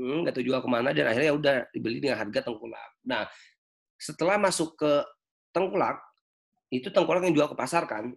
Hmm, 0.00 0.24
nggak 0.24 0.32
tahu 0.32 0.44
jual 0.48 0.60
ke 0.64 0.68
mana 0.72 0.96
dan 0.96 1.04
akhirnya 1.12 1.28
ya 1.28 1.36
udah 1.36 1.54
dibeli 1.76 2.00
dengan 2.00 2.16
harga 2.24 2.40
tengkulak. 2.48 2.90
Nah 3.04 3.28
setelah 4.00 4.40
masuk 4.40 4.80
ke 4.80 5.04
tengkulak 5.52 6.00
itu 6.72 6.88
tengkulak 6.88 7.20
yang 7.28 7.36
jual 7.36 7.48
ke 7.52 7.56
pasar 7.58 7.84
kan? 7.84 8.08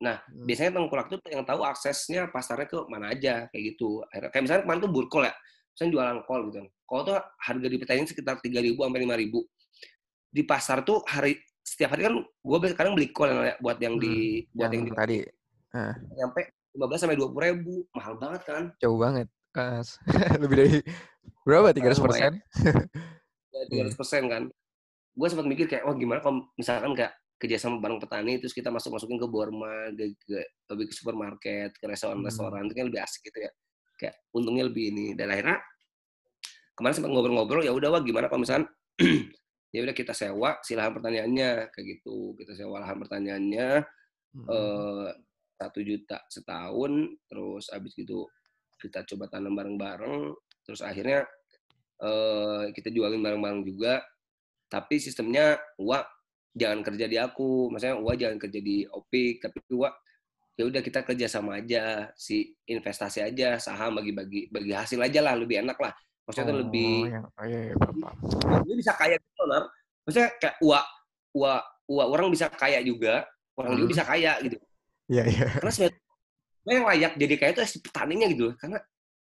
Nah 0.00 0.16
Hmm. 0.24 0.48
biasanya 0.48 0.80
tengkulak 0.80 1.06
tuh 1.12 1.20
yang 1.28 1.44
tahu 1.44 1.60
aksesnya 1.68 2.32
pasarnya 2.32 2.64
ke 2.72 2.78
mana 2.88 3.12
aja 3.12 3.52
kayak 3.52 3.76
gitu. 3.76 4.00
Akhirnya 4.08 4.30
kayak 4.32 4.42
misalnya 4.48 4.62
kemarin 4.64 4.80
tuh 4.80 4.92
burkol 4.92 5.22
ya 5.28 5.34
misalnya 5.76 5.90
jualan 5.92 6.18
kol 6.24 6.40
gitu. 6.48 6.58
Kol 6.88 7.00
tuh 7.04 7.16
harga 7.20 7.66
di 7.68 7.76
petani 7.76 8.08
sekitar 8.08 8.40
3.000 8.40 8.72
sampai 8.80 9.00
5.000 9.04 9.44
di 10.32 10.42
pasar 10.44 10.80
tuh 10.84 11.04
hari 11.04 11.36
setiap 11.66 11.96
hari 11.96 12.06
kan 12.06 12.14
gue 12.22 12.58
kadang 12.78 12.94
beli 12.94 13.10
kol 13.10 13.26
yang 13.26 13.58
buat 13.58 13.78
yang 13.82 13.94
di 13.98 14.46
buat 14.54 14.70
yang, 14.72 14.86
Yang 14.86 14.88
di 14.88 14.92
tadi. 14.96 15.18
Nyampe 16.16 16.40
15 16.76 17.00
sampai 17.00 17.16
20 17.16 17.32
ribu 17.52 17.74
mahal 17.92 18.14
banget 18.20 18.42
kan? 18.44 18.62
Jauh 18.80 18.96
banget. 19.00 19.28
Kas. 19.50 19.96
Lebih 20.42 20.56
dari 20.56 20.76
berapa? 21.42 21.70
300 21.72 21.98
persen? 22.02 22.32
tiga 23.66 23.82
ratus 23.88 23.96
persen 23.96 24.28
kan 24.28 24.42
gue 25.16 25.28
sempat 25.32 25.48
mikir 25.48 25.64
kayak 25.64 25.88
wah 25.88 25.96
gimana 25.96 26.20
kalau 26.20 26.44
misalkan 26.60 26.92
kayak 26.92 27.16
kerjasama 27.40 27.80
bareng 27.80 27.96
petani 27.96 28.36
terus 28.36 28.52
kita 28.52 28.68
masuk 28.68 28.92
masukin 28.92 29.16
ke 29.16 29.24
borma 29.28 29.88
ke, 29.96 30.12
ke 30.12 30.38
lebih 30.72 30.92
ke 30.92 30.94
supermarket 30.94 31.72
ke 31.72 31.84
restoran 31.88 32.20
Hmm. 32.20 32.68
itu 32.68 32.74
kan 32.76 32.86
lebih 32.92 33.00
asik 33.00 33.32
gitu 33.32 33.48
ya 33.48 33.50
kayak 33.96 34.14
untungnya 34.36 34.68
lebih 34.68 34.92
ini 34.92 35.06
dan 35.16 35.32
akhirnya 35.32 35.56
kemarin 36.76 36.94
sempat 37.00 37.10
ngobrol-ngobrol 37.16 37.64
ya 37.64 37.72
udah 37.72 37.96
wah 37.96 38.02
gimana 38.04 38.28
kalau 38.28 38.44
misalkan 38.44 38.68
ya 39.74 39.80
udah 39.88 39.94
kita 39.96 40.12
sewa 40.12 40.60
si 40.60 40.76
lahan 40.76 40.92
pertaniannya 40.92 41.72
kayak 41.72 41.86
gitu 41.96 42.36
kita 42.36 42.52
sewa 42.52 42.84
lahan 42.84 43.00
pertaniannya 43.00 43.84
Hmm. 44.36 44.52
eh 44.52 45.08
satu 45.56 45.80
juta 45.80 46.20
setahun 46.28 46.92
terus 47.24 47.72
abis 47.72 47.96
gitu 47.96 48.28
kita 48.76 49.00
coba 49.08 49.32
tanam 49.32 49.56
bareng-bareng 49.56 50.36
terus 50.66 50.82
akhirnya 50.82 51.24
uh, 52.02 52.68
kita 52.74 52.90
jualin 52.92 53.22
bareng-bareng 53.22 53.62
juga. 53.64 54.02
Tapi 54.66 54.98
sistemnya 54.98 55.56
Wah 55.78 56.02
jangan 56.52 56.82
kerja 56.82 57.06
di 57.06 57.16
aku. 57.16 57.70
Maksudnya 57.70 57.96
Wah 58.02 58.16
jangan 58.18 58.38
kerja 58.42 58.60
di 58.60 58.82
Opik. 58.90 59.46
Tapi 59.46 59.62
Wah 59.78 59.94
ya 60.56 60.64
udah 60.66 60.80
kita 60.80 61.04
kerja 61.04 61.28
sama 61.28 61.60
aja 61.60 62.08
si 62.16 62.56
investasi 62.64 63.20
aja 63.20 63.60
saham 63.60 64.00
bagi-bagi 64.00 64.48
bagi 64.48 64.72
hasil 64.72 64.96
aja 65.04 65.20
lah 65.22 65.38
lebih 65.38 65.62
enak 65.62 65.78
lah. 65.78 65.92
Maksudnya 66.26 66.58
oh, 66.58 66.60
lebih 66.66 67.06
ya. 67.06 67.20
oh, 67.22 67.44
iya, 67.46 67.60
iya, 67.70 67.74
dia 68.66 68.74
bisa 68.74 68.92
kaya 68.98 69.14
gitu 69.14 69.44
nar. 69.46 69.64
Maksudnya 70.02 70.28
kayak 70.42 70.56
Wah 70.64 70.86
Wah 71.36 71.62
Wah 71.86 72.06
orang 72.10 72.34
bisa 72.34 72.50
kaya 72.50 72.82
juga 72.82 73.22
orang 73.54 73.76
hmm. 73.76 73.78
juga 73.78 73.88
bisa 73.94 74.04
kaya 74.04 74.32
gitu. 74.42 74.58
Iya, 75.06 75.22
iya. 75.30 75.46
Karena 75.62 75.70
sebenarnya 75.70 76.74
yang 76.74 76.86
layak 76.90 77.12
jadi 77.14 77.34
kaya 77.38 77.50
itu 77.54 77.62
si 77.70 77.78
petaninya 77.78 78.26
gitu 78.26 78.50
karena 78.58 78.82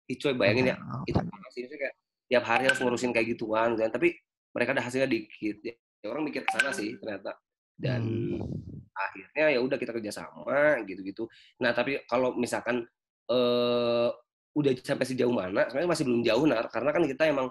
itu 0.08 0.32
bayangin 0.32 0.72
ya 0.72 0.76
itu 1.04 1.20
sih 1.52 1.68
kayak 1.68 1.94
tiap 2.28 2.44
hari 2.44 2.64
harus 2.68 2.80
ngurusin 2.80 3.12
kayak 3.12 3.36
gituan 3.36 3.76
kan 3.76 3.92
tapi 3.92 4.16
mereka 4.58 4.74
ada 4.76 4.82
hasilnya 4.84 5.08
dikit. 5.08 5.56
Ya, 5.62 5.74
orang 6.10 6.26
mikir 6.26 6.42
ke 6.42 6.50
sana 6.50 6.70
sih 6.74 6.98
ternyata. 6.98 7.36
Dan 7.78 8.02
hmm. 8.42 8.90
akhirnya 8.90 9.44
ya 9.54 9.60
udah 9.62 9.78
kita 9.78 9.94
kerjasama 9.94 10.82
gitu-gitu. 10.86 11.30
Nah 11.62 11.70
tapi 11.70 12.02
kalau 12.10 12.34
misalkan 12.34 12.82
uh, 13.30 14.10
udah 14.58 14.72
sampai 14.82 15.06
sejauh 15.06 15.30
mana 15.30 15.70
sebenarnya 15.70 15.90
masih 15.90 16.04
belum 16.10 16.22
jauh 16.26 16.44
nar. 16.50 16.66
Karena 16.74 16.90
kan 16.90 17.02
kita 17.06 17.30
emang 17.30 17.48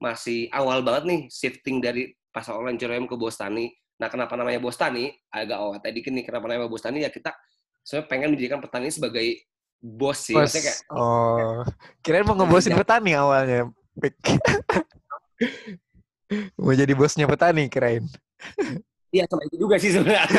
masih 0.00 0.50
awal 0.50 0.82
banget 0.82 1.04
nih 1.06 1.20
shifting 1.30 1.78
dari 1.78 2.10
pasar 2.34 2.58
online 2.58 2.78
CRM 2.80 3.06
ke 3.06 3.14
Bostani. 3.14 3.70
Nah 4.02 4.08
kenapa 4.10 4.34
namanya 4.34 4.58
Bostani? 4.58 5.12
Agak 5.30 5.58
awal 5.60 5.78
tadi 5.78 6.02
nih 6.02 6.24
kenapa 6.26 6.50
namanya 6.50 6.70
Bostani? 6.70 7.06
Ya 7.06 7.10
kita 7.14 7.30
saya 7.86 8.04
pengen 8.06 8.34
menjadikan 8.34 8.58
petani 8.58 8.90
sebagai 8.90 9.49
bos 9.80 10.20
sih. 10.20 10.36
Bos. 10.36 10.52
kayak, 10.52 10.84
oh, 10.92 11.64
kirain 12.04 12.28
mau 12.28 12.36
ngebosin 12.36 12.76
petani 12.76 13.16
awalnya. 13.16 13.72
mau 16.60 16.76
jadi 16.76 16.92
bosnya 16.94 17.26
petani 17.26 17.66
kirain. 17.66 18.06
Iya 19.10 19.26
sama 19.26 19.42
itu 19.50 19.66
juga 19.66 19.74
sih 19.82 19.90
sebenarnya. 19.90 20.22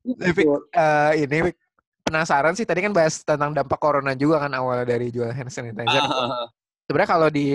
Tapi 0.00 0.42
uh, 0.48 1.12
ini 1.12 1.52
penasaran 2.00 2.56
sih 2.56 2.64
tadi 2.64 2.80
kan 2.80 2.96
bahas 2.96 3.20
tentang 3.20 3.52
dampak 3.52 3.76
corona 3.76 4.16
juga 4.16 4.48
kan 4.48 4.56
awal 4.56 4.88
dari 4.88 5.12
jual 5.12 5.28
hand 5.28 5.52
sanitizer. 5.52 6.00
Uh, 6.00 6.48
Sebenarnya 6.88 7.10
kalau 7.14 7.28
di 7.30 7.46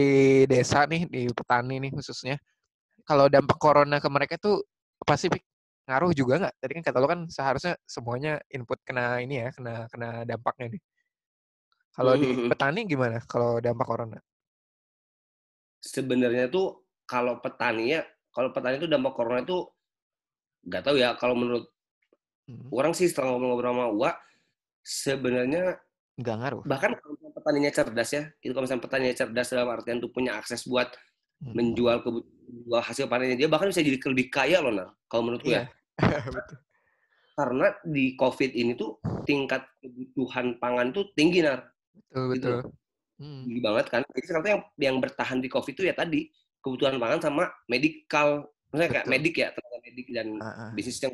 desa 0.47 0.87
nih 0.87 1.11
di 1.11 1.27
petani 1.27 1.83
nih 1.83 1.91
khususnya, 1.91 2.39
kalau 3.03 3.27
dampak 3.27 3.59
corona 3.59 3.99
ke 3.99 4.07
mereka 4.07 4.39
tuh 4.39 4.63
apa 5.03 5.19
sih? 5.19 5.27
Ngaruh 5.85 6.11
juga 6.17 6.33
nggak? 6.41 6.53
Tadi 6.57 6.71
kan 6.81 6.83
kata 6.89 6.97
lo 6.97 7.07
kan 7.07 7.21
seharusnya 7.29 7.73
semuanya 7.85 8.41
input 8.49 8.81
kena 8.81 9.21
ini 9.21 9.45
ya, 9.45 9.49
kena 9.53 9.85
kena 9.89 10.09
dampaknya 10.25 10.77
nih. 10.77 10.81
Kalau 11.95 12.13
di 12.19 12.27
hmm. 12.27 12.49
petani 12.51 12.81
gimana 12.83 13.17
kalau 13.23 13.63
dampak 13.63 13.87
corona? 13.87 14.19
Sebenarnya 15.79 16.51
tuh 16.51 16.83
kalau 17.05 17.39
petani 17.39 17.95
ya, 17.95 18.01
kalau 18.33 18.49
petani 18.51 18.81
itu 18.81 18.89
dampak 18.89 19.13
corona 19.15 19.45
itu 19.45 19.63
nggak 20.65 20.83
tahu 20.83 20.95
ya. 20.99 21.13
Kalau 21.15 21.37
menurut 21.37 21.69
hmm. 22.49 22.73
orang 22.73 22.91
sih 22.97 23.07
setelah 23.07 23.31
ngobrol-ngobrol 23.31 23.71
sama 23.71 23.85
Uwa, 23.93 24.11
sebenarnya 24.83 25.79
nggak 26.19 26.35
ngaruh. 26.35 26.61
Bahkan 26.67 26.91
kalau 26.99 27.15
petaninya 27.31 27.71
cerdas 27.71 28.09
ya, 28.11 28.23
itu 28.41 28.51
kalau 28.51 28.65
misalnya 28.65 28.83
petaninya 28.83 29.15
cerdas 29.15 29.47
dalam 29.53 29.69
artian 29.71 29.97
tuh 30.01 30.11
punya 30.11 30.35
akses 30.35 30.65
buat 30.67 30.89
hmm. 30.91 31.14
Menjual 31.41 31.99
kebutuhan 32.01 32.83
hasil 32.83 33.05
panennya 33.09 33.35
dia 33.35 33.49
bahkan 33.49 33.69
bisa 33.69 33.81
jadi 33.81 33.99
lebih 33.99 34.27
kaya 34.31 34.61
loh 34.61 34.73
nah 34.73 34.89
kalau 35.09 35.31
menurut 35.31 35.41
gue 35.43 35.55
yeah. 35.57 35.67
ya 35.99 36.07
iya. 36.07 36.19
karena 37.39 37.67
di 37.83 38.15
covid 38.15 38.51
ini 38.55 38.79
tuh 38.79 38.95
tingkat 39.27 39.67
kebutuhan 39.83 40.55
pangan 40.55 40.95
tuh 40.95 41.11
tinggi 41.19 41.43
nar 41.43 41.67
betul 41.91 42.23
gitu. 42.31 42.31
betul 42.31 42.59
hmm. 43.19 43.41
tinggi 43.43 43.61
banget 43.61 43.85
kan 43.91 44.01
jadi 44.15 44.23
sekarang 44.23 44.45
yang 44.47 44.61
yang 44.79 44.95
bertahan 45.03 45.39
di 45.43 45.49
covid 45.51 45.73
itu 45.75 45.83
ya 45.83 45.95
tadi 45.95 46.31
kebutuhan 46.63 46.95
pangan 46.95 47.19
sama 47.19 47.43
medikal 47.67 48.47
maksudnya 48.71 48.89
kayak 48.91 49.07
medik 49.11 49.35
ya 49.35 49.47
tenaga 49.51 49.77
medik 49.83 50.07
dan 50.15 50.27
uh 50.39 50.47
-uh. 50.47 50.69
bisnis 50.73 50.99
yang 51.03 51.13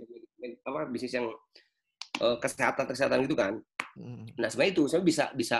apa 0.61 0.79
bisnis 0.89 1.13
yang 1.13 1.27
uh, 2.21 2.37
kesehatan 2.37 2.85
kesehatan 2.85 3.19
gitu 3.25 3.35
kan 3.37 3.53
hmm. 3.97 4.37
nah 4.37 4.47
sebenarnya 4.49 4.73
itu 4.77 4.83
saya 4.89 5.01
bisa 5.01 5.25
bisa 5.33 5.57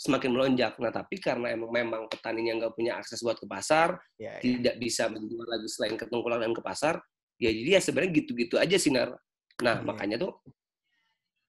semakin 0.00 0.32
melonjak. 0.32 0.80
Nah, 0.80 0.88
tapi 0.88 1.20
karena 1.20 1.52
emang 1.52 1.68
memang 1.68 2.02
petaninya 2.08 2.56
nggak 2.56 2.72
punya 2.72 2.96
akses 2.96 3.20
buat 3.20 3.36
ke 3.36 3.44
pasar, 3.44 4.00
ya, 4.16 4.32
ya. 4.32 4.40
tidak 4.40 4.80
bisa 4.80 5.12
menjual 5.12 5.44
lagi 5.44 5.68
selain 5.68 6.00
ke 6.00 6.08
tengkulak 6.08 6.40
dan 6.40 6.56
ke 6.56 6.64
pasar, 6.64 7.04
ya 7.36 7.52
jadi 7.52 7.76
ya 7.76 7.80
sebenarnya 7.84 8.10
gitu-gitu 8.24 8.56
aja 8.56 8.80
sinar. 8.80 9.12
Nah, 9.60 9.76
ya. 9.76 9.84
makanya 9.84 10.16
tuh 10.16 10.32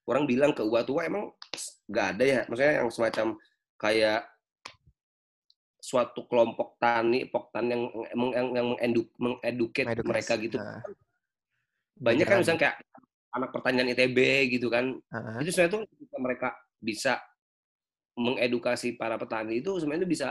orang 0.04 0.28
bilang 0.28 0.52
ke 0.52 0.68
gua 0.68 0.84
tua 0.84 1.08
emang 1.08 1.32
nggak 1.88 2.08
ada 2.18 2.24
ya, 2.28 2.42
maksudnya 2.52 2.74
yang 2.84 2.90
semacam 2.92 3.28
kayak 3.80 4.22
suatu 5.80 6.28
kelompok 6.28 6.76
tani, 6.76 7.32
poktan 7.32 7.72
yang 7.72 7.82
yang, 8.36 8.48
yang 8.52 8.68
mengeduk, 8.76 9.08
mengeduket 9.16 9.86
mereka 10.04 10.36
gitu. 10.36 10.60
Nah. 10.60 10.84
Banyak 11.96 12.28
kan 12.28 12.44
misalnya 12.44 12.62
kayak 12.68 12.78
anak 13.32 13.50
pertanian 13.56 13.88
ITB 13.96 14.18
gitu 14.60 14.68
kan. 14.68 14.92
Uh 15.08 15.16
-huh. 15.16 15.40
Itu 15.40 15.56
sebenarnya 15.56 15.74
tuh 15.80 15.84
mereka 16.20 16.50
bisa 16.84 17.18
mengedukasi 18.22 18.96
para 18.96 19.18
petani 19.18 19.60
itu 19.66 19.82
sebenarnya 19.82 20.08
bisa 20.08 20.28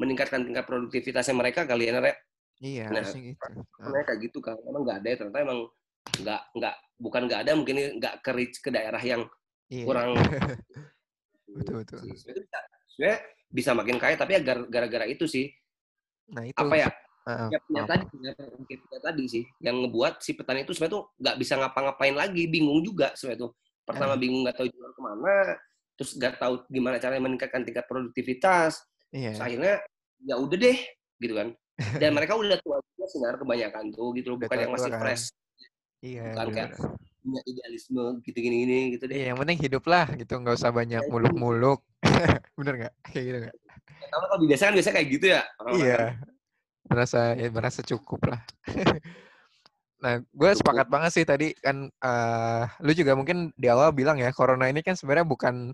meningkatkan 0.00 0.44
tingkat 0.44 0.64
produktivitasnya 0.64 1.36
mereka 1.36 1.64
kali 1.68 1.88
ya, 1.88 2.00
Rek. 2.00 2.16
Iya, 2.56 2.86
nah, 2.88 3.04
gitu. 3.04 3.60
Mereka 3.80 4.12
gitu 4.20 4.38
kan. 4.40 4.56
Emang 4.64 4.84
nggak 4.84 4.98
ada 5.04 5.08
ya, 5.08 5.16
ternyata 5.20 5.38
emang 5.44 5.60
nggak 6.22 6.42
nggak 6.56 6.74
bukan 6.96 7.22
nggak 7.28 7.40
ada 7.44 7.52
mungkin 7.52 7.76
nggak 8.00 8.14
ke 8.24 8.30
ke 8.62 8.70
daerah 8.72 9.02
yang 9.02 9.22
iya. 9.68 9.84
kurang 9.84 10.16
betul 11.56 11.82
betul 11.82 11.98
sebenarnya 12.16 13.18
bisa 13.52 13.70
makin 13.76 13.96
kaya 14.00 14.16
tapi 14.16 14.38
ya 14.38 14.40
gara-gara 14.44 15.06
itu 15.08 15.28
sih 15.28 15.50
nah 16.32 16.42
itu 16.42 16.56
apa 16.56 16.74
ya 16.74 16.88
uh, 17.28 17.48
ya, 17.52 17.58
punya 17.62 17.82
tadi 17.86 18.04
punya 18.10 19.00
tadi 19.02 19.24
sih 19.28 19.44
yang 19.62 19.84
ngebuat 19.86 20.24
si 20.24 20.34
petani 20.34 20.66
itu 20.66 20.74
sebenarnya 20.74 20.96
tuh 20.96 21.04
nggak 21.20 21.36
bisa 21.38 21.54
ngapa-ngapain 21.60 22.16
lagi 22.16 22.42
bingung 22.50 22.80
juga 22.82 23.12
sebenarnya 23.14 23.46
tuh 23.46 23.52
pertama 23.86 24.14
uh. 24.16 24.18
bingung 24.18 24.42
nggak 24.42 24.56
tahu 24.58 24.66
jual 24.66 24.90
ke 24.90 25.00
mana 25.02 25.34
terus 25.96 26.14
nggak 26.14 26.36
tahu 26.36 26.62
gimana 26.68 27.00
caranya 27.00 27.24
meningkatkan 27.24 27.64
tingkat 27.64 27.88
produktivitas 27.88 28.84
yeah. 29.16 29.32
Terus 29.32 29.42
akhirnya 29.42 29.74
ya 30.24 30.34
udah 30.36 30.58
deh 30.58 30.78
gitu 31.20 31.34
kan. 31.36 31.48
Dan 32.00 32.16
mereka 32.16 32.36
udah 32.36 32.56
tua 32.64 32.80
juga 32.80 33.06
sebenarnya 33.12 33.38
kebanyakan 33.40 33.84
tuh 33.92 34.08
gitu 34.16 34.26
loh. 34.32 34.38
Bukan 34.40 34.58
yang 34.58 34.72
masih 34.72 34.92
kan? 34.92 35.00
fresh. 35.00 35.24
Iya 36.04 36.36
bukan 36.36 36.48
kayak 36.52 36.70
punya 37.26 37.40
idealisme 37.48 38.04
gitu 38.22 38.38
gini 38.38 38.56
gini 38.64 38.78
gitu 38.96 39.04
deh. 39.10 39.16
Iya 39.16 39.24
yang 39.32 39.38
penting 39.40 39.58
hidup 39.60 39.84
lah 39.88 40.06
gitu. 40.14 40.32
Nggak 40.40 40.56
usah 40.60 40.72
banyak 40.72 41.02
iya, 41.04 41.10
muluk-muluk. 41.10 41.80
Bener 42.58 42.74
nggak? 42.84 42.94
Kayak 43.12 43.24
gitu 43.24 43.38
nggak? 43.44 43.56
Kalau 44.06 44.38
di 44.40 44.46
desa 44.48 44.70
kan 44.70 44.74
biasa 44.76 44.90
kayak 44.94 45.08
gitu 45.10 45.26
ya 45.34 45.42
iya. 45.74 46.14
merasa 46.86 47.34
ya 47.34 47.48
merasa 47.50 47.80
cukup 47.82 48.20
lah. 48.30 48.40
Nah, 49.96 50.20
gue 50.20 50.50
sepakat 50.52 50.92
banget 50.92 51.10
sih 51.16 51.24
tadi 51.24 51.56
kan 51.56 51.88
uh, 52.04 52.62
lu 52.84 52.92
juga 52.92 53.16
mungkin 53.16 53.48
di 53.56 53.66
awal 53.72 53.96
bilang 53.96 54.20
ya, 54.20 54.28
corona 54.28 54.68
ini 54.68 54.84
kan 54.84 54.92
sebenarnya 54.92 55.24
bukan 55.24 55.72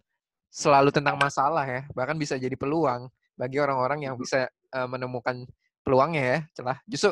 selalu 0.52 0.92
tentang 0.92 1.16
masalah 1.16 1.64
ya, 1.64 1.88
bahkan 1.96 2.12
bisa 2.20 2.36
jadi 2.36 2.52
peluang 2.52 3.08
bagi 3.40 3.56
orang-orang 3.56 4.04
yang 4.04 4.20
bisa 4.20 4.52
uh, 4.76 4.84
menemukan 4.84 5.48
peluangnya 5.80 6.22
ya, 6.22 6.38
celah. 6.52 6.78
Justru 6.84 7.10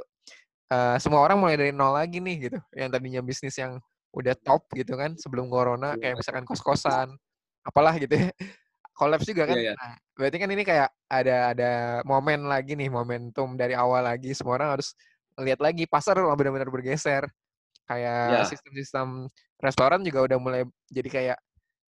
uh, 0.69 0.97
semua 1.01 1.25
orang 1.25 1.41
mulai 1.41 1.57
dari 1.57 1.73
nol 1.73 1.97
lagi 1.97 2.21
nih 2.21 2.53
gitu, 2.53 2.59
yang 2.77 2.93
tadinya 2.93 3.25
bisnis 3.25 3.57
yang 3.57 3.81
udah 4.13 4.37
top 4.45 4.69
gitu 4.77 4.99
kan 4.99 5.15
sebelum 5.17 5.47
corona 5.49 5.95
iya. 5.97 6.13
kayak 6.13 6.17
misalkan 6.21 6.45
kos-kosan, 6.45 7.17
apalah 7.65 7.97
gitu 7.97 8.13
ya. 8.13 8.29
Kolaps 9.01 9.25
juga 9.25 9.49
kan. 9.49 9.57
Yeah, 9.57 9.73
yeah. 9.73 9.77
Nah, 9.81 9.97
berarti 10.13 10.37
kan 10.37 10.51
ini 10.53 10.61
kayak 10.61 10.93
ada 11.09 11.57
ada 11.57 11.73
momen 12.05 12.45
lagi 12.45 12.77
nih, 12.77 12.93
momentum 12.93 13.57
dari 13.57 13.73
awal 13.73 14.05
lagi 14.05 14.37
semua 14.37 14.61
orang 14.61 14.77
harus 14.77 14.93
lihat 15.41 15.57
lagi 15.65 15.89
pasar 15.89 16.21
benar-benar 16.21 16.69
bergeser. 16.69 17.25
Kayak 17.89 18.53
sistem-sistem 18.53 19.25
restoran 19.57 20.05
juga 20.05 20.29
udah 20.29 20.37
mulai 20.37 20.63
jadi 20.93 21.09
kayak 21.09 21.39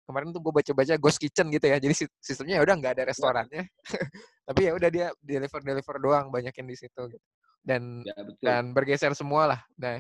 kemarin 0.05 0.29
tuh 0.31 0.41
gue 0.41 0.53
baca-baca 0.53 0.93
ghost 1.01 1.17
kitchen 1.17 1.49
gitu 1.49 1.65
ya. 1.65 1.77
Jadi 1.81 2.07
sistemnya 2.21 2.61
ya 2.61 2.63
udah 2.63 2.75
nggak 2.77 2.93
ada 2.95 3.03
ya. 3.03 3.09
restorannya. 3.09 3.63
Tapi 4.47 4.61
ya 4.61 4.71
udah 4.77 4.89
dia 4.93 5.07
deliver 5.19 5.59
deliver 5.65 5.95
doang 5.99 6.25
banyakin 6.29 6.65
di 6.69 6.77
situ 6.77 7.01
gitu. 7.09 7.25
Dan 7.65 8.05
ya, 8.05 8.15
betul. 8.21 8.45
dan 8.45 8.63
bergeser 8.71 9.11
semua 9.17 9.49
lah. 9.49 9.59
Nah, 9.81 9.97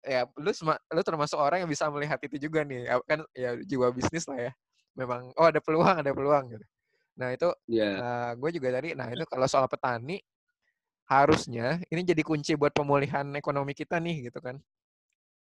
ya 0.00 0.24
lu 0.40 0.50
lu 0.72 1.02
termasuk 1.04 1.36
orang 1.36 1.62
yang 1.64 1.70
bisa 1.70 1.86
melihat 1.92 2.16
itu 2.24 2.48
juga 2.48 2.64
nih. 2.64 2.88
Kan 3.04 3.22
ya 3.36 3.54
jiwa 3.60 3.92
bisnis 3.92 4.24
lah 4.24 4.50
ya. 4.50 4.52
Memang 4.96 5.30
oh 5.36 5.46
ada 5.46 5.60
peluang, 5.60 6.00
ada 6.00 6.12
peluang 6.16 6.56
gitu. 6.56 6.66
Nah, 7.14 7.28
itu 7.30 7.48
yeah. 7.70 7.94
uh, 7.94 8.04
eh, 8.04 8.30
gue 8.40 8.50
juga 8.58 8.68
tadi 8.74 8.90
nah 8.98 9.06
itu 9.06 9.22
kalau 9.30 9.46
soal 9.46 9.70
petani 9.70 10.18
harusnya 11.04 11.78
ini 11.92 12.00
jadi 12.00 12.24
kunci 12.24 12.56
buat 12.56 12.72
pemulihan 12.72 13.28
ekonomi 13.36 13.76
kita 13.76 14.00
nih 14.00 14.32
gitu 14.32 14.40
kan. 14.40 14.56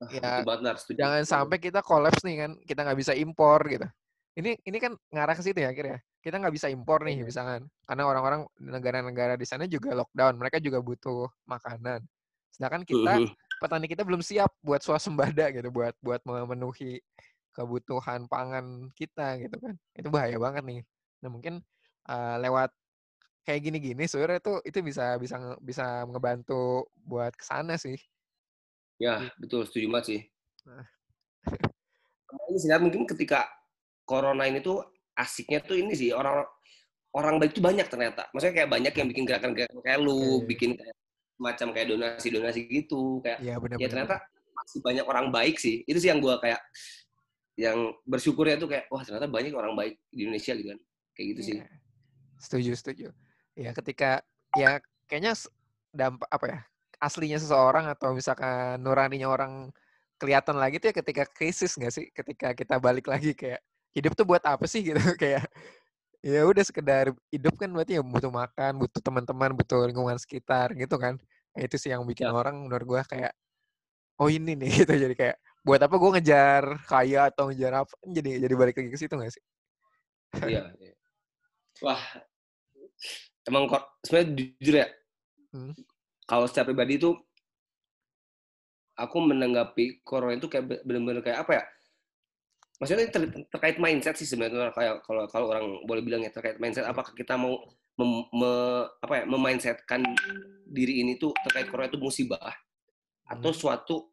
Ah, 0.01 0.09
ya, 0.09 0.41
benar, 0.41 0.75
jangan 0.81 1.21
sampai 1.29 1.61
kita 1.61 1.85
kolaps 1.85 2.25
nih 2.25 2.41
kan, 2.41 2.51
kita 2.65 2.81
nggak 2.81 2.97
bisa 2.97 3.13
impor 3.13 3.61
gitu. 3.69 3.85
Ini 4.33 4.57
ini 4.65 4.77
kan 4.81 4.97
ngarah 5.13 5.37
ke 5.37 5.45
situ 5.45 5.61
ya 5.61 5.69
akhirnya. 5.69 6.01
Kita 6.21 6.41
nggak 6.41 6.53
bisa 6.57 6.73
impor 6.73 7.05
nih 7.05 7.21
iya. 7.21 7.25
misalkan, 7.29 7.69
karena 7.85 8.03
orang-orang 8.09 8.41
negara-negara 8.57 9.37
di 9.37 9.45
sana 9.45 9.69
juga 9.69 9.93
lockdown, 9.93 10.41
mereka 10.41 10.57
juga 10.57 10.81
butuh 10.81 11.29
makanan. 11.45 12.01
Sedangkan 12.49 12.81
kita 12.81 13.29
petani 13.61 13.85
kita 13.85 14.01
belum 14.01 14.25
siap 14.25 14.49
buat 14.65 14.81
swasembada 14.81 15.53
gitu, 15.53 15.69
buat 15.69 15.93
buat 16.01 16.21
memenuhi 16.25 16.97
kebutuhan 17.53 18.25
pangan 18.25 18.89
kita 18.97 19.37
gitu 19.37 19.57
kan. 19.61 19.77
Itu 19.93 20.09
bahaya 20.09 20.41
banget 20.41 20.65
nih. 20.65 20.81
Nah 21.21 21.29
mungkin 21.29 21.61
uh, 22.09 22.41
lewat 22.41 22.73
kayak 23.45 23.61
gini-gini 23.65 24.05
sebenarnya 24.05 24.41
itu 24.41 24.53
itu 24.65 24.79
bisa 24.85 25.17
bisa 25.17 25.37
bisa 25.61 26.05
ngebantu 26.09 26.89
buat 27.05 27.33
ke 27.37 27.45
sana 27.45 27.77
sih. 27.77 27.97
Ya 29.01 29.33
betul 29.41 29.65
setuju 29.65 29.89
banget 29.89 30.05
sih. 30.05 30.21
Nah. 30.69 30.85
ini 32.53 32.57
sih 32.61 32.69
mungkin 32.77 33.09
ketika 33.09 33.49
corona 34.05 34.45
ini 34.45 34.61
tuh 34.61 34.85
asiknya 35.17 35.63
tuh 35.63 35.79
ini 35.79 35.97
sih 35.97 36.13
orang 36.13 36.45
orang 37.11 37.41
baik 37.41 37.57
itu 37.57 37.61
banyak 37.63 37.87
ternyata. 37.89 38.29
Maksudnya 38.31 38.55
kayak 38.63 38.69
banyak 38.71 38.93
yang 38.93 39.07
bikin 39.09 39.23
gerakan-gerakan 39.27 39.79
kayak 39.83 39.99
lu, 39.99 40.15
yeah. 40.15 40.21
Iya. 40.21 40.47
bikin 40.47 40.71
kayak 40.79 40.97
macam 41.41 41.67
kayak 41.73 41.87
donasi-donasi 41.91 42.59
gitu. 42.69 43.19
Kayak 43.25 43.39
yeah, 43.43 43.57
bener, 43.59 43.77
ya 43.81 43.87
ternyata 43.89 44.15
masih 44.55 44.79
banyak 44.85 45.05
orang 45.09 45.27
baik 45.33 45.57
sih. 45.59 45.83
Itu 45.83 45.97
sih 45.99 46.09
yang 46.13 46.21
gue 46.23 46.35
kayak 46.39 46.61
yang 47.59 47.77
bersyukur 48.07 48.47
ya 48.47 48.55
tuh 48.55 48.71
kayak 48.71 48.87
wah 48.87 49.03
ternyata 49.03 49.27
banyak 49.27 49.51
orang 49.51 49.75
baik 49.75 49.99
di 50.13 50.23
Indonesia 50.23 50.53
gitu 50.55 50.69
kan. 50.71 50.79
Kayak 51.17 51.27
gitu 51.35 51.41
yeah. 51.41 51.47
sih. 51.47 51.55
Iya. 51.57 51.65
Setuju, 52.41 52.71
setuju. 52.77 53.07
Ya 53.59 53.71
ketika 53.75 54.23
ya 54.55 54.79
kayaknya 55.11 55.35
dampak 55.91 56.29
apa 56.31 56.45
ya? 56.47 56.59
Aslinya 57.01 57.41
seseorang 57.41 57.89
atau 57.89 58.13
misalkan 58.13 58.77
nuraninya 58.85 59.27
orang 59.27 59.73
kelihatan 60.21 60.61
lagi 60.61 60.77
tuh 60.77 60.93
ya 60.93 60.95
ketika 61.01 61.23
krisis 61.25 61.73
nggak 61.73 61.93
sih? 61.93 62.05
Ketika 62.13 62.53
kita 62.53 62.77
balik 62.77 63.09
lagi 63.09 63.33
kayak 63.33 63.61
hidup 63.97 64.13
tuh 64.13 64.25
buat 64.29 64.43
apa 64.45 64.63
sih 64.69 64.85
gitu 64.87 65.01
kayak 65.17 65.49
ya 66.21 66.45
udah 66.45 66.61
sekedar 66.61 67.09
hidup 67.33 67.57
kan 67.57 67.73
berarti 67.73 67.97
ya 67.97 68.03
butuh 68.05 68.29
makan, 68.29 68.77
butuh 68.77 69.01
teman-teman, 69.01 69.49
butuh 69.57 69.89
lingkungan 69.89 70.17
sekitar 70.21 70.77
gitu 70.77 70.95
kan. 71.01 71.17
Nah, 71.57 71.61
itu 71.65 71.75
sih 71.81 71.89
yang 71.89 72.05
bikin 72.05 72.29
ya. 72.29 72.33
orang 72.37 72.55
menurut 72.61 72.85
gue 72.85 73.01
kayak 73.09 73.33
oh 74.21 74.29
ini 74.29 74.53
nih 74.53 74.69
gitu 74.85 74.93
jadi 74.93 75.15
kayak 75.17 75.37
buat 75.65 75.81
apa 75.81 75.93
gue 75.97 76.09
ngejar 76.17 76.63
kaya 76.89 77.29
atau 77.29 77.49
ngejar 77.49 77.85
apa 77.85 77.93
jadi 78.05 78.41
jadi 78.45 78.53
balik 78.57 78.75
lagi 78.77 78.89
ke 78.93 78.97
situ 79.01 79.13
gak 79.17 79.33
sih? 79.33 79.43
Iya. 80.45 80.71
iya. 80.79 80.93
Wah, 81.81 82.01
emang 83.49 83.65
kok 83.67 83.83
sebenarnya 84.05 84.29
jujur 84.37 84.75
ya. 84.77 84.87
Hmm. 85.51 85.73
Kalau 86.31 86.47
secara 86.47 86.71
pribadi 86.71 86.95
itu 86.95 87.11
aku 88.95 89.17
menanggapi 89.19 89.99
corona 90.07 90.39
itu 90.39 90.47
kayak 90.47 90.87
benar-benar 90.87 91.19
kayak 91.19 91.43
apa 91.43 91.51
ya? 91.59 91.63
maksudnya 92.81 93.13
ter, 93.13 93.29
terkait 93.53 93.77
mindset 93.77 94.17
sih 94.17 94.25
sebenarnya 94.25 94.73
kayak 94.73 95.05
kalau 95.05 95.29
kalau 95.29 95.53
orang 95.53 95.85
boleh 95.85 96.01
bilang 96.01 96.25
ya 96.25 96.33
terkait 96.33 96.57
mindset 96.57 96.89
apakah 96.89 97.13
kita 97.13 97.37
mau 97.37 97.61
mem, 98.01 98.25
me, 98.33 98.51
apa 98.97 99.21
ya 99.21 99.23
memindsetkan 99.29 100.01
diri 100.65 101.05
ini 101.05 101.21
tuh 101.21 101.29
terkait 101.45 101.69
corona 101.69 101.93
itu 101.93 102.01
musibah 102.01 102.49
atau 103.29 103.53
hmm. 103.53 103.59
suatu 103.61 104.09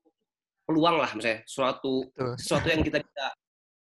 peluang 0.69 1.01
lah 1.01 1.09
misalnya 1.17 1.41
suatu 1.49 2.13
Betul. 2.13 2.37
sesuatu 2.37 2.69
yang 2.69 2.85
kita 2.85 3.01
bisa 3.01 3.25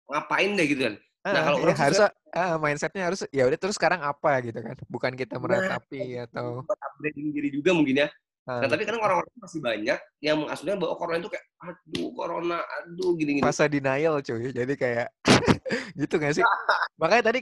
ngapain 0.05 0.53
deh 0.53 0.67
gitu 0.69 0.81
kan 0.85 0.95
nah 1.25 1.41
kalau 1.49 1.57
ya, 1.65 1.73
harus 1.73 1.99
uh, 2.05 2.55
mindsetnya 2.61 3.03
harus 3.09 3.21
ya 3.33 3.43
udah 3.49 3.57
terus 3.57 3.75
sekarang 3.81 4.05
apa 4.05 4.45
gitu 4.45 4.61
kan 4.61 4.77
bukan 4.85 5.17
kita 5.17 5.41
nah, 5.41 5.41
meratapi 5.41 6.21
nah, 6.21 6.29
atau 6.29 6.61
upgrading 6.61 7.33
diri 7.33 7.49
juga 7.49 7.73
mungkin 7.73 8.05
ya 8.05 8.07
Nah, 8.45 8.61
nah 8.61 8.69
tapi 8.69 8.85
kadang 8.85 9.01
orang-orang 9.01 9.33
masih 9.41 9.57
banyak 9.57 9.99
yang 10.21 10.37
mengasumsikan 10.37 10.77
bahwa 10.77 10.93
corona 11.01 11.17
itu 11.17 11.29
kayak 11.33 11.45
aduh 11.65 12.09
corona, 12.13 12.57
aduh 12.61 13.17
gini-gini. 13.17 13.41
Fase 13.41 13.65
denial 13.65 14.21
cuy. 14.21 14.53
Jadi 14.53 14.73
kayak 14.77 15.09
gitu 15.99 16.21
gak 16.21 16.37
sih? 16.37 16.45
Makanya 17.01 17.33
tadi 17.33 17.41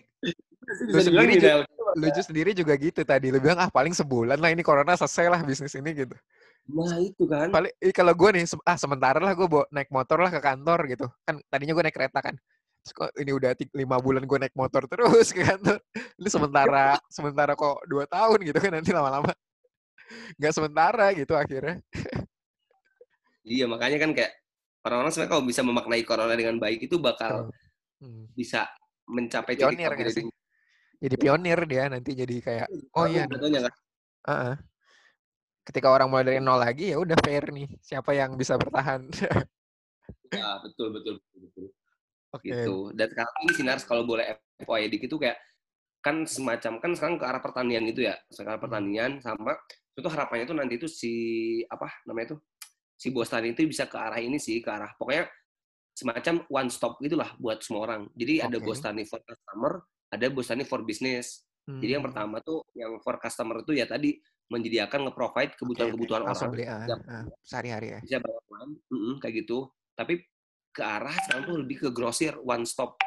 lu 0.64 1.02
sendiri 1.04 1.36
juga, 1.36 1.54
lu 2.00 2.08
sendiri 2.16 2.52
juga 2.56 2.74
gitu 2.80 3.04
tadi. 3.04 3.36
Lu 3.36 3.44
bilang 3.44 3.60
ah 3.60 3.68
paling 3.68 3.92
sebulan 3.92 4.40
lah 4.40 4.56
ini 4.56 4.64
corona 4.64 4.96
selesai 4.96 5.28
lah 5.28 5.44
bisnis 5.44 5.76
ini 5.76 5.92
gitu. 5.92 6.16
Nah 6.72 6.96
itu 7.04 7.28
kan. 7.28 7.52
Paling 7.52 7.76
kalau 7.92 8.16
gue 8.16 8.30
nih 8.40 8.48
ah 8.64 8.80
sementara 8.80 9.20
lah 9.20 9.36
gue 9.36 9.48
bawa 9.52 9.68
naik 9.76 9.92
motor 9.92 10.24
lah 10.24 10.32
ke 10.32 10.40
kantor 10.40 10.88
gitu. 10.88 11.12
Kan 11.28 11.44
tadinya 11.52 11.76
gue 11.76 11.84
naik 11.84 12.00
kereta 12.00 12.24
kan. 12.24 12.40
Terus 12.80 12.92
kok 12.96 13.12
ini 13.20 13.36
udah 13.36 13.52
lima 13.76 14.00
bulan 14.00 14.24
gue 14.24 14.40
naik 14.40 14.56
motor 14.56 14.88
terus 14.88 15.36
ke 15.36 15.44
kantor. 15.44 15.84
Ini 16.16 16.30
sementara 16.32 16.96
sementara 17.12 17.60
kok 17.60 17.84
dua 17.92 18.08
tahun 18.08 18.40
gitu 18.48 18.56
kan 18.64 18.72
nanti 18.80 18.96
lama-lama 18.96 19.36
nggak 20.38 20.54
sementara 20.54 21.14
gitu 21.16 21.34
akhirnya. 21.38 21.82
iya 23.44 23.68
makanya 23.68 23.98
kan 24.00 24.12
kayak 24.16 24.32
orang-orang 24.84 25.12
sebenarnya 25.12 25.32
kalau 25.32 25.44
bisa 25.48 25.62
memaknai 25.64 26.04
corona 26.04 26.36
dengan 26.36 26.60
baik 26.60 26.88
itu 26.88 27.00
bakal 27.00 27.52
hmm. 28.04 28.32
bisa 28.36 28.68
mencapai 29.08 29.56
pionir 29.56 29.92
titik 29.96 30.12
sih? 30.12 30.26
Jadi 31.04 31.16
pionir 31.20 31.60
dia 31.68 31.92
nanti 31.92 32.16
jadi 32.16 32.36
kayak 32.40 32.68
oh 32.96 33.06
iya. 33.08 33.28
Betulnya 33.28 33.68
kan? 33.68 33.74
Uh 34.24 34.32
-uh. 34.32 34.56
Ketika 35.64 35.88
orang 35.92 36.12
mulai 36.12 36.28
dari 36.28 36.40
nol 36.44 36.60
lagi 36.60 36.92
ya 36.92 37.00
udah 37.00 37.16
fair 37.24 37.52
nih 37.52 37.68
siapa 37.80 38.16
yang 38.16 38.36
bisa 38.36 38.56
bertahan. 38.60 39.08
ya 40.32 40.60
betul 40.64 40.92
betul 40.92 41.20
betul 41.20 41.40
betul. 41.48 41.66
Okay. 42.34 42.66
Gitu. 42.66 42.76
Dan 42.98 43.08
sekarang 43.12 43.34
ini 43.46 43.54
sinar 43.54 43.78
kalau 43.86 44.04
boleh 44.04 44.26
FYI 44.64 44.88
dikit 44.90 45.08
itu 45.12 45.18
kayak 45.22 45.38
kan 46.04 46.28
semacam 46.28 46.84
kan 46.84 46.92
sekarang 47.00 47.16
ke 47.16 47.24
arah 47.24 47.40
pertanian 47.40 47.84
gitu 47.88 48.04
ya, 48.04 48.20
sekarang 48.28 48.60
hmm. 48.60 48.66
pertanian 48.68 49.12
sama 49.24 49.56
itu 49.94 50.08
harapannya 50.10 50.46
tuh 50.50 50.58
nanti 50.58 50.74
itu 50.82 50.88
si 50.90 51.14
apa 51.70 51.86
namanya 52.10 52.34
itu 52.34 52.38
si 52.98 53.14
bos 53.14 53.30
tani 53.30 53.54
itu 53.54 53.66
bisa 53.70 53.86
ke 53.86 53.98
arah 53.98 54.18
ini 54.18 54.42
sih 54.42 54.58
ke 54.64 54.70
arah 54.70 54.90
pokoknya 54.98 55.30
semacam 55.94 56.42
one 56.50 56.70
stop 56.74 56.98
gitulah 56.98 57.30
buat 57.38 57.62
semua 57.62 57.86
orang. 57.86 58.02
Jadi 58.18 58.42
okay. 58.42 58.48
ada 58.50 58.58
bos 58.58 58.82
tani 58.82 59.06
for 59.06 59.22
customer 59.22 59.86
ada 60.10 60.26
bos 60.30 60.48
tani 60.50 60.64
for 60.66 60.82
business. 60.82 61.46
Hmm. 61.64 61.80
jadi 61.80 61.96
yang 61.96 62.04
hmm. 62.04 62.12
pertama 62.12 62.36
tuh 62.44 62.60
yang 62.76 63.00
for 63.00 63.16
customer 63.24 63.64
itu 63.64 63.72
ya 63.72 63.88
tadi 63.88 64.20
menyediakan 64.52 65.08
nge-provide 65.08 65.56
kebutuhan-kebutuhan 65.56 66.28
okay, 66.28 66.32
okay. 66.36 66.44
orang 66.44 66.52
beli, 66.52 66.66
uh, 66.68 66.84
uh, 66.92 67.24
sehari-hari 67.40 67.88
ya. 67.96 68.00
bisa 68.04 68.20
berapa 68.20 68.58
mm 68.68 68.76
-hmm, 68.92 69.14
kayak 69.24 69.34
gitu. 69.48 69.72
Tapi 69.96 70.20
ke 70.76 70.84
arah 70.84 71.16
sekarang 71.24 71.44
tuh 71.48 71.56
lebih 71.64 71.88
ke 71.88 71.90
grosir 71.96 72.36
one 72.44 72.68
stop. 72.68 73.00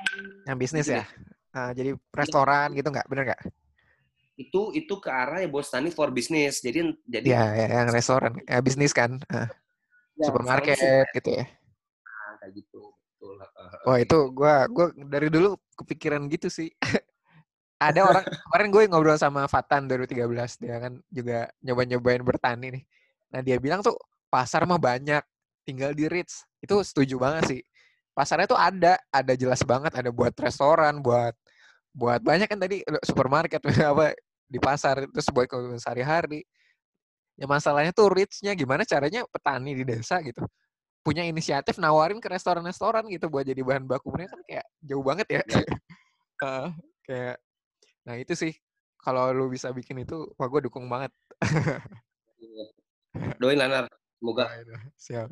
Yang 0.49 0.57
bisnis 0.57 0.89
gitu 0.89 0.97
ya? 0.97 1.07
uh, 1.53 1.70
jadi 1.76 1.91
restoran 2.16 2.72
gitu 2.72 2.89
nggak? 2.89 3.07
Bener 3.12 3.22
nggak 3.28 3.43
itu 4.37 4.61
itu 4.76 4.95
ke 5.01 5.09
arah 5.09 5.41
ya 5.41 5.49
bos 5.49 5.72
tani 5.72 5.89
for 5.89 6.12
business. 6.12 6.61
Jadi 6.61 6.93
jadi 7.09 7.28
ya, 7.28 7.45
ya 7.57 7.66
yang 7.82 7.89
restoran, 7.91 8.37
ya 8.45 8.61
bisnis 8.61 8.93
kan. 8.93 9.16
Ya, 10.16 10.28
supermarket 10.28 10.76
gitu 11.16 11.30
ya. 11.41 11.45
Nah, 11.45 12.32
kayak 12.41 12.53
gitu. 12.61 12.93
Betul. 13.16 13.37
Wah, 13.89 13.99
itu 14.01 14.18
gua 14.32 14.68
gua 14.68 14.93
dari 14.93 15.32
dulu 15.32 15.57
kepikiran 15.76 16.28
gitu 16.28 16.53
sih. 16.53 16.68
Ada 17.76 18.09
orang 18.09 18.24
kemarin 18.24 18.68
gue 18.72 18.82
ngobrol 18.89 19.20
sama 19.20 19.45
Fatan 19.53 19.84
2013 19.84 20.24
dia 20.64 20.80
kan 20.80 20.97
juga 21.12 21.53
nyoba-nyobain 21.61 22.24
bertani 22.24 22.72
nih. 22.72 22.84
Nah, 23.28 23.41
dia 23.45 23.61
bilang 23.61 23.84
tuh 23.84 24.01
pasar 24.32 24.64
mah 24.64 24.80
banyak, 24.80 25.20
tinggal 25.61 25.93
di 25.93 26.09
reach. 26.09 26.41
Itu 26.64 26.80
setuju 26.80 27.20
banget 27.20 27.43
sih. 27.53 27.61
Pasarnya 28.16 28.49
tuh 28.49 28.57
ada, 28.57 28.97
ada 29.12 29.32
jelas 29.37 29.61
banget 29.61 29.93
ada 29.93 30.09
buat 30.09 30.32
restoran, 30.41 31.05
buat 31.05 31.37
buat 31.93 32.20
banyak 32.20 32.49
kan 32.49 32.61
tadi 32.61 32.84
supermarket 33.05 33.61
apa 33.93 34.16
di 34.47 34.59
pasar 34.62 35.07
itu 35.07 35.20
sebuah 35.20 35.51
kebutuhan 35.51 35.82
sehari-hari. 35.82 36.47
Ya 37.36 37.44
masalahnya 37.44 37.92
tuh 37.92 38.09
reach-nya 38.09 38.57
gimana 38.57 38.86
caranya 38.88 39.26
petani 39.28 39.76
di 39.76 39.84
desa 39.84 40.22
gitu 40.24 40.40
punya 41.07 41.22
inisiatif 41.22 41.78
nawarin 41.78 42.18
ke 42.18 42.26
restoran-restoran 42.26 43.07
gitu 43.07 43.30
buat 43.30 43.47
jadi 43.47 43.62
bahan 43.62 43.86
baku 43.86 44.11
mereka 44.11 44.34
kan 44.34 44.42
kayak 44.42 44.66
jauh 44.82 45.07
banget 45.07 45.38
ya. 45.38 45.42
uh, 46.42 46.74
kayak 47.07 47.38
nah 48.03 48.18
itu 48.18 48.34
sih 48.34 48.51
kalau 48.99 49.30
lu 49.30 49.47
bisa 49.47 49.70
bikin 49.70 50.03
itu 50.03 50.26
wah 50.34 50.51
gue 50.51 50.66
dukung 50.66 50.90
banget. 50.90 51.14
Iya. 52.36 52.66
Doain 53.38 53.57
Lanar, 53.57 53.86
semoga. 54.18 54.51
Nah, 54.66 54.82
siap. 54.99 55.30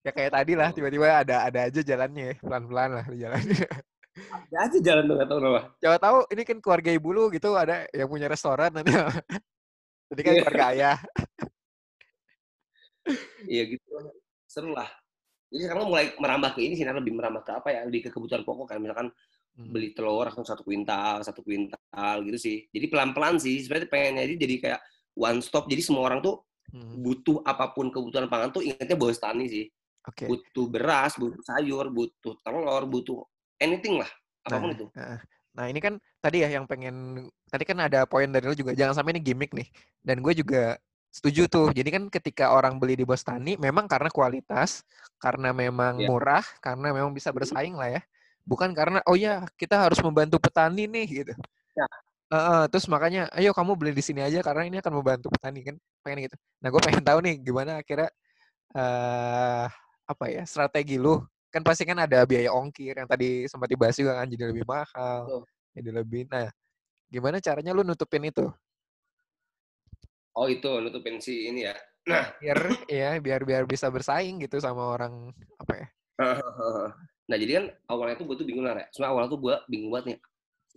Ya 0.00 0.14
kayak 0.14 0.32
tadi 0.32 0.56
lah 0.56 0.70
tiba-tiba 0.70 1.10
ada 1.10 1.44
ada 1.44 1.68
aja 1.68 1.84
jalannya 1.84 2.32
ya, 2.32 2.34
pelan-pelan 2.40 2.90
lah 2.96 3.06
jalannya. 3.10 3.66
Ada 4.18 4.56
aja 4.66 4.78
jalan 4.82 5.04
tuh, 5.06 5.14
gak 5.22 5.28
tau 5.30 5.38
kenapa. 5.38 5.60
Coba 5.78 5.96
tahu, 6.02 6.18
ini 6.34 6.42
kan 6.42 6.58
keluarga 6.58 6.90
ibu 6.90 7.08
lu 7.14 7.24
gitu, 7.30 7.54
ada 7.54 7.86
yang 7.94 8.10
punya 8.10 8.26
restoran 8.26 8.70
nanti. 8.74 8.90
Jadi 10.10 10.20
kan 10.26 10.32
iya. 10.34 10.40
keluarga 10.42 10.66
ayah. 10.74 10.98
Iya 13.46 13.62
gitu. 13.70 13.86
Seru 14.50 14.74
lah. 14.74 14.90
Jadi 15.50 15.66
sekarang 15.66 15.86
mulai 15.86 16.14
merambah 16.18 16.50
ke 16.54 16.60
ini 16.62 16.74
sih, 16.74 16.86
lebih 16.86 17.14
merambah 17.14 17.42
ke 17.42 17.52
apa 17.54 17.68
ya, 17.70 17.80
lebih 17.86 18.06
ke 18.06 18.10
kebutuhan 18.10 18.42
pokok 18.42 18.74
kan. 18.74 18.78
Misalkan 18.82 19.08
hmm. 19.58 19.70
beli 19.70 19.94
telur 19.94 20.26
langsung 20.26 20.46
satu 20.46 20.66
kuintal, 20.66 21.22
satu 21.22 21.46
kuintal 21.46 22.16
gitu 22.26 22.38
sih. 22.38 22.66
Jadi 22.70 22.86
pelan-pelan 22.90 23.38
sih, 23.38 23.62
sebenarnya 23.62 23.88
pengennya 23.90 24.22
jadi, 24.26 24.36
jadi 24.38 24.54
kayak 24.58 24.80
one 25.14 25.38
stop. 25.42 25.70
Jadi 25.70 25.82
semua 25.82 26.10
orang 26.10 26.18
tuh 26.22 26.42
hmm. 26.74 27.02
butuh 27.02 27.42
apa 27.46 27.70
pun 27.70 27.90
kebutuhan 27.90 28.26
pangan 28.26 28.50
tuh 28.50 28.62
ingatnya 28.66 28.98
bos 28.98 29.18
tani 29.18 29.46
sih. 29.46 29.66
Okay. 30.00 30.26
Butuh 30.26 30.66
beras, 30.66 31.14
butuh 31.14 31.42
sayur, 31.46 31.86
butuh 31.94 32.34
telur, 32.42 32.82
butuh 32.90 33.22
anything 33.60 34.00
lah 34.00 34.10
apa 34.48 34.56
pun 34.56 34.68
nah, 34.72 34.76
itu. 34.76 34.86
Nah 35.50 35.64
ini 35.68 35.80
kan 35.82 35.94
tadi 36.22 36.46
ya 36.46 36.48
yang 36.48 36.64
pengen 36.64 37.26
tadi 37.50 37.64
kan 37.66 37.78
ada 37.82 38.06
poin 38.08 38.30
dari 38.30 38.46
lu 38.46 38.56
juga 38.56 38.72
jangan 38.72 38.96
sampai 38.96 39.18
ini 39.18 39.22
gimmick 39.22 39.52
nih. 39.52 39.68
Dan 40.00 40.24
gue 40.24 40.32
juga 40.32 40.78
setuju 41.10 41.50
tuh. 41.50 41.68
Jadi 41.74 41.90
kan 41.90 42.02
ketika 42.08 42.54
orang 42.54 42.78
beli 42.78 42.94
di 42.96 43.04
Bostani 43.04 43.58
memang 43.58 43.90
karena 43.90 44.08
kualitas, 44.08 44.86
karena 45.18 45.50
memang 45.50 46.00
yeah. 46.00 46.08
murah, 46.08 46.44
karena 46.62 46.94
memang 46.94 47.12
bisa 47.12 47.34
bersaing 47.34 47.76
lah 47.76 47.98
ya. 47.98 48.02
Bukan 48.46 48.72
karena 48.72 49.04
oh 49.04 49.18
ya 49.18 49.44
kita 49.58 49.76
harus 49.76 49.98
membantu 50.00 50.40
petani 50.40 50.86
nih 50.88 51.06
gitu. 51.26 51.34
Ya. 51.76 51.86
Uh, 52.30 52.38
uh, 52.38 52.62
terus 52.70 52.86
makanya 52.86 53.26
ayo 53.34 53.50
kamu 53.50 53.74
beli 53.74 53.90
di 53.90 54.06
sini 54.06 54.22
aja 54.22 54.38
karena 54.38 54.62
ini 54.62 54.78
akan 54.78 55.02
membantu 55.02 55.34
petani 55.34 55.66
kan 55.66 55.76
pengen 56.06 56.30
gitu. 56.30 56.36
Nah 56.62 56.68
gue 56.70 56.80
pengen 56.80 57.02
tahu 57.02 57.18
nih 57.26 57.34
gimana 57.42 57.82
akhirnya 57.82 58.08
uh, 58.78 59.66
apa 60.06 60.24
ya 60.30 60.46
strategi 60.46 60.94
lu 60.94 61.18
kan 61.50 61.62
pasti 61.66 61.82
kan 61.82 61.98
ada 61.98 62.22
biaya 62.22 62.54
ongkir 62.54 62.94
yang 62.94 63.10
tadi 63.10 63.44
sempat 63.50 63.66
dibahas 63.66 63.98
juga 63.98 64.22
kan 64.22 64.26
jadi 64.30 64.44
lebih 64.54 64.64
mahal 64.64 65.42
oh. 65.42 65.44
jadi 65.74 65.90
lebih 65.90 66.30
nah 66.30 66.46
gimana 67.10 67.42
caranya 67.42 67.74
lu 67.74 67.82
nutupin 67.82 68.22
itu 68.30 68.46
oh 70.38 70.46
itu 70.46 70.70
nutupin 70.78 71.18
si 71.18 71.50
ini 71.50 71.66
ya 71.66 71.74
nah 72.06 72.30
biar 72.40 72.58
ya 72.86 73.10
biar 73.18 73.42
biar 73.42 73.62
bisa 73.66 73.90
bersaing 73.90 74.38
gitu 74.46 74.62
sama 74.62 74.94
orang 74.94 75.34
apa 75.58 75.72
ya 75.74 75.86
nah 77.30 77.36
jadi 77.36 77.52
kan 77.58 77.64
awalnya 77.90 78.16
tuh 78.16 78.26
gue 78.30 78.36
tuh 78.42 78.46
bingung 78.46 78.66
lah 78.66 78.78
ya 78.78 78.86
Cuma 78.94 79.10
awalnya 79.10 79.34
tuh 79.34 79.40
gue 79.42 79.54
bingung 79.66 79.90
banget 79.90 80.14
nih 80.14 80.18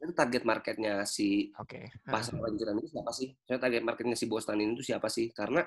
itu 0.03 0.11
target 0.11 0.43
marketnya 0.43 1.07
si 1.07 1.53
okay. 1.55 1.88
pasar 2.03 2.36
lanjutan 2.36 2.76
itu 2.76 2.91
siapa 2.91 3.11
sih? 3.15 3.32
Saya 3.47 3.55
target 3.55 3.88
marketnya 3.88 4.19
si 4.19 4.28
Boston 4.28 4.59
ini 4.59 4.76
itu 4.76 4.84
siapa 4.91 5.07
sih? 5.07 5.32
Karena 5.32 5.63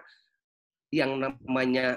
yang 0.92 1.16
namanya 1.16 1.96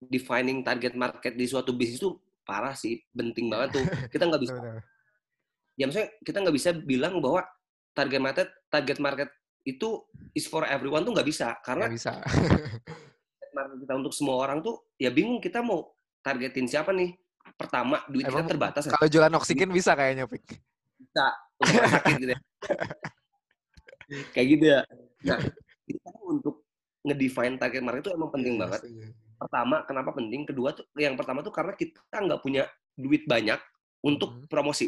defining 0.00 0.64
target 0.64 0.96
market 0.96 1.36
di 1.36 1.44
suatu 1.44 1.76
bisnis 1.76 2.00
itu 2.00 2.16
parah 2.42 2.72
sih, 2.72 3.04
penting 3.12 3.52
banget 3.52 3.80
tuh. 3.80 3.84
Kita 4.08 4.24
nggak 4.26 4.42
bisa, 4.42 4.54
ya 5.78 5.84
maksudnya 5.84 6.08
kita 6.24 6.38
nggak 6.40 6.56
bisa 6.56 6.70
bilang 6.72 7.20
bahwa 7.20 7.44
target 7.92 8.20
market 8.20 8.48
target 8.72 8.98
market 8.98 9.28
itu 9.68 10.00
is 10.32 10.48
for 10.48 10.64
everyone 10.64 11.04
tuh 11.04 11.12
nggak 11.12 11.28
bisa 11.28 11.52
karena 11.60 11.84
gak 11.86 11.96
bisa. 11.96 12.12
market 13.56 13.76
kita 13.82 13.92
untuk 13.98 14.14
semua 14.14 14.40
orang 14.40 14.64
tuh 14.64 14.80
ya 14.96 15.12
bingung 15.12 15.42
kita 15.42 15.60
mau 15.60 15.92
targetin 16.24 16.64
siapa 16.64 16.92
nih. 16.96 17.12
Pertama 17.56 18.00
duit 18.08 18.24
Emang 18.24 18.46
kita 18.46 18.52
terbatas. 18.56 18.82
Kalau 18.88 19.08
jualan 19.08 19.34
oksigen 19.36 19.68
bisa 19.72 19.92
kayaknya, 19.92 20.24
Pik. 20.24 20.44
Bisa 20.96 21.26
sakit 21.60 22.14
gitu 22.20 22.32
ya. 22.32 22.40
Kayak 24.34 24.46
gitu 24.48 24.64
ya. 24.64 24.80
Nah, 25.28 25.38
kita 25.84 26.10
untuk 26.24 26.64
ngedefine 27.04 27.56
target 27.60 27.82
market 27.84 28.02
itu 28.08 28.12
emang 28.16 28.30
penting 28.32 28.54
yes, 28.56 28.60
banget. 28.64 28.80
Pertama 29.40 29.76
kenapa 29.88 30.10
penting 30.12 30.44
kedua 30.44 30.76
tuh 30.76 30.84
yang 31.00 31.16
pertama 31.16 31.40
tuh 31.40 31.48
karena 31.48 31.72
kita 31.72 32.04
nggak 32.12 32.40
punya 32.44 32.68
duit 32.92 33.24
banyak 33.24 33.56
untuk 34.04 34.36
hmm. 34.36 34.46
promosi 34.52 34.84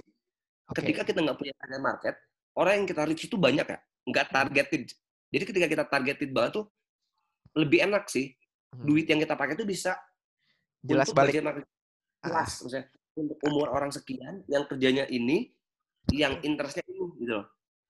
okay. 0.68 0.84
ketika 0.84 1.08
kita 1.08 1.24
nggak 1.24 1.38
punya 1.40 1.52
target 1.56 1.80
market 1.80 2.14
orang 2.60 2.72
yang 2.84 2.86
kita 2.86 3.02
reach 3.08 3.24
itu 3.24 3.36
banyak 3.40 3.64
ya 3.64 3.78
nggak 4.12 4.26
targeted 4.28 4.92
jadi 5.32 5.44
ketika 5.48 5.66
kita 5.72 5.84
targeted 5.88 6.30
banget 6.36 6.60
tuh 6.60 6.66
lebih 7.56 7.80
enak 7.88 8.04
sih 8.12 8.36
hmm. 8.76 8.84
duit 8.84 9.08
yang 9.08 9.24
kita 9.24 9.32
pakai 9.32 9.56
tuh 9.56 9.64
bisa 9.64 9.96
jelas 10.84 11.08
balik 11.16 11.40
market, 11.40 11.64
jelas 12.20 12.50
ah. 12.52 12.60
maksudnya 12.60 12.84
untuk 13.16 13.38
umur 13.48 13.72
orang 13.72 13.88
sekian 13.88 14.44
yang 14.48 14.68
kerjanya 14.68 15.08
ini 15.08 15.48
yang 16.12 16.36
interestnya 16.44 16.84
ini 16.84 17.00
gitu 17.24 17.40
loh 17.40 17.46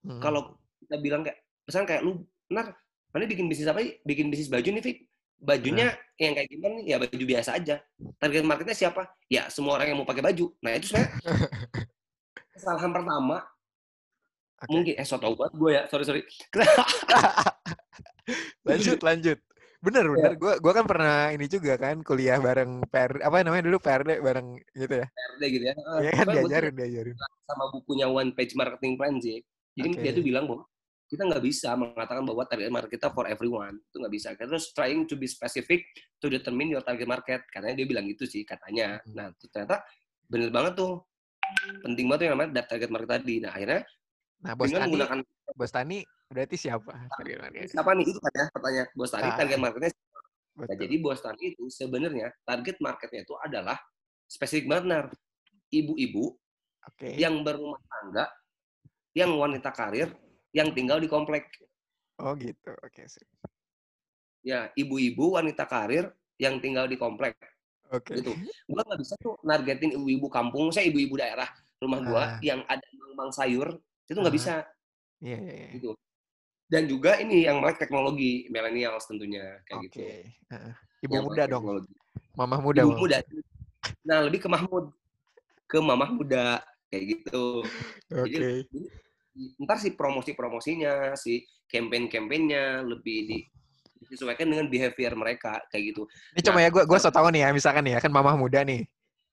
hmm. 0.06 0.22
kalau 0.22 0.54
kita 0.78 0.96
bilang 1.02 1.26
kayak 1.26 1.42
misalnya 1.66 1.88
kayak 1.90 2.02
lu 2.06 2.22
benar 2.46 2.76
mana 3.12 3.28
bikin 3.28 3.46
bisnis 3.50 3.68
apa 3.70 3.80
bikin 4.06 4.30
bisnis 4.30 4.50
baju 4.50 4.68
nih 4.68 4.82
Fik 4.84 4.98
bajunya 5.42 5.90
nah. 5.90 6.22
yang 6.22 6.32
kayak 6.38 6.48
gimana 6.48 6.76
ya 6.86 6.96
baju 7.02 7.24
biasa 7.26 7.50
aja. 7.58 7.76
Target 8.22 8.46
marketnya 8.46 8.76
siapa? 8.78 9.02
Ya 9.26 9.50
semua 9.50 9.76
orang 9.76 9.90
yang 9.90 9.98
mau 9.98 10.06
pakai 10.06 10.22
baju. 10.22 10.54
Nah 10.62 10.78
itu 10.78 10.94
saya 10.94 11.10
kesalahan 12.54 12.94
pertama. 12.94 13.42
Okay. 14.62 14.78
mungkin 14.78 14.94
eh 14.94 15.02
so 15.02 15.18
tau 15.18 15.34
banget 15.34 15.54
gue 15.58 15.70
ya. 15.74 15.82
Sorry 15.90 16.04
sorry. 16.06 16.22
Lanjut 18.70 19.02
lanjut. 19.02 19.38
Bener 19.82 20.06
bener. 20.06 20.30
Ya. 20.30 20.38
gue 20.38 20.54
gue 20.62 20.72
kan 20.72 20.86
pernah 20.86 21.34
ini 21.34 21.50
juga 21.50 21.74
kan 21.74 22.06
kuliah 22.06 22.38
bareng 22.38 22.86
per 22.86 23.18
apa 23.18 23.42
namanya 23.42 23.66
dulu? 23.66 23.82
PRD 23.82 24.22
bareng 24.22 24.62
gitu 24.78 24.94
ya. 25.02 25.06
PRD 25.10 25.42
gitu 25.50 25.64
ya. 25.66 25.74
Iya 25.98 26.12
kan 26.14 26.26
diajarin 26.30 26.74
diajarin. 26.78 27.16
sama 27.50 27.64
bukunya 27.74 28.06
One 28.06 28.30
Page 28.38 28.54
Marketing 28.54 28.94
Plan 28.94 29.18
sih. 29.18 29.42
Jadi 29.74 29.88
okay. 29.90 30.02
dia 30.06 30.12
tuh 30.14 30.22
bilang 30.22 30.46
bahwa 30.46 30.62
kita 31.12 31.28
nggak 31.28 31.44
bisa 31.44 31.76
mengatakan 31.76 32.24
bahwa 32.24 32.48
target 32.48 32.72
market 32.72 32.96
kita 32.96 33.12
for 33.12 33.28
everyone. 33.28 33.76
Itu 33.92 34.00
nggak 34.00 34.14
bisa. 34.16 34.32
Kita 34.32 34.48
harus 34.48 34.72
trying 34.72 35.04
to 35.04 35.12
be 35.20 35.28
specific 35.28 35.84
to 36.16 36.32
determine 36.32 36.72
your 36.72 36.80
target 36.80 37.04
market. 37.04 37.44
Karena 37.52 37.76
dia 37.76 37.84
bilang 37.84 38.08
gitu 38.08 38.24
sih 38.24 38.48
katanya. 38.48 38.96
Hmm. 39.04 39.12
nah 39.12 39.26
ternyata 39.36 39.84
bener 40.24 40.48
banget 40.48 40.80
tuh. 40.80 41.04
Penting 41.84 42.08
banget 42.08 42.32
yang 42.32 42.40
namanya 42.40 42.64
target 42.64 42.88
market 42.88 43.20
tadi. 43.20 43.44
Nah 43.44 43.52
akhirnya 43.52 43.84
nah 44.42 44.58
bos 44.58 44.72
Tani 44.72 44.88
menggunakan 44.88 45.18
bos 45.54 45.70
Tani 45.70 45.98
berarti 46.32 46.56
siapa 46.56 46.92
target 47.20 47.38
market? 47.44 47.68
Siapa 47.68 47.90
nih? 47.92 48.04
Itu 48.08 48.18
kan 48.24 48.32
ya 48.32 48.46
pertanyaan. 48.48 48.88
Bos 48.96 49.10
Tani 49.12 49.28
ah. 49.28 49.36
target 49.36 49.58
marketnya 49.60 49.92
Nah, 50.52 50.76
jadi 50.76 50.94
bos 51.00 51.20
Tani 51.20 51.56
itu 51.56 51.64
sebenarnya 51.72 52.28
target 52.44 52.76
marketnya 52.80 53.24
itu 53.24 53.36
adalah 53.40 53.76
spesifik 54.28 54.68
banget 54.68 55.12
ibu-ibu 55.72 56.36
okay. 56.84 57.16
yang 57.16 57.40
berumah 57.40 57.80
tangga 57.88 58.24
yang 59.16 59.32
wanita 59.36 59.72
karir 59.72 60.12
yang 60.52 60.72
tinggal 60.76 61.00
di 61.00 61.08
komplek. 61.08 61.48
Oh 62.20 62.36
gitu, 62.36 62.70
oke 62.70 62.92
okay, 62.92 63.08
sih. 63.08 63.24
Ya, 64.44 64.68
ibu-ibu 64.76 65.36
wanita 65.36 65.64
karir 65.64 66.12
yang 66.36 66.60
tinggal 66.60 66.86
di 66.86 67.00
komplek. 67.00 67.36
Oke. 67.92 68.16
Okay. 68.16 68.24
Gitu. 68.24 68.32
Gua 68.68 68.82
nggak 68.84 69.00
bisa 69.00 69.14
tuh 69.20 69.36
nargetin 69.44 69.96
ibu-ibu 69.96 70.28
kampung, 70.32 70.72
saya 70.72 70.88
ibu-ibu 70.88 71.20
daerah 71.20 71.48
rumah 71.82 72.00
gua 72.00 72.22
ah. 72.22 72.30
yang 72.40 72.62
ada 72.70 72.84
bang 73.12 73.32
sayur 73.34 73.76
itu 74.08 74.18
nggak 74.18 74.32
ah. 74.32 74.38
bisa. 74.38 74.54
Iya, 75.22 75.38
iya, 75.38 75.54
iya. 75.54 75.68
Gitu. 75.76 75.90
Dan 76.72 76.88
juga 76.88 77.20
ini 77.20 77.44
yang 77.44 77.60
melek 77.60 77.76
teknologi 77.76 78.48
millennials 78.48 79.04
tentunya 79.04 79.60
kayak 79.68 79.76
okay. 79.76 79.84
gitu. 79.86 79.98
Uh, 80.56 80.72
ibu 81.04 81.12
yang 81.12 81.26
muda 81.28 81.42
dong. 81.44 81.62
Teknologi. 81.62 81.92
Mamah 82.32 82.60
muda. 82.64 82.80
Ibu 82.80 82.94
muda. 82.96 83.18
Nah, 84.08 84.18
lebih 84.24 84.40
ke 84.40 84.48
Mahmud. 84.48 84.84
Ke 85.68 85.78
mamah 85.84 86.10
muda 86.16 86.64
kayak 86.88 87.04
gitu. 87.12 87.60
Oke. 88.08 88.24
Okay. 88.24 88.38
Jadi, 88.64 88.80
ntar 89.62 89.80
si 89.80 89.96
promosi-promosinya, 89.96 91.16
si 91.16 91.44
campaign-campaignnya 91.68 92.84
lebih 92.84 93.18
di 93.28 93.38
disesuaikan 94.02 94.50
dengan 94.50 94.66
behavior 94.66 95.14
mereka 95.14 95.62
kayak 95.70 95.94
gitu. 95.94 96.02
Ini 96.34 96.42
nah, 96.42 96.44
cuma 96.50 96.58
ya 96.60 96.68
gue 96.74 96.82
gue 96.84 96.98
so 96.98 97.10
tau 97.14 97.30
nih 97.30 97.46
ya 97.46 97.48
misalkan 97.54 97.86
ya 97.86 97.98
kan 98.02 98.10
mamah 98.10 98.34
muda 98.34 98.66
nih. 98.66 98.82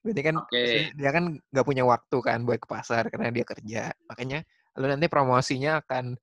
Berarti 0.05 0.21
kan 0.23 0.35
okay. 0.39 0.93
dia 0.95 1.11
kan 1.11 1.35
nggak 1.35 1.65
punya 1.65 1.83
waktu 1.83 2.17
kan 2.23 2.45
buat 2.45 2.61
ke 2.61 2.67
pasar 2.69 3.09
karena 3.09 3.33
dia 3.33 3.45
kerja. 3.45 3.83
Makanya 4.07 4.45
lu 4.79 4.85
nanti 4.87 5.09
promosinya 5.11 5.81
akan 5.83 6.15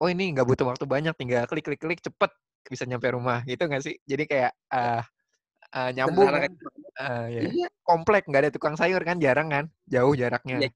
oh 0.00 0.08
ini 0.08 0.32
nggak 0.32 0.46
butuh 0.46 0.64
waktu 0.70 0.84
banyak 0.88 1.12
tinggal 1.18 1.44
klik 1.44 1.66
klik 1.66 1.82
klik 1.82 2.00
cepet 2.00 2.30
bisa 2.70 2.86
nyampe 2.86 3.10
rumah 3.12 3.44
gitu 3.44 3.66
nggak 3.66 3.82
sih? 3.84 3.98
Jadi 4.06 4.24
kayak 4.24 4.52
uh, 4.72 5.02
uh, 5.74 5.90
nyambung 5.92 6.30
kan? 6.30 6.52
uh, 7.02 7.26
ya. 7.28 7.42
Iya. 7.44 7.68
komplek 7.84 8.24
nggak 8.30 8.48
ada 8.48 8.50
tukang 8.54 8.78
sayur 8.78 9.02
kan 9.02 9.18
jarang 9.18 9.50
kan 9.50 9.64
jauh 9.90 10.14
jaraknya. 10.14 10.70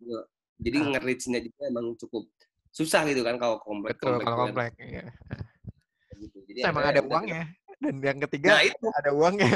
Iya, 0.00 0.18
jadi 0.60 0.76
uh. 0.84 0.88
nge-reach-nya 0.92 1.40
juga 1.40 1.62
emang 1.72 1.96
cukup 1.96 2.28
susah 2.70 3.02
gitu 3.08 3.26
kan 3.26 3.40
kalau 3.40 3.58
komplek. 3.58 3.98
Betul, 3.98 4.20
komplek 4.20 4.26
kalau 4.28 4.38
komplek, 4.46 4.72
iya. 4.78 5.04
Gitu. 6.20 6.38
Jadi 6.52 6.58
emang 6.62 6.84
ada 6.86 7.02
uangnya. 7.02 7.42
Dan 7.80 7.96
yang 8.04 8.20
ketiga 8.28 8.60
nah, 8.60 8.62
itu. 8.62 8.86
ada 8.92 9.10
uangnya. 9.16 9.50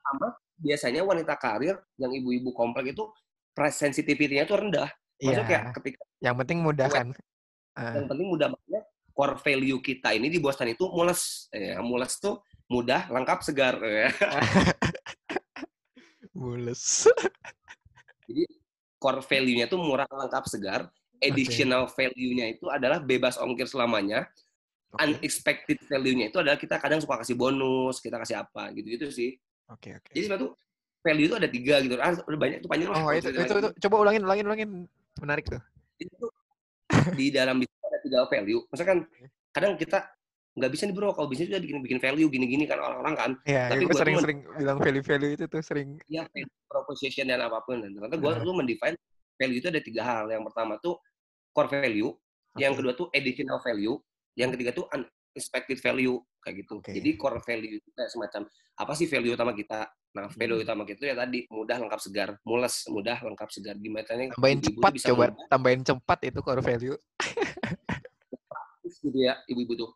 Sama 0.00 0.28
biasanya 0.60 1.04
wanita 1.04 1.36
karir 1.36 1.76
yang 2.00 2.12
ibu-ibu 2.12 2.52
komplek 2.52 2.96
itu 2.96 3.04
price 3.52 3.78
sensitivity-nya 3.78 4.48
tuh 4.48 4.64
rendah. 4.64 4.88
Maksudnya 5.20 5.44
yeah. 5.44 5.48
kayak 5.48 5.64
ketika 5.78 6.00
yang 6.24 6.36
penting 6.40 6.58
mudah 6.64 6.88
kan. 6.88 7.12
Uh. 7.76 7.94
Yang 8.00 8.06
penting 8.08 8.28
mudah 8.32 8.48
makanya 8.50 8.82
core 9.12 9.36
value 9.36 9.80
kita 9.84 10.16
ini 10.16 10.32
di 10.32 10.40
Boston 10.40 10.72
itu 10.72 10.88
mules. 10.88 11.52
Ya, 11.52 11.84
mules 11.84 12.16
tuh 12.16 12.40
mudah, 12.72 13.06
lengkap, 13.12 13.38
segar. 13.44 13.76
mules. 16.40 17.04
Jadi 18.24 18.44
core 19.00 19.24
value-nya 19.24 19.64
itu 19.66 19.80
murah, 19.80 20.04
lengkap, 20.06 20.44
segar. 20.46 20.92
Additional 21.20 21.88
okay. 21.88 22.08
value-nya 22.08 22.56
itu 22.56 22.68
adalah 22.68 23.00
bebas 23.00 23.40
ongkir 23.40 23.64
selamanya. 23.64 24.28
Okay. 24.92 25.08
Unexpected 25.08 25.78
value-nya 25.88 26.28
itu 26.28 26.38
adalah 26.38 26.60
kita 26.60 26.76
kadang 26.76 27.00
suka 27.00 27.24
kasih 27.24 27.36
bonus, 27.36 27.98
kita 27.98 28.20
kasih 28.20 28.44
apa 28.44 28.68
gitu-gitu 28.76 29.08
sih. 29.08 29.40
Oke, 29.72 29.90
okay, 29.90 29.92
oke. 29.96 30.04
Okay. 30.04 30.12
Jadi 30.20 30.24
sebetulnya 30.28 30.54
value 31.00 31.26
itu 31.26 31.36
ada 31.36 31.48
tiga 31.48 31.74
gitu. 31.80 31.94
Ah, 31.96 32.12
udah 32.12 32.38
banyak 32.40 32.58
itu 32.60 32.68
panjang. 32.68 32.88
Oh, 32.92 33.12
itu, 33.12 33.28
itu, 33.32 33.40
itu, 33.40 33.70
coba 33.88 33.96
ulangin, 34.04 34.22
ulangin, 34.24 34.44
ulangin. 34.44 34.70
Menarik 35.20 35.44
tuh. 35.48 35.62
Itu 35.96 36.26
di 37.16 37.32
dalam 37.32 37.60
bisnis 37.60 37.80
ada 37.86 37.98
tiga 38.04 38.18
value. 38.28 38.60
Misalkan 38.68 38.98
kadang 39.54 39.72
kita 39.80 40.08
nggak 40.58 40.70
bisa 40.74 40.82
nih 40.90 40.94
bro 40.98 41.14
kalau 41.14 41.30
bisnis 41.30 41.46
udah 41.46 41.62
bikin 41.62 41.78
bikin 41.78 42.00
value 42.02 42.26
gini-gini 42.26 42.66
kan 42.66 42.82
orang-orang 42.82 43.14
kan. 43.14 43.30
Iya, 43.46 43.70
tapi 43.70 43.86
gue 43.86 43.94
sering-sering 43.94 44.38
bilang 44.58 44.78
value-value 44.82 45.30
itu 45.38 45.44
tuh 45.46 45.62
sering. 45.62 45.94
Iya, 46.10 46.26
proposition 46.66 47.30
dan 47.30 47.46
apa 47.46 47.62
pun. 47.62 47.78
Dan 47.78 47.94
ternyata 47.94 48.18
gue 48.18 48.32
tuh 48.42 48.54
mendefine 48.54 48.96
value 49.38 49.58
itu 49.62 49.68
ada 49.70 49.80
tiga 49.80 50.02
hal. 50.02 50.26
Yang 50.26 50.50
pertama 50.50 50.74
tuh 50.82 50.98
core 51.54 51.70
value, 51.70 52.10
okay. 52.10 52.66
yang 52.66 52.74
kedua 52.74 52.92
tuh 52.98 53.06
additional 53.14 53.62
value, 53.62 53.94
yang 54.34 54.50
ketiga 54.50 54.74
tuh 54.74 54.90
unexpected 54.90 55.78
value 55.78 56.18
kayak 56.42 56.66
gitu. 56.66 56.82
Okay. 56.82 56.98
Jadi 56.98 57.10
core 57.14 57.38
value 57.46 57.78
itu 57.78 57.88
kayak 57.94 58.10
semacam 58.10 58.42
apa 58.50 58.92
sih 58.98 59.06
value 59.06 59.32
utama 59.38 59.54
kita? 59.54 59.86
Nah, 60.10 60.26
value 60.34 60.58
hmm. 60.58 60.66
utama 60.66 60.82
kita 60.82 61.02
ya 61.06 61.14
tadi 61.14 61.46
mudah, 61.46 61.78
lengkap, 61.78 62.00
segar, 62.02 62.28
mules, 62.42 62.82
mudah, 62.90 63.22
lengkap, 63.22 63.48
segar. 63.54 63.78
Gimana 63.78 64.02
caranya? 64.02 64.34
Tambahin 64.34 64.58
cepat, 64.58 64.92
coba 65.06 65.24
mudah. 65.30 65.46
tambahin 65.46 65.82
cepat 65.86 66.18
itu 66.26 66.38
core 66.42 66.62
value. 66.66 66.98
gitu 69.00 69.16
ya, 69.16 69.38
ibu-ibu 69.46 69.86
tuh 69.86 69.90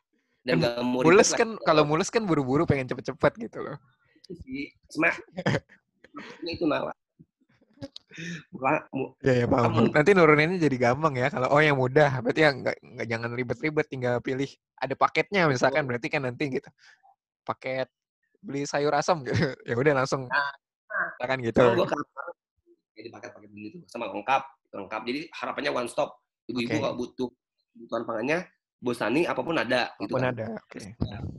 dan 0.45 0.61
kan, 0.61 0.85
mules 0.85 1.31
kan 1.33 1.49
kalau 1.65 1.83
mules 1.89 2.09
kan 2.13 2.23
buru-buru 2.29 2.69
pengen 2.69 2.89
cepet-cepet 2.89 3.33
gitu 3.49 3.59
loh 3.65 3.77
itu 4.29 4.73
semak 4.93 5.17
itu 6.45 6.65
nawa 6.65 6.93
ya 9.25 9.33
ya 9.43 9.47
paham 9.51 9.91
nanti 9.91 10.15
nuruninnya 10.15 10.63
jadi 10.63 10.77
gampang 10.79 11.19
ya 11.19 11.27
kalau 11.33 11.51
oh 11.51 11.59
yang 11.59 11.75
mudah 11.75 12.23
berarti 12.23 12.41
ya 12.47 12.51
nggak 12.55 12.77
nggak 12.79 13.07
jangan 13.11 13.31
ribet-ribet 13.35 13.87
tinggal 13.91 14.23
pilih 14.23 14.47
ada 14.79 14.95
paketnya 14.95 15.51
misalkan 15.51 15.83
berarti 15.89 16.07
kan 16.07 16.23
nanti 16.23 16.61
gitu 16.61 16.71
paket 17.43 17.91
beli 18.45 18.69
sayur 18.69 18.93
asam 18.93 19.25
gitu. 19.25 19.33
Ya 19.69 19.75
udah 19.75 20.05
langsung 20.05 20.29
Nah, 20.95 21.11
makan 21.19 21.39
gitu. 21.43 21.59
Kalau 21.59 21.75
gue 21.75 21.89
kantor 21.91 22.27
jadi 22.95 23.09
paket-paket 23.11 23.51
begitu 23.51 23.77
sama 23.91 24.07
lengkap, 24.15 24.43
lengkap. 24.71 25.03
Jadi 25.03 25.21
harapannya 25.35 25.71
one 25.75 25.91
stop. 25.91 26.15
Ibu-ibu 26.47 26.77
nggak 26.79 26.95
butuh 26.95 27.29
kebutuhan 27.75 28.03
pangannya, 28.07 28.39
bosani 28.85 29.25
apa 29.25 29.41
pun 29.41 29.57
ada. 29.57 29.89
gitu 29.97 30.13
Walaupun 30.13 30.21
kan. 30.21 30.33
ada. 30.37 30.47
Oke. 30.61 30.81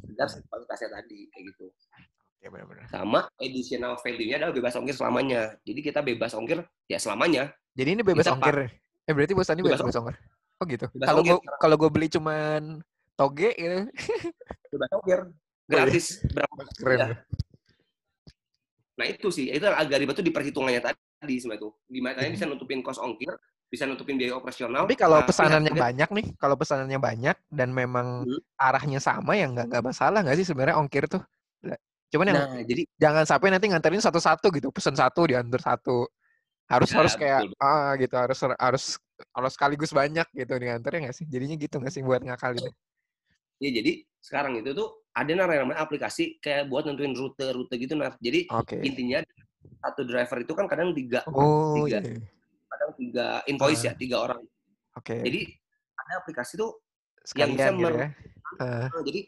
Segar 0.09 0.27
kualitasnya 0.49 0.89
tadi 0.97 1.29
kayak 1.29 1.43
gitu. 1.53 1.65
Oke, 1.69 2.45
benar-benar. 2.49 2.85
Sama 2.89 3.29
additional 3.37 3.93
value-nya 4.01 4.41
adalah 4.41 4.53
bebas 4.57 4.73
ongkir 4.73 4.95
selamanya. 4.97 5.41
Jadi 5.61 5.79
kita 5.85 6.01
bebas 6.01 6.33
ongkir 6.33 6.65
ya 6.89 6.97
selamanya. 6.97 7.53
Jadi 7.77 7.89
ini 7.93 8.01
bebas 8.01 8.25
Kita, 8.25 8.33
Pak. 8.33 8.41
ongkir. 8.41 8.57
Eh 9.05 9.13
berarti 9.13 9.33
Bos 9.37 9.45
Tani 9.45 9.61
Bebas 9.61 9.77
bebas, 9.85 9.93
ongkir. 10.01 10.17
Oh 10.57 10.65
gitu. 10.65 10.85
Kalau 10.97 11.21
gua 11.21 11.37
kalau 11.61 11.75
gua 11.77 11.89
beli 11.93 12.07
cuman 12.09 12.81
toge 13.13 13.53
gitu. 13.53 13.79
Bebas 14.73 14.89
ongkir. 14.97 15.19
Gratis. 15.69 16.05
Berapa? 16.33 16.61
Keren. 16.77 16.97
Ya. 16.97 17.07
Nah 18.95 19.05
itu 19.11 19.27
sih, 19.27 19.51
itu 19.51 19.65
agak 19.65 19.97
ribet 19.99 20.15
tuh 20.15 20.23
di 20.23 20.31
perhitungannya 20.31 20.79
tadi 20.79 21.35
sebenarnya 21.35 21.67
tuh. 21.67 21.73
Gimana 21.91 22.13
caranya 22.15 22.31
bisa 22.31 22.45
nutupin 22.47 22.79
kos 22.79 22.95
ongkir, 23.01 23.33
bisa 23.66 23.84
nutupin 23.86 24.16
biaya 24.16 24.38
operasional. 24.38 24.86
Tapi 24.86 24.95
kalau 24.95 25.20
tapi 25.20 25.30
pesanannya 25.34 25.72
harganya- 25.74 25.86
banyak 25.86 26.09
nih, 26.16 26.26
kalau 26.38 26.55
pesanannya 26.55 26.99
banyak 27.01 27.38
dan 27.49 27.70
memang 27.72 28.24
Hmm. 28.24 28.39
arahnya 28.55 28.99
sama 28.99 29.36
ya 29.36 29.49
nggak 29.49 29.68
nggak 29.68 29.84
masalah 29.84 30.20
nggak 30.22 30.38
sih 30.39 30.47
sebenarnya 30.47 30.78
ongkir 30.78 31.05
tuh. 31.05 31.22
Cuman 32.13 32.32
yang 32.32 32.38
Nah, 32.38 32.61
jadi 32.63 32.82
jangan 32.95 33.26
sampai 33.26 33.49
nanti 33.51 33.66
nganterin 33.68 33.99
satu-satu 33.99 34.47
gitu, 34.53 34.70
pesan 34.72 34.95
satu 34.95 35.26
diantar 35.26 35.59
satu. 35.59 36.05
Harus 36.66 36.89
Ya, 36.89 36.95
harus 37.01 37.13
kayak 37.13 37.41
betul. 37.49 37.61
ah 37.61 37.91
gitu, 37.97 38.16
harus 38.16 38.39
harus 38.57 38.84
harus 39.36 39.51
sekaligus 39.53 39.91
banyak 39.91 40.26
gitu 40.32 40.53
diantarnya 40.55 41.09
nggak 41.09 41.16
sih? 41.18 41.26
Jadinya 41.28 41.55
gitu 41.57 41.76
nggak 41.82 41.93
sih 41.93 42.01
buat 42.05 42.22
ngakalin? 42.22 42.70
ya 43.55 43.72
jadi 43.72 44.03
sekarang 44.20 44.59
itu 44.59 44.76
tuh 44.76 44.99
ada 45.16 45.32
namanya 45.32 45.80
aplikasi 45.80 46.43
kayak 46.43 46.68
buat 46.68 46.84
nentuin 46.84 47.16
rute-rute 47.16 47.72
gitu 47.80 47.95
nar. 47.95 48.20
Jadi 48.20 48.51
Oke. 48.51 48.84
intinya 48.84 49.24
satu 49.80 50.03
driver 50.03 50.43
itu 50.43 50.51
kan 50.51 50.68
kadang 50.68 50.91
tiga, 50.91 51.24
Oh 51.32 51.80
tiga. 51.80 52.03
iya. 52.03 52.20
Kadang 52.76 52.91
tiga 52.93 53.26
invoice 53.45 53.82
Ah. 53.82 53.88
ya, 53.88 53.93
tiga 53.95 54.17
orang. 54.21 54.41
Oke. 54.93 55.15
Jadi 55.17 55.41
ada 55.95 56.13
aplikasi 56.19 56.53
tuh 56.55 56.71
yang 57.34 57.51
bisa 57.51 57.71
Sekalian 57.71 57.73
gitu 57.80 57.89
ya. 57.95 58.07
Ah, 58.55 58.88
Nah, 58.88 59.01
jadi 59.01 59.21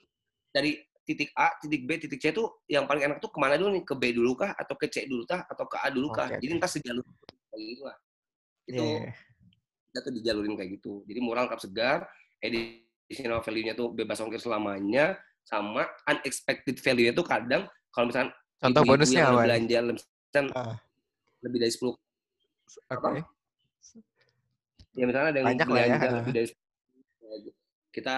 dari 0.51 0.71
titik 1.01 1.29
A, 1.33 1.55
titik 1.57 1.81
B, 1.83 1.89
titik 1.97 2.19
C 2.19 2.29
tuh 2.29 2.61
yang 2.67 2.83
paling 2.83 3.03
enak 3.03 3.17
tuh 3.17 3.31
ke 3.31 3.39
mana 3.39 3.55
dulu 3.55 3.71
nih? 3.73 3.83
Ke 3.83 3.95
B 3.95 4.11
dulu 4.11 4.35
kah? 4.35 4.51
Atau 4.53 4.75
ke 4.75 4.87
C 4.87 5.07
dulu 5.07 5.23
kah? 5.23 5.47
Atau 5.47 5.65
ke 5.65 5.79
A 5.79 5.87
dulu 5.87 6.11
kah? 6.11 6.27
Oke, 6.27 6.39
Jadi 6.39 6.51
oke. 6.51 6.57
entar 6.59 6.69
sejalur 6.69 7.03
kayak 7.47 7.63
gitu 7.63 7.83
lah. 7.83 7.97
Itu 8.67 8.83
iya, 8.83 8.99
iya. 9.07 9.11
kita 9.87 9.99
tuh 10.03 10.13
dijalurin 10.13 10.53
kayak 10.53 10.71
gitu. 10.77 10.93
Jadi 11.07 11.19
murah 11.19 11.47
lengkap 11.47 11.61
segar, 11.63 11.99
additional 12.39 13.39
value-nya 13.39 13.73
tuh 13.73 13.87
bebas 13.89 14.19
ongkir 14.19 14.37
selamanya, 14.37 15.15
sama 15.41 15.87
unexpected 16.05 16.75
value-nya 16.77 17.15
tuh 17.15 17.23
kadang 17.23 17.63
kalau 17.89 18.11
misalkan 18.11 18.31
Contoh 18.57 18.81
bonusnya 18.83 19.23
apa? 19.25 19.47
belanja 19.47 19.77
misalkan 19.85 20.45
Ah. 20.51 20.75
lebih 21.39 21.63
dari 21.63 21.71
10 21.71 21.95
Oke. 22.91 23.23
Ya 24.97 25.05
misalnya 25.05 25.29
ada 25.29 25.39
yang 25.39 25.47
Banyak 25.53 25.67
ya, 25.67 25.73
belanja 25.73 26.09
lebih 26.21 26.33
dari 26.33 26.47
10 26.49 26.57
kita 27.93 28.15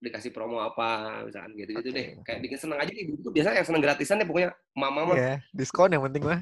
dikasih 0.00 0.32
promo 0.32 0.64
apa 0.64 1.20
misalkan 1.28 1.52
gitu 1.60 1.76
gitu 1.76 1.90
Oke, 1.92 1.96
deh. 1.96 2.06
Kayak 2.24 2.40
bikin 2.40 2.58
seneng 2.58 2.78
aja 2.80 2.88
nih 2.88 3.04
itu 3.20 3.28
biasanya 3.28 3.56
yang 3.60 3.68
seneng 3.68 3.82
gratisan 3.84 4.16
deh 4.16 4.26
pokoknya 4.26 4.50
mama 4.72 5.00
mah. 5.12 5.16
Iya, 5.16 5.34
diskon 5.52 5.92
yang 5.92 6.02
penting 6.08 6.24
mah. 6.24 6.40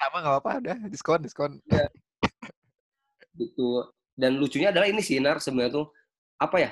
Sama 0.00 0.16
nggak 0.24 0.32
apa-apa, 0.40 0.52
udah 0.64 0.78
diskon, 0.88 1.20
diskon. 1.20 1.52
gitu. 3.36 3.84
Dan 4.16 4.40
lucunya 4.40 4.72
adalah 4.72 4.88
ini 4.88 5.04
sih 5.04 5.20
Nar 5.20 5.44
sebenarnya 5.44 5.76
tuh 5.76 5.92
apa 6.40 6.56
ya 6.56 6.70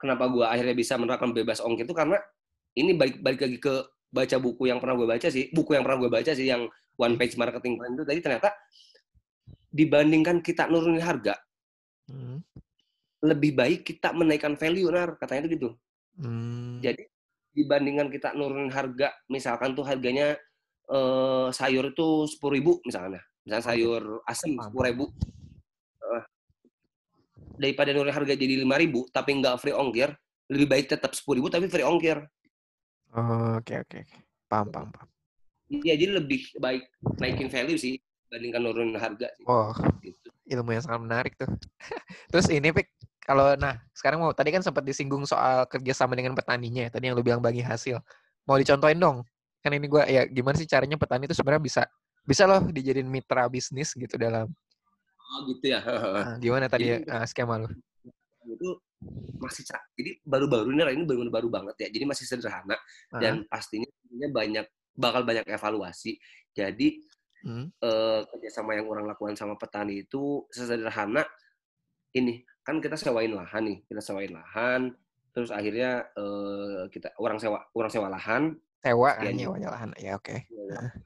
kenapa 0.00 0.24
gua 0.32 0.48
akhirnya 0.48 0.72
bisa 0.72 0.96
menerapkan 0.96 1.36
bebas 1.36 1.60
ongkir 1.60 1.84
itu 1.84 1.92
karena 1.92 2.16
ini 2.72 2.96
balik 2.96 3.20
balik 3.20 3.40
lagi 3.44 3.58
ke 3.60 3.74
baca 4.08 4.36
buku 4.40 4.72
yang 4.72 4.80
pernah 4.80 4.96
gue 4.96 5.08
baca 5.08 5.28
sih 5.28 5.52
buku 5.52 5.76
yang 5.76 5.84
pernah 5.84 5.98
gue 6.00 6.10
baca 6.12 6.32
sih 6.32 6.48
yang 6.48 6.64
one 6.96 7.20
page 7.20 7.36
marketing 7.36 7.76
plan 7.76 7.92
itu. 7.92 8.04
Tadi 8.08 8.20
ternyata 8.24 8.48
dibandingkan 9.76 10.40
kita 10.40 10.72
nurunin 10.72 11.04
harga 11.04 11.36
Hmm. 12.06 12.38
lebih 13.18 13.58
baik 13.58 13.82
kita 13.82 14.14
menaikkan 14.14 14.54
value 14.54 14.88
nar 14.88 15.18
katanya 15.20 15.44
itu 15.44 15.50
gitu 15.58 15.70
Hmm. 16.16 16.80
jadi 16.80 17.02
dibandingkan 17.52 18.08
kita 18.08 18.32
nurunin 18.32 18.72
harga 18.72 19.12
misalkan 19.28 19.76
tuh 19.76 19.84
harganya 19.84 20.38
eh, 20.86 21.48
sayur 21.50 21.92
itu 21.92 22.30
sepuluh 22.30 22.54
ribu 22.56 22.72
misalnya 22.88 23.20
misalnya 23.44 23.64
Oke. 23.64 23.70
sayur 23.74 24.02
asem 24.24 24.56
sepuluh 24.56 24.86
ribu 24.88 25.06
Eh, 26.06 26.24
daripada 27.58 27.90
nurunin 27.90 28.14
harga 28.14 28.32
jadi 28.38 28.54
lima 28.62 28.78
ribu 28.78 29.10
tapi 29.10 29.34
nggak 29.42 29.58
free 29.58 29.74
ongkir 29.74 30.14
lebih 30.46 30.68
baik 30.70 30.86
tetap 30.86 31.10
sepuluh 31.12 31.42
ribu 31.42 31.48
tapi 31.50 31.66
free 31.68 31.84
ongkir 31.84 32.22
Oh, 33.16 33.56
Oke, 33.56 33.80
oke, 33.80 34.04
oke. 34.04 34.16
Paham, 34.44 34.68
paham, 34.68 34.88
paham. 34.92 35.08
Iya 35.72 35.96
jadi 35.98 36.20
lebih 36.20 36.52
baik 36.60 36.84
naikin 37.18 37.48
value 37.48 37.80
sih 37.80 37.96
dibandingkan 38.26 38.60
nurunin 38.62 38.98
harga 38.98 39.28
sih. 39.38 39.44
Oh, 39.46 39.70
Gitu. 40.02 40.28
ilmu 40.50 40.74
yang 40.74 40.82
sangat 40.82 41.00
menarik 41.02 41.32
tuh. 41.38 41.46
Terus 42.34 42.46
ini, 42.50 42.70
Pik, 42.74 42.90
kalau 43.22 43.54
nah 43.58 43.78
sekarang 43.94 44.22
mau 44.22 44.34
tadi 44.34 44.50
kan 44.50 44.62
sempat 44.62 44.82
disinggung 44.82 45.22
soal 45.26 45.66
kerjasama 45.70 46.14
dengan 46.18 46.34
petaninya. 46.34 46.86
ya, 46.86 46.90
Tadi 46.90 47.04
yang 47.10 47.14
lu 47.18 47.22
bilang 47.22 47.42
bagi 47.42 47.62
hasil. 47.62 47.98
Mau 48.46 48.58
dicontohin 48.58 48.98
dong? 48.98 49.22
Kan 49.62 49.74
ini 49.74 49.86
gua 49.90 50.06
ya 50.06 50.26
gimana 50.26 50.54
sih 50.54 50.66
caranya 50.66 50.94
petani 50.94 51.26
itu 51.26 51.34
sebenarnya 51.34 51.62
bisa 51.62 51.82
bisa 52.22 52.46
loh 52.46 52.62
dijadiin 52.70 53.06
mitra 53.06 53.46
bisnis 53.50 53.94
gitu 53.94 54.14
dalam. 54.18 54.46
Oh 55.18 55.38
gitu 55.50 55.74
ya. 55.74 55.82
Nah, 56.26 56.38
gimana 56.38 56.66
tadi 56.70 56.90
Jadi- 56.90 57.10
ah, 57.10 57.26
skema 57.26 57.58
lu? 57.62 57.70
itu 58.46 58.78
masih 59.42 59.66
jadi 59.98 60.22
baru-baru 60.22 60.70
ini 60.70 60.82
ini 60.94 61.02
baru 61.02 61.26
baru 61.26 61.48
banget 61.50 61.74
ya. 61.82 61.88
Jadi 61.90 62.04
masih 62.06 62.24
sederhana 62.30 62.78
Ah, 63.10 63.18
dan 63.18 63.42
pastinya 63.50 63.86
banyak 64.30 64.64
bakal 64.94 65.26
banyak 65.26 65.42
evaluasi. 65.50 66.14
Jadi 66.54 67.02
hmm, 67.46 67.66
eh, 67.78 68.20
kerjasama 68.26 68.74
yang 68.74 68.90
orang 68.90 69.06
lakukan 69.06 69.38
sama 69.38 69.54
petani 69.54 70.02
itu 70.02 70.42
sesederhana. 70.50 71.22
Ini 72.10 72.42
kan 72.66 72.82
kita 72.82 72.98
sewain 72.98 73.30
lahan 73.30 73.62
nih 73.62 73.78
kita 73.86 74.02
sewain 74.02 74.34
lahan 74.34 74.90
terus 75.30 75.54
akhirnya 75.54 76.02
eh, 76.18 76.90
kita 76.90 77.14
orang 77.22 77.38
sewa 77.38 77.62
orang 77.70 77.90
sewa 77.92 78.08
lahan. 78.10 78.42
Sewa 78.82 79.10
kan 79.14 79.30
nyewanya 79.30 79.68
lahan. 79.70 79.90
Ya 80.00 80.18
oke. 80.18 80.34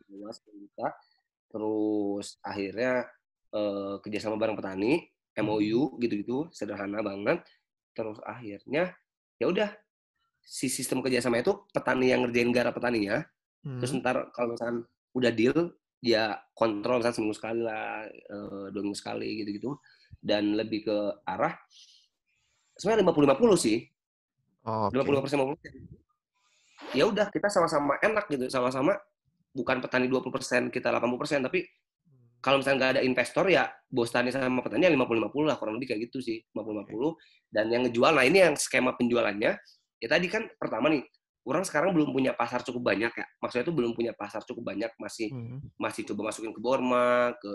sewa 0.08 0.30
10 0.32 0.62
juta. 0.64 0.88
Terus 1.50 2.26
akhirnya 2.40 3.04
eh, 3.52 3.94
kerjasama 4.00 4.40
bareng 4.40 4.56
petani 4.56 5.04
MOU 5.36 6.00
gitu-gitu 6.00 6.48
sederhana 6.54 7.04
banget. 7.04 7.44
Terus 7.92 8.22
akhirnya 8.24 8.94
ya 9.36 9.50
udah 9.50 9.70
si 10.40 10.72
sistem 10.72 11.04
kerjasama 11.04 11.42
itu 11.42 11.52
petani 11.74 12.14
yang 12.14 12.24
ngerjain 12.24 12.50
garap 12.54 12.78
petaninya. 12.78 13.26
Terus 13.60 13.92
Hmm, 13.92 14.00
ntar 14.00 14.32
kalau 14.32 14.56
misalkan 14.56 14.88
udah 15.12 15.32
deal 15.36 15.76
dia 16.00 16.40
kontrol 16.56 16.98
misalnya 16.98 17.16
seminggu 17.16 17.36
sekali 17.36 17.60
lah 17.60 18.08
eh, 18.08 18.66
dua 18.72 18.82
minggu 18.82 18.98
sekali 18.98 19.44
gitu-gitu. 19.44 19.76
Dan 20.20 20.56
lebih 20.56 20.84
ke 20.84 20.96
arah 21.24 21.56
sebenarnya 22.76 23.04
lima 23.04 23.12
puluh 23.12 23.24
lima 23.28 23.38
puluh 23.38 23.56
sih. 23.56 23.84
Oh, 24.64 24.88
lima 24.92 25.04
puluh 25.04 25.20
Oke. 25.20 25.24
persen. 25.28 25.38
Ya 26.96 27.04
udah 27.06 27.30
kita 27.30 27.46
sama-sama 27.52 28.00
enak 28.02 28.26
gitu 28.32 28.50
sama-sama 28.50 28.96
bukan 29.50 29.82
petani 29.82 30.06
20% 30.06 30.70
kita 30.70 30.94
80% 30.94 31.46
tapi 31.50 31.66
kalau 32.40 32.62
misalnya 32.62 32.78
nggak 32.78 32.92
ada 32.96 33.02
investor 33.04 33.44
ya 33.52 33.68
bos 33.90 34.08
tani 34.08 34.32
sama 34.32 34.64
petani 34.64 34.88
ya 34.88 34.92
50-50 34.94 35.44
lah 35.44 35.56
kurang 35.60 35.76
lebih 35.76 35.92
kayak 35.92 36.08
gitu 36.08 36.24
sih 36.24 36.40
50-50 36.56 37.52
dan 37.52 37.66
yang 37.68 37.82
ngejual 37.84 38.12
nah 38.16 38.24
ini 38.24 38.38
yang 38.46 38.54
skema 38.56 38.94
penjualannya. 38.96 39.52
Ya 40.00 40.08
tadi 40.08 40.26
kan 40.32 40.48
pertama 40.56 40.88
nih 40.88 41.04
orang 41.50 41.64
sekarang 41.66 41.90
belum 41.92 42.14
punya 42.14 42.32
pasar 42.32 42.62
cukup 42.62 42.94
banyak 42.94 43.10
ya 43.10 43.26
maksudnya 43.42 43.64
itu 43.66 43.74
belum 43.74 43.92
punya 43.92 44.12
pasar 44.14 44.40
cukup 44.46 44.62
banyak 44.70 44.90
masih 44.96 45.28
Hmm, 45.34 45.58
masih 45.76 46.02
coba 46.08 46.30
masukin 46.30 46.54
ke 46.54 46.60
Borma 46.62 47.34
ke 47.36 47.52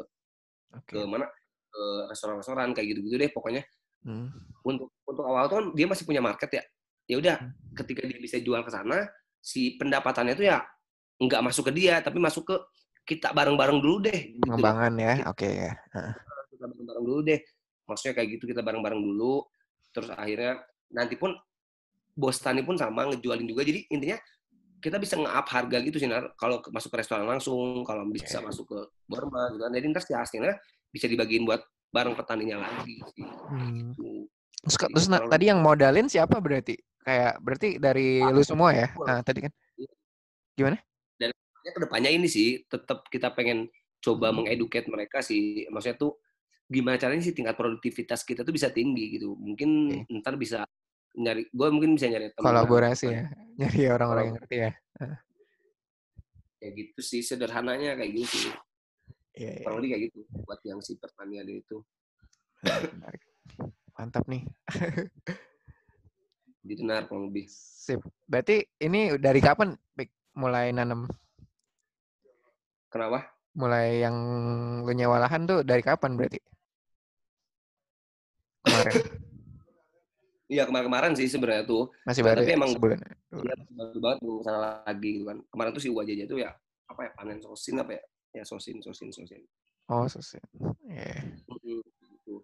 Oke. 0.75 0.93
ke 0.95 0.99
mana 1.07 1.25
ke 1.71 1.83
restoran-restoran 2.11 2.71
kayak 2.75 2.87
gitu-gitu 2.95 3.15
deh 3.17 3.31
pokoknya 3.31 3.63
Hmm, 4.05 4.29
untuk 4.61 4.93
untuk 5.01 5.25
awal 5.25 5.49
tuh 5.49 5.55
kan 5.57 5.65
dia 5.73 5.89
masih 5.89 6.05
punya 6.05 6.21
market 6.21 6.49
ya 6.53 6.63
ya 7.09 7.15
udah 7.17 7.35
Hmm. 7.41 7.51
ketika 7.73 8.05
dia 8.05 8.19
bisa 8.21 8.37
jual 8.37 8.61
ke 8.61 8.69
sana 8.69 9.07
si 9.41 9.77
pendapatannya 9.77 10.33
tuh 10.37 10.45
ya 10.45 10.61
nggak 11.17 11.41
masuk 11.41 11.69
ke 11.69 11.73
dia 11.73 12.01
tapi 12.03 12.19
masuk 12.19 12.43
ke 12.45 12.55
kita 13.05 13.29
bareng-bareng 13.31 13.77
dulu 13.79 14.01
deh 14.01 14.33
gitu. 14.33 14.41
Pengembangan 14.49 14.93
ya. 14.97 15.13
Oke 15.29 15.45
ya. 15.47 15.71
kita 16.49 16.65
bareng-bareng 16.65 17.03
dulu 17.05 17.19
deh 17.21 17.39
maksudnya 17.85 18.13
kayak 18.17 18.29
gitu 18.37 18.43
kita 18.49 18.61
bareng-bareng 18.65 18.97
dulu 18.97 19.45
terus 19.93 20.09
akhirnya 20.11 20.59
nanti 20.89 21.15
pun 21.15 21.33
bos 22.15 22.39
tani 22.39 22.63
pun 22.63 22.79
sama 22.79 23.11
ngejualin 23.11 23.45
juga 23.45 23.61
jadi 23.61 23.83
intinya 23.91 24.17
kita 24.79 24.95
bisa 24.97 25.19
nge-up 25.19 25.47
harga 25.49 25.77
gitu 25.83 25.97
sih 25.97 26.07
kalau 26.35 26.63
masuk 26.71 26.89
ke 26.93 26.97
restoran 27.03 27.27
langsung 27.27 27.83
kalau 27.83 28.07
bisa 28.07 28.39
Oke. 28.39 28.47
masuk 28.49 28.65
ke 28.71 28.79
Burma 29.03 29.51
gitu 29.51 29.61
kan 29.61 29.71
jadi 29.73 29.85
ntar 29.91 30.03
si 30.05 30.13
hasilnya 30.15 30.55
bisa 30.89 31.05
dibagiin 31.05 31.43
buat 31.43 31.59
bareng 31.91 32.15
petaninya 32.15 32.59
lagi 32.59 32.99
sih. 33.15 33.23
Hmm. 33.23 33.91
Gitu. 33.95 34.27
Terus, 34.63 34.75
Jadi 34.75 34.93
terus 34.95 35.07
na- 35.07 35.19
kalau- 35.23 35.31
tadi 35.31 35.45
yang 35.47 35.59
modalin 35.63 36.07
siapa 36.07 36.39
berarti? 36.39 36.75
Kayak 37.03 37.33
berarti 37.39 37.69
dari 37.79 38.19
Ah, 38.19 38.31
lu 38.35 38.43
semua 38.43 38.71
ya? 38.75 38.87
Nah, 38.99 39.19
tadi 39.21 39.47
kan. 39.47 39.51
Ya, 40.55 41.71
ke 41.73 41.81
depannya 41.81 42.13
ini 42.13 42.29
sih 42.29 42.61
tetap 42.69 43.09
kita 43.09 43.33
pengen 43.33 43.65
coba 43.97 44.29
Hmm. 44.29 44.45
mengeduket 44.45 44.85
mereka 44.85 45.25
sih 45.25 45.65
maksudnya 45.73 45.97
tuh 45.97 46.13
gimana 46.69 46.93
caranya 47.01 47.25
sih 47.25 47.33
tingkat 47.33 47.57
produktivitas 47.57 48.21
kita 48.21 48.45
tuh 48.45 48.53
bisa 48.53 48.69
tinggi 48.69 49.17
gitu 49.17 49.33
mungkin 49.33 49.89
Oke. 50.05 50.21
ntar 50.21 50.37
bisa 50.37 50.61
nyari 51.15 51.47
gue 51.47 51.67
mungkin 51.71 51.95
bisa 51.95 52.07
nyari 52.11 52.31
teman 52.35 52.45
kolaborasi 52.51 53.05
ya 53.07 53.23
nyari 53.55 53.79
orang-orang 53.87 54.23
yang 54.27 54.35
ngerti 54.39 54.55
ya 54.59 54.71
kayak 56.59 56.73
gitu 56.75 56.99
sih 57.03 57.21
sederhananya 57.23 57.95
kayak 57.95 58.11
gitu 58.13 58.35
sih 58.49 58.53
kurang 59.63 59.83
lebih 59.83 59.89
kayak 59.91 60.03
gitu 60.11 60.19
buat 60.43 60.61
yang 60.63 60.79
si 60.83 60.95
pertanian 60.99 61.47
itu 61.47 61.83
Menarik. 62.65 63.21
Mantap 63.95 64.25
nih. 64.27 64.43
gitu 66.65 66.81
nar 66.81 67.05
kurang 67.05 67.29
lebih 67.29 67.45
Sip. 67.47 68.01
Berarti 68.25 68.65
ini 68.81 69.13
dari 69.21 69.39
kapan 69.39 69.77
mulai 70.35 70.73
nanam? 70.73 71.05
kenapa 72.89 73.27
Mulai 73.55 74.03
yang 74.03 74.15
lu 74.83 74.91
nyewa 74.91 75.19
lahan 75.21 75.47
tuh 75.47 75.63
dari 75.63 75.79
kapan 75.79 76.19
berarti? 76.19 76.39
Kemarin. 78.65 79.24
Iya 80.45 80.63
kemarin-kemarin 80.69 81.13
sih 81.17 81.27
sebenarnya 81.29 81.65
tuh 81.65 81.89
Masih 82.05 82.21
Nah, 82.21 82.27
baru 82.31 82.39
tapi 82.41 82.51
ya? 82.51 82.57
emang- 82.57 82.73
Sebulan. 82.75 82.99
Iya, 83.35 83.53
baru 83.75 83.97
banget 83.99 84.17
belum 84.23 84.35
ke 84.39 84.43
sana 84.47 84.59
lagi 84.87 85.09
gitu 85.19 85.25
kan. 85.27 85.37
Kemarin 85.51 85.71
tuh 85.75 85.83
si 85.83 85.89
Uwa 85.91 86.03
Jaja 86.07 86.23
tuh 86.29 86.37
ya 86.39 86.51
apa 86.85 87.01
ya 87.03 87.11
panen 87.17 87.39
sosin 87.41 87.75
apa 87.81 87.91
ya? 87.97 88.03
Ya 88.35 88.43
sosin, 88.45 88.77
sosin, 88.83 89.09
sosin. 89.11 89.41
Oh, 89.85 90.05
sosial. 90.09 90.41
Iya, 90.87 91.23
Mm-mm, 91.45 91.79
gitu. 92.15 92.41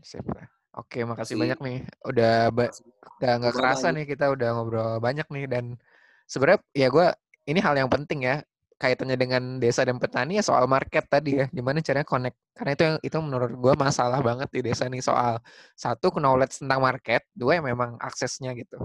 sip 0.00 0.24
lah. 0.30 0.46
Oke, 0.72 1.04
makasih 1.04 1.36
banyak 1.36 1.58
nih. 1.60 1.78
Udah 2.06 2.48
ba- 2.48 2.72
Gak, 3.20 3.34
nggak 3.38 3.54
kerasa 3.54 3.86
banyak. 3.90 3.94
nih 4.02 4.04
kita 4.16 4.24
udah 4.34 4.48
ngobrol 4.56 4.98
banyak 4.98 5.26
nih 5.30 5.44
dan 5.46 5.64
sebenarnya 6.26 6.60
ya 6.74 6.88
gue 6.90 7.06
ini 7.46 7.60
hal 7.62 7.74
yang 7.76 7.90
penting 7.92 8.26
ya 8.26 8.42
kaitannya 8.82 9.14
dengan 9.14 9.42
desa 9.62 9.86
dan 9.86 10.02
petani 10.02 10.42
ya 10.42 10.44
soal 10.44 10.66
market 10.66 11.06
tadi 11.06 11.38
ya. 11.38 11.46
Gimana 11.54 11.78
caranya 11.78 12.02
connect? 12.02 12.34
Karena 12.50 12.70
itu 12.74 12.82
yang 12.82 12.96
itu 12.98 13.18
menurut 13.22 13.52
gue 13.54 13.74
masalah 13.78 14.18
banget 14.18 14.50
di 14.50 14.60
desa 14.66 14.90
nih 14.90 14.98
soal 14.98 15.38
satu 15.78 16.10
knowledge 16.18 16.58
tentang 16.58 16.82
market 16.82 17.22
dua 17.30 17.62
yang 17.62 17.70
memang 17.70 17.94
aksesnya 18.02 18.50
gitu. 18.58 18.82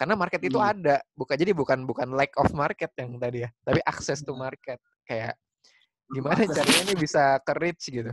Karena 0.00 0.16
market 0.16 0.40
itu 0.40 0.56
Hmm. 0.56 0.72
ada 0.72 0.96
bukan 1.12 1.36
jadi 1.36 1.52
bukan 1.52 1.84
bukan 1.84 2.08
lack 2.16 2.32
of 2.40 2.48
market 2.56 2.88
yang 2.96 3.20
tadi 3.20 3.44
ya 3.44 3.50
tapi 3.60 3.80
akses 3.84 4.24
to 4.24 4.32
Iya. 4.32 4.40
market. 4.40 4.78
Kayak 5.04 5.34
gimana 6.08 6.40
caranya 6.48 6.80
ini 6.88 6.94
bisa 6.96 7.22
ke 7.44 7.52
reach 7.60 7.84
gitu? 7.92 8.12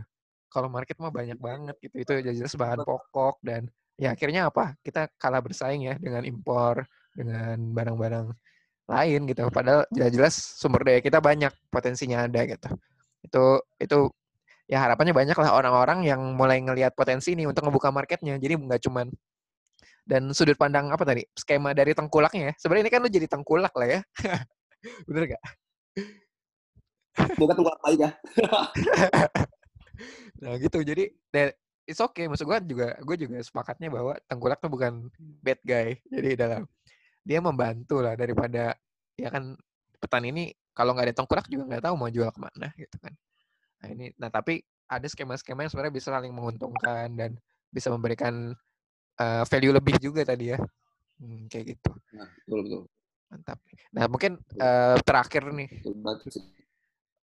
Kalau 0.52 0.68
market 0.68 1.00
mah 1.00 1.10
banyak 1.10 1.40
banget 1.40 1.76
gitu 1.80 1.96
itu 2.04 2.12
jelas 2.36 2.52
bahan 2.54 2.84
pokok 2.84 3.40
dan 3.40 3.66
ya 3.96 4.12
akhirnya 4.12 4.52
apa? 4.52 4.76
Kita 4.84 5.08
kalah 5.16 5.40
bersaing 5.40 5.88
ya 5.88 5.96
dengan 5.96 6.20
impor 6.28 6.84
dengan 7.16 7.56
barang-barang 7.72 8.26
lain 8.84 9.20
gitu. 9.28 9.48
Padahal 9.48 9.88
jelas-jelas 9.92 10.34
sumber 10.34 10.84
daya 10.84 11.00
kita 11.00 11.18
banyak 11.20 11.52
potensinya 11.72 12.28
ada 12.28 12.40
gitu. 12.44 12.68
Itu 13.24 13.44
itu 13.80 13.98
ya 14.64 14.80
harapannya 14.80 15.12
banyak 15.12 15.36
lah 15.36 15.50
orang-orang 15.56 16.08
yang 16.08 16.20
mulai 16.36 16.60
ngelihat 16.60 16.96
potensi 16.96 17.32
ini 17.36 17.48
untuk 17.48 17.64
ngebuka 17.64 17.88
marketnya. 17.92 18.36
Jadi 18.36 18.54
nggak 18.60 18.82
cuman 18.84 19.08
dan 20.04 20.28
sudut 20.36 20.56
pandang 20.60 20.92
apa 20.92 21.02
tadi? 21.08 21.24
Skema 21.32 21.72
dari 21.72 21.96
tengkulaknya 21.96 22.52
ya. 22.52 22.54
Sebenarnya 22.60 22.84
ini 22.88 22.92
kan 22.92 23.00
lu 23.00 23.10
jadi 23.10 23.26
tengkulak 23.28 23.72
lah 23.72 23.88
ya. 23.88 24.00
Bener 25.08 25.32
gak 25.32 25.42
Semoga 27.14 27.52
tunggu 27.56 27.72
apa 27.72 27.86
aja. 27.88 28.08
Nah 30.44 30.60
gitu. 30.60 30.84
Jadi 30.84 31.08
it's 31.88 32.04
okay. 32.04 32.28
Maksud 32.28 32.44
gue 32.44 32.76
juga 32.76 33.00
gue 33.00 33.16
juga 33.16 33.40
sepakatnya 33.40 33.88
bahwa 33.88 34.12
tengkulak 34.28 34.60
tuh 34.60 34.68
bukan 34.68 35.08
bad 35.40 35.60
guy. 35.64 35.96
Jadi 36.12 36.36
dalam 36.36 36.68
dia 37.24 37.40
membantu 37.40 38.04
lah 38.04 38.14
daripada 38.14 38.76
ya 39.16 39.28
kan 39.32 39.56
petani 39.96 40.28
ini 40.30 40.44
kalau 40.76 40.92
nggak 40.92 41.10
ada 41.10 41.16
tengkulak 41.16 41.46
juga 41.48 41.64
nggak 41.64 41.84
tahu 41.88 41.94
mau 41.96 42.12
jual 42.12 42.28
ke 42.28 42.40
mana 42.40 42.68
gitu 42.76 42.96
kan. 43.00 43.16
Nah 43.80 43.88
ini 43.88 44.12
nah 44.20 44.28
tapi 44.28 44.60
ada 44.84 45.06
skema-skema 45.08 45.64
yang 45.64 45.72
sebenarnya 45.72 45.94
bisa 45.96 46.12
saling 46.12 46.30
menguntungkan 46.30 47.08
dan 47.16 47.40
bisa 47.72 47.88
memberikan 47.88 48.52
eh, 49.16 49.42
value 49.48 49.72
lebih 49.72 49.96
juga 49.98 50.22
tadi 50.22 50.52
ya. 50.52 50.60
Hmm, 51.14 51.46
kayak 51.48 51.78
gitu. 51.78 51.90
Nah, 52.12 52.28
betul 52.44 52.60
betul. 52.66 52.82
mantap. 53.32 53.58
Nah 53.94 54.04
mungkin 54.10 54.32
eh, 54.60 54.96
terakhir 55.00 55.42
nih. 55.48 55.68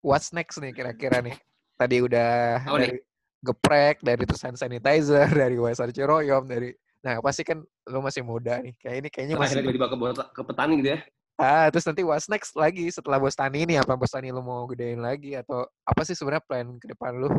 What's 0.01 0.33
next 0.33 0.57
nih 0.57 0.73
kira-kira 0.73 1.21
nih? 1.21 1.37
Tadi 1.77 1.97
udah 2.01 2.65
nih? 2.65 2.81
dari 2.81 2.97
geprek, 3.41 4.01
dari 4.01 4.23
terus 4.25 4.41
hand 4.41 4.57
sanitizer, 4.57 5.29
dari 5.45 5.57
WSR 5.57 5.93
Ciroyom, 5.93 6.49
dari 6.49 6.73
Nah, 7.01 7.17
pasti 7.17 7.41
kan 7.41 7.57
lu 7.65 7.99
masih 7.99 8.21
muda 8.21 8.61
nih. 8.61 8.77
Kayak 8.77 8.95
ini 9.01 9.09
kayaknya 9.09 9.35
Terakhir 9.41 9.57
masih 9.57 9.73
tiba-tiba 9.73 9.87
ke, 9.89 9.97
ke 10.37 10.41
petani 10.45 10.73
gitu 10.81 10.89
ya. 10.93 10.99
Ah, 11.41 11.65
terus 11.73 11.85
nanti 11.89 12.05
what's 12.05 12.29
next 12.29 12.53
lagi 12.53 12.85
setelah 12.93 13.17
Bos 13.17 13.33
Tani 13.33 13.65
ini 13.65 13.73
apa 13.73 13.97
Bos 13.97 14.13
Tani 14.13 14.29
lu 14.29 14.45
mau 14.45 14.69
gedein 14.69 15.01
lagi 15.01 15.33
atau 15.33 15.65
apa 15.81 16.01
sih 16.05 16.13
sebenarnya 16.13 16.45
plan 16.45 16.77
ke 16.77 16.85
depan 16.93 17.17
lu? 17.17 17.33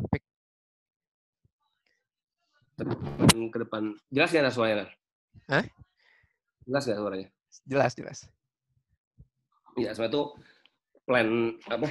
Dan 2.74 3.46
ke 3.54 3.58
depan. 3.62 3.94
Jelas 4.10 4.34
nggak 4.34 4.42
Nar, 4.42 4.54
suaranya? 4.54 4.86
Hah? 5.46 5.64
Jelas 6.66 6.82
nggak 6.82 6.98
suaranya? 6.98 7.28
Jelas, 7.62 7.92
jelas. 7.94 8.18
Iya, 9.78 9.94
sebenarnya 9.94 10.16
tuh 10.18 10.26
plan 11.06 11.28
apa? 11.70 11.86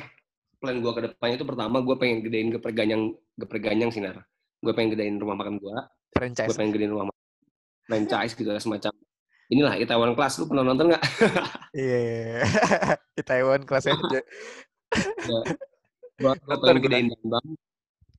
Plan 0.59 0.75
gua 0.83 0.91
ke 0.99 1.01
depannya 1.07 1.39
itu 1.39 1.47
pertama 1.47 1.79
gua 1.79 1.95
pengen 1.95 2.27
gedein 2.27 2.51
geprek 2.51 2.75
ganyang 2.75 3.15
geprek 3.39 3.71
ganyang 3.71 3.87
sih 3.87 4.03
Nar. 4.03 4.19
Gue 4.61 4.75
pengen 4.77 4.93
gedein 4.93 5.17
rumah 5.17 5.33
makan 5.39 5.57
gua, 5.57 5.89
gue 5.89 6.21
Franchise. 6.21 6.53
pengen 6.53 6.69
gedein 6.75 6.93
rumah 6.93 7.09
makan 7.09 7.20
franchise 7.91 8.31
gitu 8.31 8.47
lah 8.47 8.63
semacam 8.63 8.95
inilah 9.51 9.75
Itaewon 9.75 10.15
Class 10.15 10.39
lu 10.39 10.47
pernah 10.47 10.63
nonton 10.63 10.95
nggak? 10.95 11.03
Iya. 11.75 12.43
Di 13.15 13.23
Taiwan 13.23 13.63
kelasnya 13.63 13.95
aja. 13.95 14.21
Gua, 15.23 15.41
gua 16.19 16.33
Nonton 16.47 16.67
pengen 16.67 16.79
gua. 16.79 16.83
gedein 16.83 17.07
Danbam, 17.11 17.45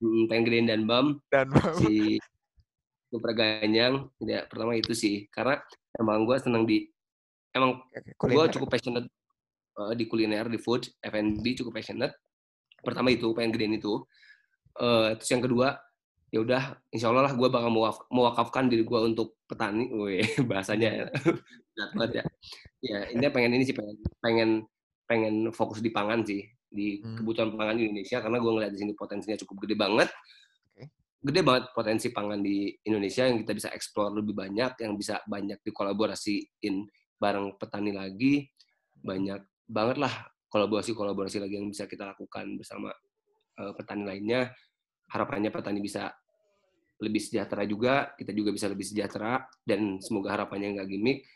hmm, 0.00 0.22
pengen 0.28 0.42
gedein 0.48 0.66
Danbam 0.68 1.06
dan 1.28 1.48
si 1.80 2.16
geprek 3.12 3.36
ganyang. 3.36 4.08
Ya, 4.24 4.48
pertama 4.48 4.72
itu 4.72 4.96
sih 4.96 5.28
karena 5.28 5.60
emang 6.00 6.24
gua 6.24 6.40
seneng 6.40 6.64
di 6.64 6.88
emang 7.52 7.84
gue 8.00 8.44
cukup 8.56 8.72
passionate 8.72 9.08
uh, 9.76 9.92
di 9.92 10.08
kuliner, 10.08 10.48
di 10.48 10.56
food, 10.56 10.88
F&B 11.04 11.44
cukup 11.60 11.76
passionate. 11.76 12.16
Pertama 12.80 13.12
itu 13.12 13.28
pengen 13.36 13.52
gedein 13.52 13.76
itu. 13.76 14.00
Uh, 14.80 15.12
terus 15.20 15.28
yang 15.28 15.44
kedua, 15.44 15.76
ya 16.32 16.40
udah, 16.40 16.62
insya 16.88 17.12
Allah 17.12 17.28
lah 17.28 17.34
gue 17.36 17.48
bakal 17.52 17.68
mewak- 17.68 18.08
mewakafkan 18.08 18.64
diri 18.66 18.82
gue 18.82 19.00
untuk 19.04 19.36
petani. 19.44 19.92
Wih, 19.92 20.24
bahasanya 20.50 21.12
berat 21.76 21.90
banget 21.92 22.12
ya. 22.16 22.24
Ya, 22.82 22.98
ini 23.12 23.22
pengen 23.28 23.52
ini 23.54 23.64
sih 23.68 23.76
pengen 23.76 23.96
pengen 24.18 24.50
pengen 25.04 25.34
fokus 25.52 25.84
di 25.84 25.92
pangan 25.92 26.24
sih 26.24 26.40
di 26.72 27.04
Hmm. 27.04 27.20
kebutuhan 27.20 27.52
pangan 27.52 27.76
di 27.76 27.84
Indonesia 27.84 28.24
karena 28.24 28.40
gue 28.40 28.48
ngeliat 28.48 28.72
di 28.72 28.80
sini 28.80 28.92
potensinya 28.96 29.36
cukup 29.44 29.68
gede 29.68 29.76
banget. 29.76 30.08
Gede 31.22 31.40
banget 31.46 31.70
potensi 31.70 32.10
pangan 32.10 32.42
di 32.42 32.72
Indonesia 32.82 33.28
yang 33.28 33.44
kita 33.46 33.52
bisa 33.54 33.68
explore 33.70 34.10
lebih 34.10 34.34
banyak, 34.34 34.74
yang 34.82 34.98
bisa 34.98 35.22
banyak 35.22 35.62
dikolaborasiin 35.62 36.74
bareng 37.14 37.54
petani 37.62 37.94
lagi, 37.94 38.48
banyak 38.98 39.38
banget 39.68 40.02
lah 40.02 40.10
kolaborasi-kolaborasi 40.50 41.38
lagi 41.38 41.62
yang 41.62 41.70
bisa 41.70 41.86
kita 41.86 42.10
lakukan 42.10 42.58
bersama 42.58 42.90
eh, 43.60 43.72
petani 43.78 44.02
lainnya. 44.02 44.50
Harapannya 45.12 45.52
petani 45.52 45.78
bisa 45.78 46.08
lebih 47.02 47.18
sejahtera 47.18 47.66
juga, 47.66 48.14
kita 48.14 48.30
juga 48.30 48.54
bisa 48.54 48.70
lebih 48.70 48.86
sejahtera, 48.86 49.42
dan 49.66 49.98
semoga 49.98 50.38
harapannya 50.38 50.78
nggak 50.78 50.88
gimmick. 50.88 51.26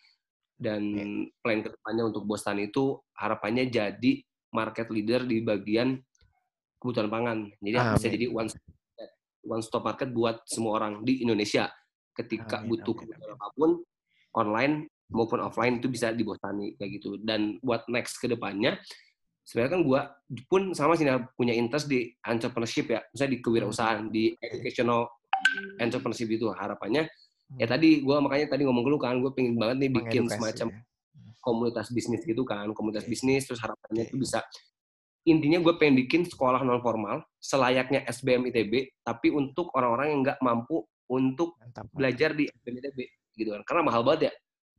Dan 0.57 0.97
plan 1.45 1.61
ke 1.61 1.69
depannya 1.75 2.09
untuk 2.09 2.25
Bos 2.25 2.41
Tani 2.41 2.73
itu 2.73 2.97
harapannya 3.13 3.69
jadi 3.69 4.25
market 4.57 4.89
leader 4.89 5.29
di 5.29 5.45
bagian 5.45 6.01
kebutuhan 6.81 7.13
pangan. 7.13 7.39
Jadi 7.61 7.77
bisa 7.77 8.07
Amin. 8.09 8.15
jadi 8.17 8.27
one 8.33 8.49
one 9.47 9.63
stop 9.63 9.85
market 9.85 10.09
buat 10.17 10.41
semua 10.49 10.81
orang 10.81 11.05
di 11.05 11.21
Indonesia. 11.21 11.69
Ketika 12.17 12.65
Amin, 12.65 12.73
butuh 12.73 12.97
amin, 12.97 13.01
kebutuhan 13.05 13.33
amin. 13.37 13.37
apa 13.37 13.47
pun, 13.53 13.71
online 14.33 14.75
maupun 15.13 15.39
offline 15.45 15.77
itu 15.77 15.93
bisa 15.93 16.11
di 16.17 16.25
Bos 16.25 16.41
Tani 16.41 16.73
kayak 16.81 16.91
gitu. 17.03 17.21
Dan 17.21 17.61
buat 17.61 17.85
next 17.93 18.17
ke 18.17 18.25
depannya, 18.25 18.81
sebenarnya 19.45 19.73
kan 19.77 19.83
gua 19.85 20.01
pun 20.49 20.73
sama 20.73 20.97
sih 20.97 21.05
punya 21.37 21.53
interest 21.53 21.87
di 21.87 22.09
entrepreneurship 22.25 22.87
ya, 22.91 23.01
misalnya 23.13 23.33
di 23.37 23.41
kewirausahaan, 23.45 24.03
di 24.09 24.25
educational 24.41 25.16
entrepreneurship 25.79 26.29
itu 26.29 26.47
harapannya. 26.51 27.07
Ya 27.55 27.67
Hmm. 27.67 27.71
tadi 27.71 28.03
gua 28.03 28.19
makanya 28.19 28.51
tadi 28.51 28.67
ngomong 28.67 28.83
ke 28.83 28.91
lu 28.91 28.99
kan, 28.99 29.15
gue 29.19 29.31
pengen 29.31 29.55
banget 29.55 29.77
nih 29.79 29.91
bikin 29.93 30.27
Mengedukasi 30.27 30.35
semacam 30.35 30.67
ya. 30.67 30.81
komunitas 31.39 31.87
bisnis 31.91 32.23
gitu 32.23 32.43
kan, 32.43 32.67
komunitas 32.75 33.07
Oke. 33.07 33.11
bisnis 33.15 33.43
terus 33.47 33.63
harapannya 33.63 34.03
Oke. 34.03 34.11
itu 34.11 34.17
bisa 34.19 34.43
intinya 35.23 35.59
gue 35.59 35.75
pengen 35.75 35.95
bikin 35.97 36.23
sekolah 36.23 36.63
non 36.63 36.79
formal 36.79 37.23
selayaknya 37.39 38.07
SBM 38.07 38.47
ITB 38.47 38.73
tapi 39.01 39.31
untuk 39.31 39.75
orang-orang 39.75 40.15
yang 40.15 40.21
nggak 40.23 40.39
mampu 40.39 40.87
untuk 41.07 41.59
Mantap. 41.59 41.87
mantap, 41.87 41.95
belajar 41.95 42.31
di 42.31 42.45
SBM 42.47 42.77
ITB 42.79 42.99
gitu 43.37 43.51
kan 43.51 43.63
karena 43.63 43.83
mahal 43.83 44.03
banget 44.03 44.31
ya 44.31 44.33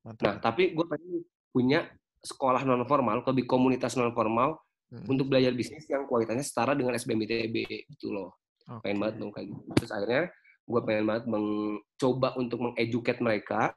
Mantap. 0.03 0.23
nah 0.23 0.35
tapi 0.39 0.71
gue 0.71 0.85
pengen 0.87 1.23
punya 1.51 1.79
sekolah 2.19 2.63
non 2.63 2.83
formal 2.83 3.23
lebih 3.23 3.43
komunitas 3.45 3.95
non 3.95 4.11
formal 4.11 4.59
Hmm. 4.87 5.03
untuk 5.03 5.27
belajar 5.27 5.51
bisnis 5.51 5.83
yang 5.83 6.07
kualitasnya 6.07 6.43
setara 6.43 6.71
dengan 6.71 6.95
SBM 6.95 7.19
ITB 7.27 7.55
gitu 7.91 8.07
loh 8.07 8.39
Oke. 8.71 8.87
pengen 8.87 9.03
banget 9.03 9.15
dong 9.19 9.31
kayak 9.31 9.51
gitu 9.51 9.59
terus 9.75 9.91
akhirnya 9.91 10.31
gue 10.67 10.81
pengen 10.83 11.07
banget 11.07 11.25
mencoba 11.31 12.35
untuk 12.35 12.59
mengeduket 12.59 13.23
mereka 13.23 13.71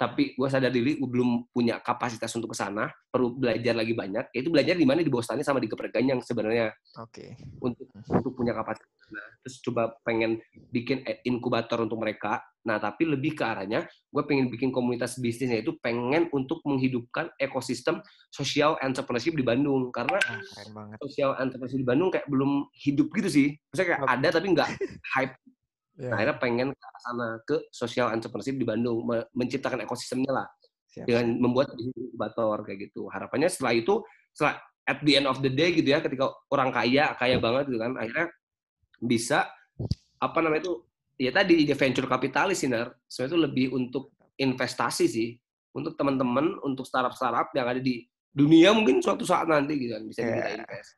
tapi 0.00 0.32
gue 0.32 0.48
sadar 0.48 0.72
diri 0.72 0.96
gue 0.96 1.10
belum 1.10 1.52
punya 1.52 1.76
kapasitas 1.84 2.32
untuk 2.32 2.54
ke 2.54 2.56
sana 2.56 2.88
perlu 3.12 3.36
belajar 3.36 3.76
lagi 3.76 3.92
banyak 3.92 4.32
yaitu 4.32 4.48
belajar 4.48 4.72
di 4.72 4.88
mana 4.88 5.04
di 5.04 5.12
Bostani 5.12 5.44
sama 5.44 5.60
di 5.60 5.68
Geprek 5.68 5.92
Ganyang 5.92 6.24
sebenarnya 6.24 6.72
Oke. 6.96 7.36
untuk 7.60 7.84
untuk 8.08 8.32
punya 8.32 8.56
kapasitas 8.56 8.88
Nah, 9.10 9.26
terus 9.42 9.58
coba 9.60 9.90
pengen 10.06 10.38
bikin 10.70 11.02
inkubator 11.26 11.82
untuk 11.82 11.98
mereka. 11.98 12.40
Nah, 12.62 12.78
tapi 12.78 13.08
lebih 13.08 13.34
ke 13.34 13.42
arahnya, 13.42 13.88
gue 13.88 14.22
pengen 14.28 14.52
bikin 14.52 14.70
komunitas 14.70 15.18
bisnisnya 15.18 15.64
itu 15.64 15.74
pengen 15.80 16.30
untuk 16.30 16.62
menghidupkan 16.62 17.32
ekosistem 17.40 17.98
social 18.30 18.78
entrepreneurship 18.78 19.34
di 19.34 19.42
Bandung. 19.42 19.90
Karena 19.90 20.18
ah, 20.22 20.40
social 21.02 21.34
entrepreneurship 21.40 21.80
di 21.82 21.88
Bandung 21.88 22.08
kayak 22.14 22.26
belum 22.30 22.70
hidup 22.76 23.10
gitu 23.10 23.28
sih. 23.28 23.48
Maksudnya 23.72 23.88
kayak 23.96 24.02
ada 24.06 24.28
tapi 24.30 24.46
nggak 24.54 24.68
hype. 25.18 25.34
Yeah. 25.98 26.12
Nah, 26.12 26.16
akhirnya 26.20 26.36
pengen 26.38 26.68
ke 26.72 26.88
sana 27.02 27.28
ke 27.42 27.56
social 27.74 28.08
entrepreneurship 28.14 28.56
di 28.56 28.66
Bandung, 28.66 29.04
menciptakan 29.34 29.84
ekosistemnya 29.84 30.32
lah. 30.32 30.46
Siap. 30.90 31.06
Dengan 31.06 31.26
membuat 31.38 31.74
inkubator 31.78 32.66
kayak 32.66 32.90
gitu. 32.90 33.06
Harapannya 33.10 33.46
setelah 33.46 33.74
itu, 33.74 34.02
setelah 34.34 34.58
at 34.86 34.98
the 35.06 35.14
end 35.18 35.26
of 35.30 35.38
the 35.38 35.50
day 35.50 35.70
gitu 35.74 35.90
ya, 35.90 36.02
ketika 36.02 36.30
orang 36.50 36.74
kaya, 36.74 37.14
kaya 37.14 37.36
banget 37.38 37.70
gitu 37.70 37.78
kan, 37.78 37.94
akhirnya 37.94 38.26
bisa 39.00 39.46
apa 40.20 40.38
namanya 40.44 40.68
itu 40.68 40.74
ya 41.16 41.32
tadi 41.32 41.64
ide 41.64 41.72
venture 41.76 42.08
kapitalis 42.10 42.64
sih 42.64 42.68
Nar. 42.68 42.90
Sebenarnya 43.06 43.30
itu 43.30 43.38
lebih 43.38 43.66
untuk 43.76 44.04
investasi 44.40 45.06
sih. 45.06 45.30
Untuk 45.70 45.94
teman-teman, 45.94 46.58
untuk 46.66 46.82
startup-startup 46.82 47.54
yang 47.54 47.70
ada 47.70 47.78
di 47.78 48.02
dunia 48.30 48.74
mungkin 48.74 48.98
suatu 48.98 49.22
saat 49.22 49.46
nanti 49.46 49.74
gitu 49.78 49.94
kan 49.94 50.02
bisa 50.06 50.20
yeah. 50.22 50.30
kita 50.34 50.48
invest. 50.58 50.90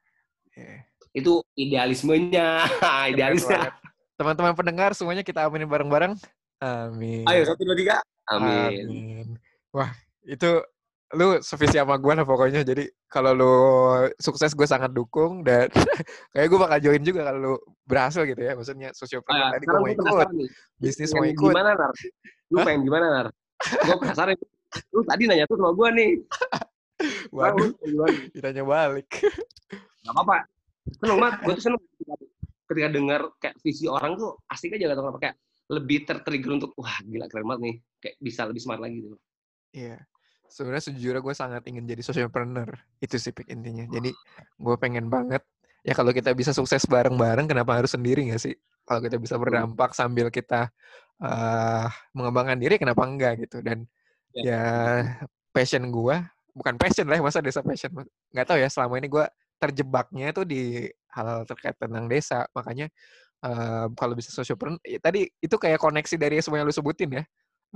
Yeah. 0.56 0.78
Itu 1.12 1.32
idealismenya, 1.52 2.48
idealisnya. 3.12 3.81
Teman-teman 4.22 4.54
pendengar 4.54 4.94
semuanya 4.94 5.26
kita 5.26 5.42
aminin 5.42 5.66
bareng-bareng. 5.66 6.14
Amin. 6.62 7.26
Ayo 7.26 7.42
satu 7.42 7.66
dua 7.66 7.74
tiga. 7.74 7.98
Amin. 8.30 8.86
Amin. 8.86 9.26
Wah 9.74 9.90
itu 10.22 10.62
lu 11.18 11.42
sevisi 11.42 11.74
sama 11.74 11.98
gue 11.98 12.14
lah 12.14 12.22
pokoknya. 12.22 12.62
Jadi 12.62 12.86
kalau 13.10 13.34
lu 13.34 13.54
sukses 14.22 14.54
gue 14.54 14.62
sangat 14.62 14.94
dukung 14.94 15.42
dan 15.42 15.66
kayak 16.38 16.46
gue 16.46 16.58
bakal 16.62 16.78
join 16.78 17.02
juga 17.02 17.26
kalau 17.26 17.38
lu 17.42 17.54
berhasil 17.82 18.22
gitu 18.22 18.38
ya. 18.38 18.54
Maksudnya 18.54 18.94
sosiopreneur 18.94 19.42
ah, 19.42 19.50
tadi 19.58 19.64
gue 19.66 19.78
mau 19.82 19.90
ikut, 19.90 20.28
bisnis 20.78 21.10
mau 21.18 21.26
ikut. 21.26 21.50
Gimana 21.50 21.74
nar? 21.74 21.90
Lu 22.54 22.56
pengen 22.62 22.86
gimana 22.86 23.06
nar? 23.10 23.26
gue 23.58 23.96
penasaran. 24.06 24.38
Lu 24.94 25.02
tadi 25.02 25.22
nanya 25.26 25.50
tuh 25.50 25.58
sama 25.58 25.74
gue 25.74 25.88
nih. 25.98 26.12
Waduh, 27.34 27.74
ditanya 28.30 28.62
balik. 28.62 29.10
Gak 30.06 30.14
apa-apa. 30.14 30.46
Seneng 31.02 31.18
banget. 31.18 31.34
Gue 31.42 31.54
tuh 31.58 31.64
seneng 31.66 31.82
ketika 32.72 32.90
dengar 32.90 33.20
kayak 33.38 33.56
visi 33.60 33.86
orang 33.86 34.16
tuh 34.18 34.40
asik 34.48 34.74
aja 34.76 34.90
gak 34.90 34.96
tau 34.98 35.04
kenapa 35.08 35.20
kayak 35.20 35.36
lebih 35.72 35.98
tertrigger 36.04 36.52
untuk 36.58 36.72
wah 36.76 36.96
gila 37.04 37.26
keren 37.30 37.46
banget 37.48 37.60
nih. 37.62 37.76
Kayak 38.02 38.16
bisa 38.18 38.40
lebih 38.48 38.60
smart 38.64 38.80
lagi 38.82 38.96
gitu. 39.00 39.16
Iya. 39.72 39.96
Sebenarnya 40.52 40.84
sejujurnya 40.92 41.20
gue 41.24 41.34
sangat 41.34 41.62
ingin 41.64 41.84
jadi 41.88 42.02
socialpreneur 42.04 42.68
itu 43.00 43.16
sih 43.16 43.32
pik 43.32 43.48
intinya. 43.48 43.88
Jadi 43.88 44.10
gue 44.60 44.76
pengen 44.76 45.08
banget 45.08 45.40
ya 45.82 45.96
kalau 45.96 46.12
kita 46.14 46.30
bisa 46.36 46.52
sukses 46.54 46.84
bareng-bareng 46.86 47.48
kenapa 47.48 47.78
harus 47.80 47.92
sendiri 47.94 48.28
gak 48.28 48.42
sih? 48.42 48.54
Kalau 48.82 49.00
kita 49.00 49.16
bisa 49.16 49.38
berdampak 49.38 49.94
sambil 49.94 50.28
kita 50.28 50.68
uh, 51.22 51.86
mengembangkan 52.12 52.58
diri 52.58 52.76
kenapa 52.76 53.06
enggak 53.06 53.46
gitu? 53.46 53.62
Dan 53.62 53.86
ya, 54.34 54.44
ya 54.44 54.64
passion 55.52 55.88
gue 55.92 56.16
bukan 56.52 56.76
passion 56.76 57.08
lah 57.08 57.20
masa 57.20 57.40
desa 57.40 57.64
passion 57.64 57.92
nggak 58.32 58.46
tahu 58.48 58.58
ya 58.60 58.68
selama 58.68 59.00
ini 59.00 59.08
gue 59.08 59.24
terjebaknya 59.62 60.34
itu 60.34 60.42
di 60.42 60.90
hal 61.14 61.46
terkait 61.46 61.78
tentang 61.78 62.10
desa 62.10 62.42
makanya 62.50 62.90
uh, 63.46 63.86
kalau 63.94 64.18
bisa 64.18 64.34
socialpreneur 64.34 64.82
ya, 64.82 64.98
tadi 64.98 65.30
itu 65.38 65.54
kayak 65.54 65.78
koneksi 65.78 66.18
dari 66.18 66.42
semua 66.42 66.62
yang 66.62 66.66
lu 66.66 66.74
sebutin 66.74 67.22
ya 67.22 67.24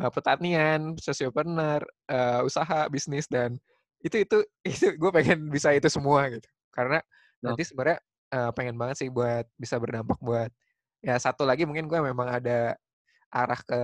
uh, 0.00 0.10
pertanian, 0.12 0.94
sosiopreneur, 1.00 1.82
uh, 2.08 2.40
usaha, 2.44 2.88
bisnis 2.92 3.26
dan 3.28 3.56
itu 4.04 4.22
itu 4.22 4.38
itu 4.72 4.86
gue 4.96 5.10
pengen 5.12 5.48
bisa 5.48 5.72
itu 5.72 5.88
semua 5.88 6.28
gitu. 6.28 6.48
Karena 6.72 7.00
no. 7.40 7.52
nanti 7.52 7.64
sebenarnya 7.64 7.98
uh, 8.36 8.50
pengen 8.52 8.76
banget 8.76 9.06
sih 9.06 9.08
buat 9.08 9.48
bisa 9.56 9.80
berdampak 9.80 10.18
buat 10.20 10.52
ya 11.04 11.16
satu 11.20 11.44
lagi 11.44 11.68
mungkin 11.68 11.86
gue 11.86 12.00
memang 12.00 12.28
ada 12.40 12.74
arah 13.30 13.60
ke 13.60 13.80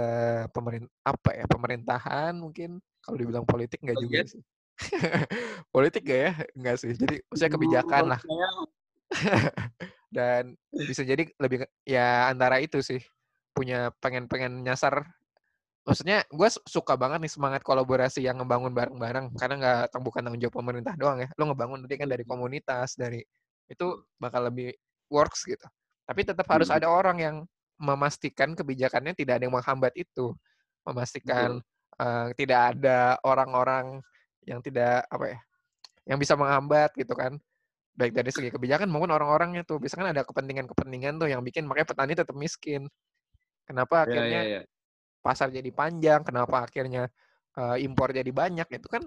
pemerintah 0.55 0.93
apa 1.05 1.31
ya 1.35 1.45
pemerintahan 1.51 2.33
mungkin 2.39 2.81
kalau 3.03 3.17
dibilang 3.19 3.45
politik 3.45 3.83
nggak 3.83 3.99
juga 4.01 4.21
sih. 4.29 4.43
politik 5.75 6.03
gak 6.07 6.21
ya? 6.21 6.33
Enggak 6.57 6.77
sih. 6.81 6.93
Jadi 6.97 7.23
maksudnya 7.29 7.53
kebijakan 7.53 8.05
lah. 8.17 8.21
Dan 10.17 10.57
bisa 10.73 11.03
jadi 11.05 11.25
lebih 11.41 11.65
ya 11.89 12.29
antara 12.29 12.61
itu 12.61 12.81
sih 12.85 13.01
punya 13.53 13.93
pengen-pengen 14.01 14.65
nyasar 14.65 15.05
maksudnya 15.83 16.23
gue 16.31 16.49
suka 16.63 16.95
banget 16.95 17.27
nih 17.27 17.33
semangat 17.33 17.63
kolaborasi 17.67 18.23
yang 18.23 18.39
ngebangun 18.39 18.71
bareng-bareng 18.71 19.35
karena 19.35 19.55
nggak 19.59 19.99
bukan 19.99 20.23
tanggung 20.23 20.39
jawab 20.39 20.63
pemerintah 20.63 20.95
doang 20.95 21.27
ya 21.27 21.29
lo 21.35 21.51
ngebangun 21.51 21.83
nanti 21.83 21.99
kan 21.99 22.07
dari 22.07 22.23
komunitas 22.23 22.95
dari 22.95 23.19
itu 23.67 23.87
bakal 24.15 24.47
lebih 24.47 24.71
works 25.11 25.43
gitu 25.43 25.67
tapi 26.07 26.23
tetap 26.23 26.47
harus 26.47 26.71
hmm. 26.71 26.79
ada 26.79 26.87
orang 26.87 27.19
yang 27.19 27.37
memastikan 27.83 28.55
kebijakannya 28.55 29.11
tidak 29.19 29.43
ada 29.43 29.45
yang 29.51 29.55
menghambat 29.59 29.91
itu 29.99 30.31
memastikan 30.87 31.59
uh, 31.99 32.31
tidak 32.39 32.79
ada 32.79 33.19
orang-orang 33.27 33.99
yang 34.47 34.61
tidak 34.61 35.07
apa 35.07 35.37
ya 35.37 35.39
yang 36.09 36.19
bisa 36.19 36.35
menghambat 36.35 36.93
gitu 36.99 37.15
kan. 37.15 37.39
Baik 37.93 38.17
dari 38.17 38.33
segi 38.33 38.49
kebijakan 38.49 38.89
maupun 38.89 39.13
orang-orangnya 39.13 39.63
tuh. 39.69 39.77
Bisa 39.77 40.01
kan 40.01 40.11
ada 40.11 40.25
kepentingan-kepentingan 40.25 41.21
tuh 41.21 41.29
yang 41.29 41.45
bikin 41.45 41.69
makanya 41.69 41.89
petani 41.93 42.13
tetap 42.17 42.35
miskin. 42.35 42.89
Kenapa 43.69 44.03
iya, 44.03 44.05
akhirnya 44.09 44.41
yeah, 44.43 44.45
yeah, 44.45 44.63
yeah 44.65 44.73
pasar 45.23 45.49
jadi 45.55 45.71
panjang, 45.71 46.27
kenapa 46.27 46.67
akhirnya 46.67 47.07
uh, 47.55 47.79
impor 47.79 48.11
jadi 48.11 48.29
banyak, 48.29 48.67
itu 48.75 48.89
kan 48.91 49.07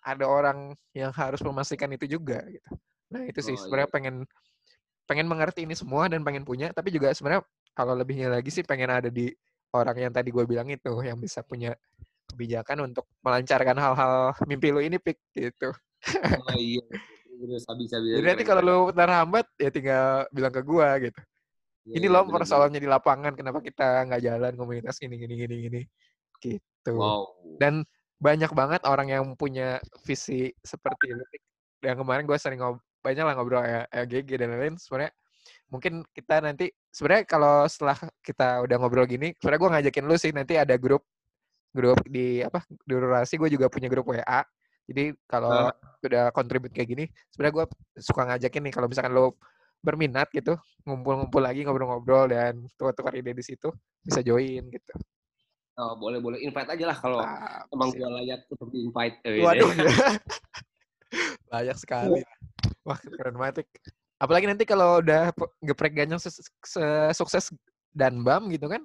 ada 0.00 0.24
orang 0.24 0.72
yang 0.96 1.12
harus 1.12 1.44
memastikan 1.44 1.92
itu 1.92 2.08
juga 2.08 2.40
gitu. 2.48 2.72
Nah 3.12 3.28
itu 3.28 3.44
sih 3.44 3.52
oh, 3.54 3.60
sebenarnya 3.60 3.88
iya. 3.92 3.94
pengen 3.94 4.16
pengen 5.04 5.26
mengerti 5.28 5.68
ini 5.68 5.76
semua 5.76 6.08
dan 6.08 6.24
pengen 6.24 6.48
punya, 6.48 6.72
tapi 6.72 6.88
juga 6.88 7.12
sebenarnya 7.12 7.44
kalau 7.76 7.92
lebihnya 7.92 8.32
lagi 8.32 8.48
sih 8.48 8.64
pengen 8.64 8.88
ada 8.88 9.12
di 9.12 9.28
orang 9.76 10.08
yang 10.08 10.12
tadi 10.16 10.32
gue 10.32 10.44
bilang 10.48 10.66
itu 10.72 10.90
yang 11.04 11.20
bisa 11.20 11.44
punya 11.44 11.76
kebijakan 12.40 12.88
untuk 12.88 13.04
melancarkan 13.20 13.76
hal-hal 13.76 14.32
mimpi 14.48 14.72
lu 14.72 14.80
ini 14.80 14.96
pik 14.96 15.20
gitu. 15.36 15.76
Oh 16.48 16.56
iya. 16.56 16.80
Bisa, 17.40 17.72
bisa, 17.76 17.96
Jadi 18.00 18.24
nanti 18.24 18.44
kalau 18.44 18.60
lu 18.64 18.78
terhambat 18.92 19.44
ya 19.60 19.68
tinggal 19.68 20.24
bilang 20.32 20.52
ke 20.52 20.64
gue 20.64 20.88
gitu. 21.08 21.20
Ya, 21.88 21.94
ini 22.00 22.06
loh 22.08 22.28
persoalannya 22.28 22.80
di 22.80 22.88
lapangan 22.88 23.32
kenapa 23.32 23.64
kita 23.64 24.08
nggak 24.08 24.20
jalan 24.24 24.52
komunitas 24.56 24.96
gini 25.00 25.16
gini 25.20 25.36
gini 25.36 25.54
gini 25.68 25.80
gitu. 26.40 26.92
Wow. 26.96 27.56
Dan 27.60 27.84
banyak 28.20 28.52
banget 28.52 28.84
orang 28.84 29.12
yang 29.12 29.24
punya 29.36 29.80
visi 30.04 30.52
seperti 30.60 31.12
ini. 31.12 31.24
Yang 31.84 32.04
kemarin 32.04 32.24
gue 32.28 32.36
sering 32.36 32.60
ngob 32.60 32.80
banyak 33.00 33.24
lah 33.24 33.32
ngobrol 33.36 33.64
ya, 33.64 33.88
ya 33.88 34.04
GG 34.04 34.36
dan 34.36 34.52
lain-lain. 34.52 34.76
Sebenarnya 34.76 35.12
mungkin 35.72 36.04
kita 36.12 36.44
nanti 36.44 36.68
sebenarnya 36.92 37.24
kalau 37.24 37.64
setelah 37.68 37.96
kita 38.20 38.64
udah 38.68 38.76
ngobrol 38.76 39.08
gini, 39.08 39.32
sebenarnya 39.40 39.60
gue 39.60 39.70
ngajakin 39.76 40.04
lu 40.04 40.16
sih 40.20 40.32
nanti 40.36 40.60
ada 40.60 40.76
grup 40.76 41.08
grup 41.70 42.00
di 42.06 42.42
apa 42.42 42.62
durasi 42.82 43.38
gue 43.38 43.48
juga 43.50 43.70
punya 43.70 43.86
grup 43.86 44.10
WA. 44.10 44.42
Jadi 44.90 45.14
kalau 45.30 45.70
uh. 45.70 45.74
udah 46.02 46.34
kontribut 46.34 46.74
kayak 46.74 46.88
gini, 46.90 47.04
sebenarnya 47.30 47.54
gue 47.62 47.66
suka 48.02 48.22
ngajakin 48.26 48.62
nih 48.66 48.72
kalau 48.74 48.86
misalkan 48.90 49.14
lo 49.14 49.38
berminat 49.80 50.28
gitu 50.36 50.60
ngumpul-ngumpul 50.84 51.40
lagi 51.40 51.64
ngobrol-ngobrol 51.64 52.28
dan 52.28 52.68
tukar-tukar 52.76 53.16
ide 53.16 53.32
di 53.32 53.44
situ 53.44 53.72
bisa 54.04 54.20
join 54.20 54.68
gitu. 54.68 54.92
Oh, 55.80 55.96
boleh 55.96 56.20
boleh 56.20 56.38
invite 56.44 56.68
aja 56.76 56.84
lah 56.92 56.98
kalau 56.98 57.24
nah, 57.24 57.64
emang 57.72 57.88
gue 57.96 58.04
layak 58.04 58.44
untuk 58.52 58.68
di 58.68 58.84
invite. 58.84 59.16
Eh, 59.24 59.40
Waduh. 59.40 59.70
layak 61.54 61.78
sekali. 61.80 62.20
Wah, 62.84 63.00
keren 63.00 63.36
banget. 63.40 63.64
Apalagi 64.20 64.44
nanti 64.44 64.68
kalau 64.68 65.00
udah 65.00 65.32
geprek 65.64 65.96
ganyang 65.96 66.20
sukses 66.20 67.48
dan 67.96 68.20
bam 68.20 68.52
gitu 68.52 68.68
kan. 68.68 68.84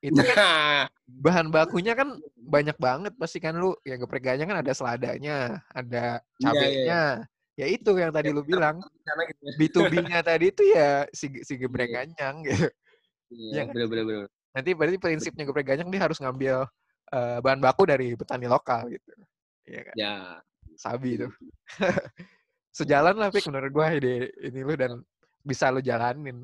Itu 0.00 0.20
kan 0.24 0.88
bahan 1.06 1.52
bakunya 1.52 1.92
kan 1.92 2.16
banyak 2.36 2.76
banget 2.80 3.12
pasti 3.20 3.36
kan 3.36 3.56
lu 3.60 3.76
ya 3.84 4.00
geprek 4.00 4.24
ganyang 4.24 4.48
kan 4.48 4.60
ada 4.64 4.72
seladanya, 4.72 5.60
ada 5.70 6.18
iya, 6.18 6.40
iya, 6.40 6.44
cabenya, 6.44 6.64
yeah, 6.64 6.86
yeah, 6.88 7.14
yeah 7.20 7.28
ya 7.60 7.66
itu 7.68 7.90
yang 7.92 8.08
tadi 8.08 8.32
lu 8.32 8.40
bilang 8.40 8.80
B2B-nya 9.60 10.24
tadi 10.32 10.48
itu 10.48 10.64
ya 10.72 11.04
si 11.12 11.28
si 11.44 11.60
geprek 11.60 11.92
iya. 11.92 11.96
ganyang 12.04 12.34
gitu. 12.48 12.68
Iya, 13.30 13.52
ya, 13.52 13.62
bener, 13.68 13.86
bener, 13.86 14.04
bener. 14.08 14.26
Nanti 14.56 14.70
berarti 14.72 14.96
prinsipnya 14.96 15.44
geprek 15.44 15.68
ganyang 15.68 15.92
dia 15.92 16.00
harus 16.00 16.18
ngambil 16.18 16.64
uh, 17.12 17.38
bahan 17.44 17.60
baku 17.60 17.84
dari 17.84 18.16
petani 18.16 18.48
lokal 18.48 18.88
gitu. 18.88 19.12
Iya 19.68 19.80
kan? 19.92 19.94
Ya. 19.94 20.14
Sabi 20.80 21.20
itu. 21.20 21.28
Sejalan 22.78 23.18
lah 23.20 23.28
Pik 23.28 23.44
menurut 23.50 23.70
gue 23.74 23.86
ide 24.00 24.16
ini 24.40 24.60
lu 24.64 24.74
dan 24.78 25.04
bisa 25.44 25.68
lu 25.68 25.84
jalanin. 25.84 26.40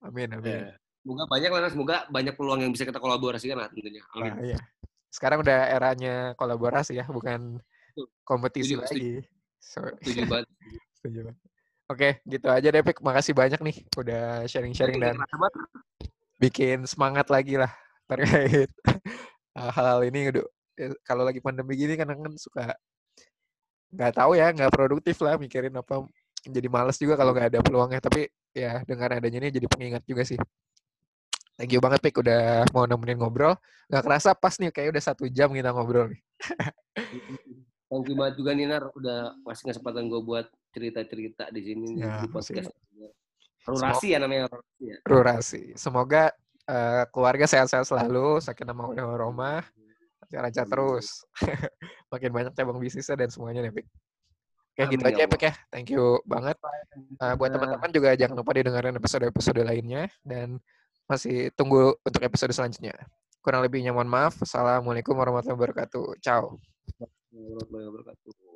Amin, 0.00 0.30
amin. 0.32 0.70
Ya. 0.70 0.76
Semoga 1.00 1.24
banyak 1.32 1.50
lah, 1.50 1.70
semoga 1.72 1.96
banyak 2.12 2.34
peluang 2.36 2.60
yang 2.60 2.72
bisa 2.76 2.84
kita 2.84 3.00
kolaborasikan 3.00 3.56
lah 3.56 3.68
tentunya. 3.72 4.04
Amin. 4.12 4.32
Nah, 4.36 4.36
iya. 4.44 4.58
Sekarang 5.08 5.40
udah 5.40 5.72
eranya 5.72 6.36
kolaborasi 6.36 7.00
ya, 7.00 7.08
bukan 7.08 7.56
kompetisi 8.22 8.76
lagi. 8.76 9.24
Setuju 9.60 10.28
banget. 10.28 10.46
Setuju 11.00 11.18
banget. 11.32 11.38
Oke, 11.90 12.08
gitu 12.22 12.46
aja 12.46 12.68
deh, 12.70 12.82
Pik. 12.86 13.02
Makasih 13.02 13.34
banyak 13.34 13.58
nih 13.58 13.76
udah 13.98 14.46
sharing-sharing 14.46 15.02
dan 15.02 15.18
bikin 16.38 16.86
semangat 16.86 17.26
lagi 17.26 17.58
lah 17.58 17.72
terkait 18.06 18.70
hal-hal 19.58 19.98
ini. 20.06 20.30
Udah, 20.30 20.44
ya, 20.78 20.86
kalau 21.02 21.26
lagi 21.26 21.42
pandemi 21.42 21.74
gini 21.74 21.98
kan 21.98 22.14
kan 22.14 22.34
suka 22.38 22.78
nggak 23.90 24.12
tahu 24.14 24.38
ya, 24.38 24.54
nggak 24.54 24.70
produktif 24.70 25.18
lah 25.24 25.34
mikirin 25.34 25.74
apa. 25.74 26.06
Jadi 26.46 26.68
males 26.70 26.94
juga 26.94 27.18
kalau 27.18 27.34
nggak 27.34 27.56
ada 27.56 27.60
peluangnya. 27.64 27.98
Tapi 27.98 28.30
ya 28.54 28.86
dengan 28.86 29.18
adanya 29.18 29.42
ini 29.42 29.50
jadi 29.50 29.66
pengingat 29.66 30.06
juga 30.06 30.22
sih. 30.22 30.38
Thank 31.60 31.76
you 31.76 31.80
banget 31.84 32.00
Pik 32.00 32.24
udah 32.24 32.64
mau 32.72 32.88
nemenin 32.88 33.20
ngobrol. 33.20 33.52
Gak 33.92 34.00
kerasa 34.00 34.32
pas 34.32 34.56
nih 34.56 34.72
kayak 34.72 34.96
udah 34.96 35.02
satu 35.12 35.28
jam 35.28 35.52
kita 35.52 35.76
ngobrol 35.76 36.08
nih. 36.08 36.20
Thank 37.92 38.08
you 38.08 38.16
banget 38.16 38.40
juga 38.40 38.56
Ninar 38.56 38.88
udah 38.96 39.36
ngasih 39.44 39.68
kesempatan 39.68 40.08
gue 40.08 40.24
buat 40.24 40.48
cerita-cerita 40.72 41.52
di 41.52 41.60
sini 41.60 42.00
Ya, 42.00 42.24
di 42.24 42.32
podcast. 42.32 42.72
masih- 42.72 43.12
Rurasi 43.68 44.06
ya 44.16 44.18
namanya 44.24 44.48
rurasi 44.48 44.82
ya. 44.88 44.96
Rurasi. 45.04 45.62
Semoga 45.76 46.32
eh, 46.64 47.04
keluarga 47.12 47.44
sehat-sehat 47.44 47.84
selalu, 47.84 48.40
sakinah 48.40 48.72
mawaddah 48.72 49.04
warahmah, 49.04 49.60
lancar-lancar 50.24 50.64
terus. 50.64 51.28
Makin 52.14 52.30
banyak 52.32 52.52
cabang 52.56 52.80
bisnisnya 52.80 53.20
dan 53.20 53.28
semuanya 53.28 53.68
nih, 53.68 53.84
Pik. 53.84 53.86
Oke, 54.80 54.96
gitu 54.96 55.04
Amin, 55.04 55.12
aja 55.12 55.20
ya 55.20 55.26
ya, 55.26 55.28
Pik 55.28 55.42
ya. 55.44 55.52
Thank 55.68 55.92
you 55.92 56.24
banget. 56.24 56.56
Eh, 57.20 57.34
buat 57.36 57.52
teman-teman 57.52 57.90
juga 57.92 58.16
jangan 58.16 58.40
lupa 58.40 58.56
didengarkan 58.56 58.96
episode-episode 58.96 59.60
lainnya 59.60 60.08
dan 60.24 60.56
masih 61.10 61.50
tunggu 61.58 61.98
untuk 62.06 62.22
episode 62.22 62.54
selanjutnya. 62.54 62.94
Kurang 63.42 63.66
lebihnya 63.66 63.90
mohon 63.90 64.06
maaf. 64.06 64.38
Assalamualaikum 64.38 65.18
warahmatullahi 65.18 65.58
wabarakatuh. 65.58 66.22
Ciao. 66.22 66.62
Warahmatullahi 67.34 67.86
wabarakatuh. 67.90 68.49